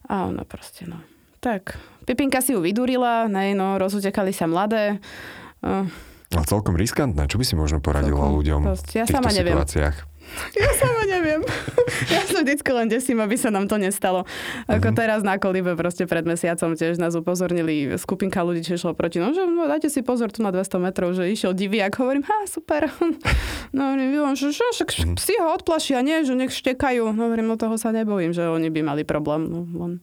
a 0.07 0.29
ona 0.31 0.45
proste, 0.45 0.87
no. 0.87 1.01
Tak, 1.41 1.77
Pipinka 2.09 2.41
si 2.41 2.57
ju 2.57 2.61
vydurila, 2.61 3.29
nej, 3.29 3.53
no, 3.53 3.77
rozutekali 3.77 4.33
sa 4.33 4.49
mladé. 4.49 5.01
Uh, 5.61 5.85
A 6.33 6.45
celkom 6.45 6.77
riskantné. 6.77 7.29
Čo 7.29 7.37
by 7.41 7.45
si 7.45 7.55
možno 7.57 7.81
poradila 7.85 8.29
Celkom. 8.29 8.37
ľuďom 8.41 8.61
ja 8.97 9.05
v 9.05 9.13
týchto 9.13 9.29
neviem. 9.33 9.57
situáciách? 9.57 9.97
Ja 10.55 10.71
sama 10.75 11.03
neviem. 11.05 11.41
Ja 12.07 12.23
sa 12.25 12.41
vždycky 12.41 12.71
len 12.71 12.87
desím, 12.87 13.19
aby 13.19 13.35
sa 13.35 13.49
nám 13.49 13.65
to 13.65 13.77
nestalo. 13.77 14.23
Ako 14.67 14.91
Mhm. 14.91 14.97
teraz 14.97 15.21
na 15.21 15.37
Kolibe 15.37 15.75
proste 15.75 16.05
pred 16.05 16.23
mesiacom 16.23 16.73
tiež 16.73 16.97
nás 16.97 17.13
upozornili 17.13 17.75
skupinka 17.97 18.41
ľudí, 18.41 18.63
čo 18.63 18.75
išlo 18.75 18.93
proti. 18.93 19.19
No, 19.19 19.31
že 19.31 19.43
no, 19.43 19.65
dajte 19.65 19.89
si 19.89 20.01
pozor 20.01 20.29
tu 20.29 20.41
na 20.41 20.51
200 20.51 20.79
metrov, 20.79 21.13
že 21.13 21.27
išiel 21.27 21.53
diviak. 21.53 21.95
Hovorím, 21.95 22.23
ha, 22.25 22.47
super. 22.47 22.89
No, 23.71 23.91
hovorím, 23.91 24.11
"Jo, 24.13 24.25
že, 24.33 24.53
že, 24.53 24.65
však 24.73 24.89
Mhm. 24.95 25.17
si 25.17 25.35
ho 25.35 25.49
odplašia, 25.51 25.99
nie, 26.01 26.23
že 26.23 26.33
nech 26.33 26.51
štekajú. 26.51 27.03
No, 27.09 27.25
hovorím, 27.25 27.47
no 27.47 27.57
toho 27.57 27.75
sa 27.75 27.91
nebojím, 27.91 28.31
že 28.31 28.45
oni 28.45 28.69
by 28.69 28.81
mali 28.85 29.03
problém. 29.03 29.45
No, 29.45 29.65
len... 29.77 29.99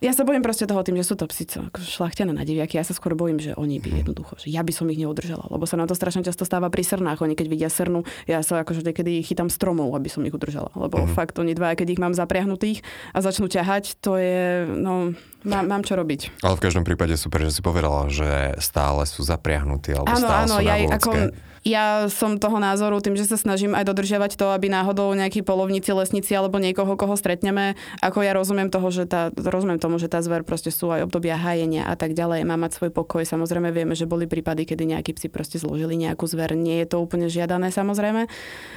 Ja 0.00 0.16
sa 0.16 0.24
bojím 0.24 0.40
proste 0.40 0.64
toho 0.64 0.80
tým, 0.80 0.96
že 0.96 1.04
sú 1.04 1.12
to 1.12 1.28
psi, 1.28 1.44
co 1.44 1.58
akože 1.68 1.84
šlachtené 1.84 2.32
na 2.32 2.40
diviaky. 2.40 2.80
Ja 2.80 2.84
sa 2.88 2.96
skôr 2.96 3.12
bojím, 3.12 3.36
že 3.36 3.52
oni 3.52 3.76
Mhm. 3.76 3.82
by 3.84 3.88
jednoducho, 4.00 4.32
že 4.40 4.48
ja 4.48 4.64
by 4.64 4.72
som 4.72 4.88
ich 4.88 4.96
neudržala. 4.96 5.44
Lebo 5.52 5.68
sa 5.68 5.76
nám 5.76 5.92
to 5.92 5.94
strašne 5.94 6.24
často 6.24 6.48
stáva 6.48 6.72
pri 6.72 6.80
srnách. 6.80 7.20
Oni 7.20 7.36
keď 7.36 7.46
vidia 7.52 7.68
srnu, 7.68 8.08
ja 8.24 8.40
sa 8.40 8.64
akože 8.64 8.80
niekedy 8.80 9.20
chytám 9.20 9.52
stromov, 9.52 9.92
aby 9.92 10.08
som 10.08 10.24
ich 10.24 10.32
udržala. 10.32 10.72
Lebo 10.72 11.04
Mhm. 11.04 11.12
fakt 11.12 11.36
oni 11.36 11.52
dva, 11.52 11.76
keď 11.76 11.92
ich 11.92 12.00
mám 12.00 12.16
zapriahnutých 12.16 12.80
a 13.12 13.20
začnú 13.20 13.52
ťahať, 13.52 14.00
to 14.00 14.16
je, 14.16 14.64
no, 14.72 15.12
mám, 15.44 15.68
mám 15.68 15.82
čo 15.84 16.00
robiť. 16.00 16.40
Ale 16.40 16.56
v 16.56 16.64
každom 16.64 16.88
prípade 16.88 17.12
super, 17.20 17.44
že 17.44 17.52
si 17.52 17.60
povedala, 17.60 18.08
že 18.08 18.56
stále 18.56 19.04
sú 19.04 19.20
zapriahnutí 19.20 19.92
alebo 19.92 20.16
Áno, 20.16 20.24
stále 20.24 20.44
áno, 20.48 20.56
sú 20.56 20.64
ja, 20.64 20.74
na 20.80 20.96
ako, 20.96 21.10
vôdzke. 21.12 21.49
Ja 21.60 21.84
som 22.08 22.36
toho 22.36 22.56
názoru 22.56 22.98
tým, 22.98 23.14
že 23.14 23.24
sa 23.24 23.36
snažím 23.36 23.72
aj 23.72 23.84
dodržiavať 23.84 24.32
to, 24.34 24.48
aby 24.48 24.66
náhodou 24.66 25.12
nejakí 25.12 25.40
polovníci, 25.40 25.92
lesníci 25.92 26.32
alebo 26.32 26.56
niekoho, 26.56 26.94
koho 26.94 27.12
stretneme, 27.12 27.76
ako 27.98 28.20
ja 28.20 28.32
rozumiem 28.32 28.66
toho, 28.66 28.88
že 28.88 29.04
tá, 29.04 29.28
rozumiem 29.30 29.76
tomu, 29.76 29.96
že 29.96 30.06
tá 30.06 30.20
zver 30.20 30.40
proste 30.40 30.68
sú 30.68 30.88
aj 30.88 31.04
obdobia 31.04 31.36
hájenia 31.36 31.84
a 31.84 31.94
tak 31.94 32.12
ďalej, 32.12 32.42
má 32.42 32.56
mať 32.56 32.74
svoj 32.74 32.90
pokoj. 32.90 33.20
Samozrejme 33.20 33.68
vieme, 33.70 33.92
že 33.92 34.04
boli 34.04 34.24
prípady, 34.24 34.64
kedy 34.64 34.88
nejakí 34.90 35.12
psi 35.12 35.28
proste 35.28 35.56
zložili 35.56 35.96
nejakú 35.96 36.24
zver. 36.24 36.52
Nie 36.52 36.80
je 36.80 36.88
to 36.88 36.96
úplne 36.98 37.26
žiadané, 37.26 37.68
samozrejme. 37.68 38.24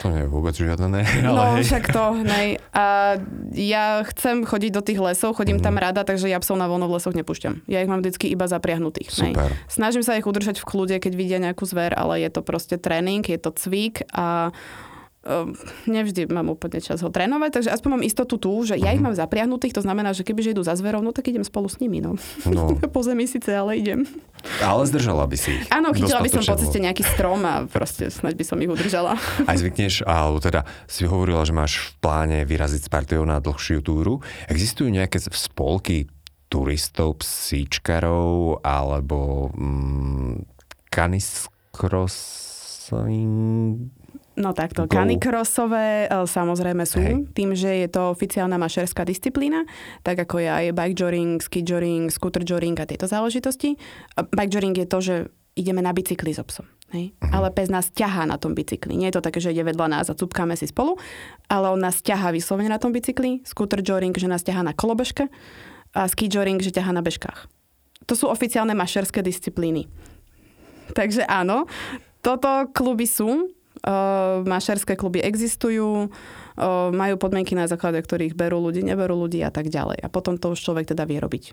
To 0.01 0.11
nie 0.11 0.21
je 0.21 0.29
vôbec 0.29 0.51
žiadané. 0.51 1.07
No, 1.23 1.39
Ale 1.39 1.63
hej. 1.63 1.71
však 1.71 1.83
to, 1.87 2.05
nej. 2.19 2.47
A 2.71 3.15
ja 3.53 3.85
chcem 4.05 4.43
chodiť 4.43 4.71
do 4.71 4.81
tých 4.81 4.99
lesov, 4.99 5.33
chodím 5.33 5.57
Mhm. 5.57 5.63
tam 5.63 5.75
rada, 5.77 6.01
takže 6.01 6.27
ja 6.27 6.35
psov 6.37 6.57
na 6.57 6.67
voľno 6.67 6.85
v 6.85 6.99
lesoch 6.99 7.13
nepúšťam. 7.13 7.63
Ja 7.65 7.79
ich 7.79 7.87
mám 7.87 8.03
vždycky 8.03 8.27
iba 8.27 8.43
zapriahnutých. 8.43 9.07
nej. 9.15 9.31
Super. 9.31 9.49
Snažím 9.65 10.01
sa 10.01 10.13
ich 10.13 10.25
udržať 10.25 10.59
v 10.59 10.65
kľude, 10.65 10.95
keď 10.97 11.13
vidia 11.13 11.39
nejakú 11.39 11.63
zver, 11.63 11.93
ale 11.93 12.19
je 12.19 12.29
to 12.29 12.41
proste 12.41 12.72
tréning, 12.77 13.21
je 13.21 13.37
to 13.37 13.49
cvik 13.49 14.05
a 14.09 14.51
um, 15.23 15.55
nevždy 15.85 16.27
mám 16.27 16.47
úplne 16.47 16.77
čas 16.77 16.99
ho 16.99 17.07
trénovať, 17.07 17.49
takže 17.55 17.69
aspoň 17.71 17.89
mám 17.95 18.03
istotu 18.03 18.35
tu, 18.35 18.51
že 18.63 18.75
ja 18.75 18.91
ich 18.91 18.99
Mhm. 18.99 19.07
mám 19.07 19.15
zapriahnutých, 19.15 19.71
to 19.71 19.81
znamená, 19.81 20.11
že 20.11 20.21
kebyže 20.21 20.51
idú 20.51 20.61
za 20.61 20.75
zverou, 20.75 20.99
no 20.99 21.09
tak 21.09 21.27
idem 21.27 21.41
spolu 21.41 21.71
s 21.71 21.79
nimi, 21.79 21.99
no. 21.99 22.19
No, 22.43 22.75
po 22.95 23.01
zemi 23.01 23.23
síce, 23.23 23.49
ale 23.49 23.79
idem. 23.79 24.03
ale 24.59 24.83
zdržala 24.83 25.23
by 25.23 25.37
si 25.39 25.55
ich. 25.55 25.65
Áno, 25.71 25.95
chytila 25.95 26.19
by 26.19 26.27
som 26.29 26.43
po 26.43 26.59
ceste 26.59 26.75
nejaký 26.77 27.03
strom 27.07 27.39
a 27.47 27.63
proste 27.63 28.11
snaď 28.11 28.35
by 28.35 28.43
som 28.43 28.57
ich 28.59 28.67
udržala. 28.67 29.15
Aj 29.49 29.55
zvykneš, 29.55 30.03
alebo 30.03 30.43
teda 30.43 30.67
si 30.85 31.07
hovorila, 31.07 31.47
že 31.47 31.55
máš 31.55 31.79
v 31.79 32.03
pláne 32.03 32.37
vyraziť 32.43 32.81
s 32.83 32.89
partiou 32.91 33.23
na 33.23 33.39
dlhšiu 33.39 33.79
túru. 33.79 34.19
Existujú 34.51 34.91
nejaké 34.91 35.23
spolky 35.23 36.11
turistov, 36.51 37.23
psíčkarov, 37.23 38.59
alebo 38.61 39.49
mm, 39.55 40.43
caniscrossing? 42.83 43.91
No 44.33 44.49
takto, 44.49 44.89
Go. 44.89 44.97
kanikrosové 44.97 46.09
e, 46.09 46.25
samozrejme 46.25 46.89
sú, 46.89 46.97
Hej. 46.97 47.29
tým, 47.37 47.53
že 47.53 47.85
je 47.85 47.87
to 47.87 48.09
oficiálna 48.09 48.57
mašerská 48.57 49.05
disciplína, 49.05 49.61
tak 50.01 50.25
ako 50.25 50.41
je 50.41 50.49
aj 50.49 50.65
bike 50.73 50.97
joring, 50.97 51.37
ski 51.37 51.61
joring, 51.61 52.09
scooter 52.09 52.41
joring 52.41 52.73
a 52.81 52.89
tieto 52.89 53.05
záležitosti. 53.05 53.77
A 54.17 54.25
Bike 54.25 54.49
joring 54.49 54.73
je 54.73 54.87
to, 54.89 54.99
že 55.05 55.15
ideme 55.53 55.85
na 55.85 55.93
bicykli 55.93 56.33
so 56.33 56.41
psom. 56.49 56.65
Hej? 56.89 57.13
Mhm. 57.21 57.29
Ale 57.29 57.53
pes 57.53 57.69
nás 57.69 57.93
ťahá 57.93 58.25
na 58.25 58.41
tom 58.41 58.57
bicykli. 58.57 58.97
Nie 58.97 59.13
je 59.13 59.21
to 59.21 59.25
také, 59.29 59.37
že 59.37 59.53
ide 59.53 59.61
vedľa 59.69 60.01
nás 60.01 60.09
a 60.09 60.17
cupkáme 60.17 60.57
si 60.57 60.65
spolu, 60.65 60.97
ale 61.45 61.69
on 61.69 61.77
nás 61.77 62.01
ťahá 62.01 62.33
vyslovene 62.33 62.73
na 62.73 62.81
tom 62.81 62.89
bicykli. 62.89 63.45
Scooter 63.45 63.85
joring, 63.85 64.17
že 64.17 64.25
nás 64.25 64.41
ťahá 64.41 64.65
na 64.65 64.73
kolobežke 64.73 65.29
a 65.93 66.09
ski 66.09 66.25
joring, 66.25 66.57
že 66.57 66.73
ťahá 66.73 66.89
na 66.89 67.05
bežkách. 67.05 67.45
To 68.09 68.17
sú 68.17 68.25
oficiálne 68.33 68.73
mašerské 68.73 69.21
disciplíny. 69.21 69.85
Takže 70.97 71.23
áno, 71.29 71.69
toto 72.23 72.71
kluby 72.71 73.03
sú, 73.03 73.51
uh, 73.51 74.41
mašerské 74.47 74.95
kluby 74.95 75.19
existujú, 75.19 76.07
uh, 76.07 76.89
majú 76.89 77.19
podmienky 77.19 77.53
na 77.53 77.67
základe 77.67 77.99
ktorých 77.99 78.33
berú 78.33 78.63
ľudí, 78.63 78.79
neberú 78.81 79.19
ľudí 79.19 79.43
a 79.43 79.51
tak 79.51 79.67
ďalej. 79.67 79.99
A 79.99 80.07
potom 80.07 80.39
to 80.39 80.55
už 80.55 80.63
človek 80.63 80.87
teda 80.87 81.03
vie 81.03 81.19
robiť 81.19 81.51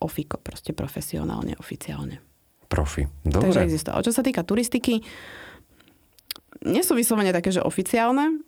ofiko, 0.00 0.38
proste 0.38 0.70
profesionálne, 0.70 1.58
oficiálne. 1.58 2.22
Profi. 2.70 3.04
Takže 3.26 3.60
Dobre. 3.60 3.66
existuje. 3.66 3.92
A 3.92 4.04
čo 4.06 4.14
sa 4.14 4.22
týka 4.24 4.46
turistiky, 4.46 5.02
nie 6.64 6.82
sú 6.86 6.96
vyslovene 6.96 7.34
také, 7.34 7.52
že 7.52 7.60
oficiálne. 7.60 8.40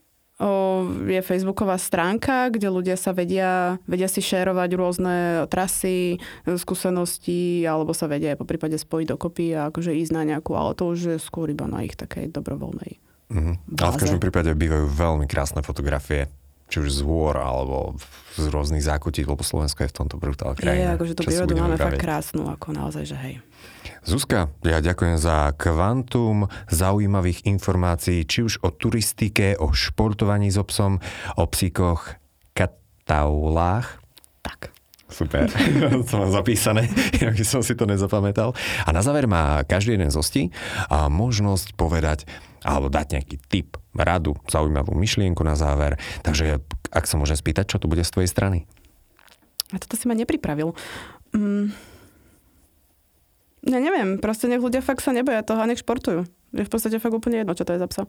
Je 1.08 1.20
facebooková 1.24 1.80
stránka, 1.80 2.52
kde 2.52 2.68
ľudia 2.68 3.00
sa 3.00 3.16
vedia, 3.16 3.80
vedia 3.88 4.04
si 4.04 4.20
šérovať 4.20 4.70
rôzne 4.76 5.16
trasy, 5.48 6.20
skúsenosti, 6.44 7.64
alebo 7.64 7.96
sa 7.96 8.04
vedia 8.04 8.36
po 8.36 8.44
prípade 8.44 8.76
spojiť 8.76 9.16
dokopy 9.16 9.56
a 9.56 9.72
akože 9.72 9.96
ísť 9.96 10.12
na 10.12 10.22
nejakú, 10.28 10.52
ale 10.52 10.76
to 10.76 10.92
už 10.92 11.16
je 11.16 11.18
skôr 11.18 11.48
iba 11.48 11.64
na 11.64 11.88
ich 11.88 11.96
takej 11.96 12.28
dobrovoľnej. 12.36 13.00
Mhm. 13.32 13.52
Ale 13.80 13.90
v 13.90 13.96
báze. 13.96 14.00
každom 14.04 14.20
prípade 14.20 14.52
bývajú 14.52 14.86
veľmi 14.92 15.24
krásne 15.24 15.64
fotografie, 15.64 16.28
či 16.66 16.82
už 16.82 16.88
z 16.90 17.00
hôr, 17.06 17.38
alebo 17.38 17.94
z 18.36 18.52
rôznych 18.52 18.84
zákutí, 18.84 19.24
lebo 19.24 19.40
Slovensko 19.40 19.86
je 19.86 19.90
v 19.90 19.96
tomto 19.96 20.16
brutál 20.20 20.52
Je, 20.58 20.66
krajina. 20.66 20.98
akože 20.98 21.14
tú 21.16 21.22
prírodu 21.24 21.54
máme 21.56 21.78
fakt 21.80 21.98
krásnu, 22.02 22.50
ako 22.52 22.74
naozaj, 22.76 23.04
že 23.08 23.16
hej. 23.16 23.34
Zuzka, 24.06 24.50
ja 24.62 24.78
ďakujem 24.82 25.18
za 25.18 25.54
kvantum 25.56 26.50
zaujímavých 26.70 27.46
informácií, 27.48 28.22
či 28.26 28.46
už 28.46 28.62
o 28.62 28.70
turistike, 28.70 29.58
o 29.58 29.74
športovaní 29.74 30.50
s 30.52 30.58
obsom, 30.58 31.02
o 31.38 31.44
psíkoch, 31.46 32.18
kataulách. 32.54 33.98
Tak. 34.42 34.75
Super, 35.06 35.46
to 36.10 36.12
mám 36.18 36.30
zapísané, 36.34 36.90
inak 37.22 37.38
som 37.46 37.62
si 37.62 37.78
to 37.78 37.86
nezapamätal. 37.86 38.52
A 38.82 38.90
na 38.90 39.06
záver 39.06 39.30
má 39.30 39.62
každý 39.62 39.94
jeden 39.94 40.10
z 40.10 40.18
hostí 40.18 40.42
a 40.90 41.06
možnosť 41.06 41.78
povedať 41.78 42.26
alebo 42.66 42.90
dať 42.90 43.06
nejaký 43.14 43.36
tip, 43.46 43.78
radu, 43.94 44.34
zaujímavú 44.50 44.98
myšlienku 44.98 45.38
na 45.46 45.54
záver. 45.54 45.94
Takže 46.26 46.58
ak 46.90 47.06
sa 47.06 47.14
môžem 47.14 47.38
spýtať, 47.38 47.70
čo 47.70 47.78
tu 47.78 47.86
bude 47.86 48.02
z 48.02 48.10
tvojej 48.10 48.26
strany? 48.26 48.66
A 49.70 49.78
toto 49.78 49.94
si 49.94 50.10
ma 50.10 50.18
nepripravil. 50.18 50.74
Mm. 51.30 51.70
Ja 53.66 53.78
neviem, 53.82 54.18
proste 54.18 54.50
nech 54.50 54.62
ľudia 54.62 54.82
fakt 54.82 55.02
sa 55.02 55.10
neboja 55.10 55.46
toho 55.46 55.62
a 55.62 55.66
nech 55.66 55.82
športujú. 55.82 56.26
Je 56.54 56.62
v 56.62 56.70
podstate 56.70 57.02
fakt 57.02 57.14
úplne 57.14 57.42
jedno, 57.42 57.54
čo 57.58 57.66
to 57.66 57.74
je 57.74 57.82
za 57.82 57.88
psa. 57.90 58.02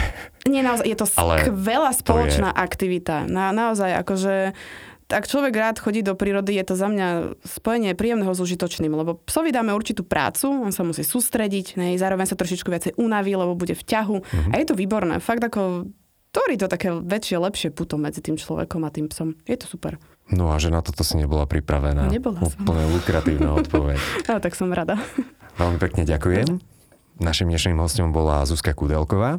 Nie, 0.50 0.66
naozaj, 0.66 0.86
je 0.86 0.98
to 0.98 1.06
skvelá 1.06 1.90
spoločná 1.94 2.50
aktivita. 2.50 3.26
Na, 3.26 3.54
naozaj, 3.54 4.02
akože 4.06 4.54
ak 5.06 5.24
človek 5.30 5.54
rád 5.54 5.76
chodí 5.78 6.02
do 6.02 6.18
prírody, 6.18 6.58
je 6.58 6.64
to 6.66 6.74
za 6.74 6.90
mňa 6.90 7.38
spojenie 7.46 7.94
príjemného 7.94 8.34
s 8.34 8.42
užitočným, 8.42 8.90
lebo 8.90 9.22
psovi 9.22 9.54
dáme 9.54 9.70
určitú 9.70 10.02
prácu, 10.02 10.50
on 10.50 10.74
sa 10.74 10.82
musí 10.82 11.06
sústrediť, 11.06 11.78
nej, 11.78 11.94
zároveň 11.94 12.26
sa 12.26 12.34
trošičku 12.34 12.66
viacej 12.66 12.98
unaví, 12.98 13.38
lebo 13.38 13.54
bude 13.54 13.78
v 13.78 13.84
ťahu. 13.86 14.16
Mhm. 14.22 14.50
A 14.50 14.54
je 14.58 14.66
to 14.66 14.74
výborné. 14.74 15.22
Fakt 15.22 15.46
ako 15.46 15.86
tvorí 16.34 16.60
to 16.60 16.66
také 16.68 16.92
väčšie, 16.92 17.36
lepšie 17.40 17.68
puto 17.72 17.96
medzi 17.96 18.20
tým 18.20 18.36
človekom 18.36 18.82
a 18.84 18.90
tým 18.90 19.06
psom. 19.08 19.38
Je 19.48 19.56
to 19.56 19.64
super. 19.70 19.96
No 20.26 20.50
a 20.50 20.58
že 20.58 20.74
na 20.74 20.82
toto 20.82 21.06
si 21.06 21.14
nebola 21.16 21.46
pripravená. 21.46 22.10
Nebola 22.10 22.42
som. 22.42 22.66
Úplne 22.66 22.84
lukratívna 22.98 23.50
odpoveď. 23.62 23.98
A 24.34 24.42
tak 24.42 24.58
som 24.58 24.74
rada. 24.74 24.98
Veľmi 25.54 25.78
pekne 25.78 26.02
ďakujem. 26.02 26.58
Našim 27.22 27.46
dnešným 27.46 27.78
hostom 27.78 28.10
bola 28.10 28.42
Zuzka 28.42 28.74
Kudelková. 28.74 29.38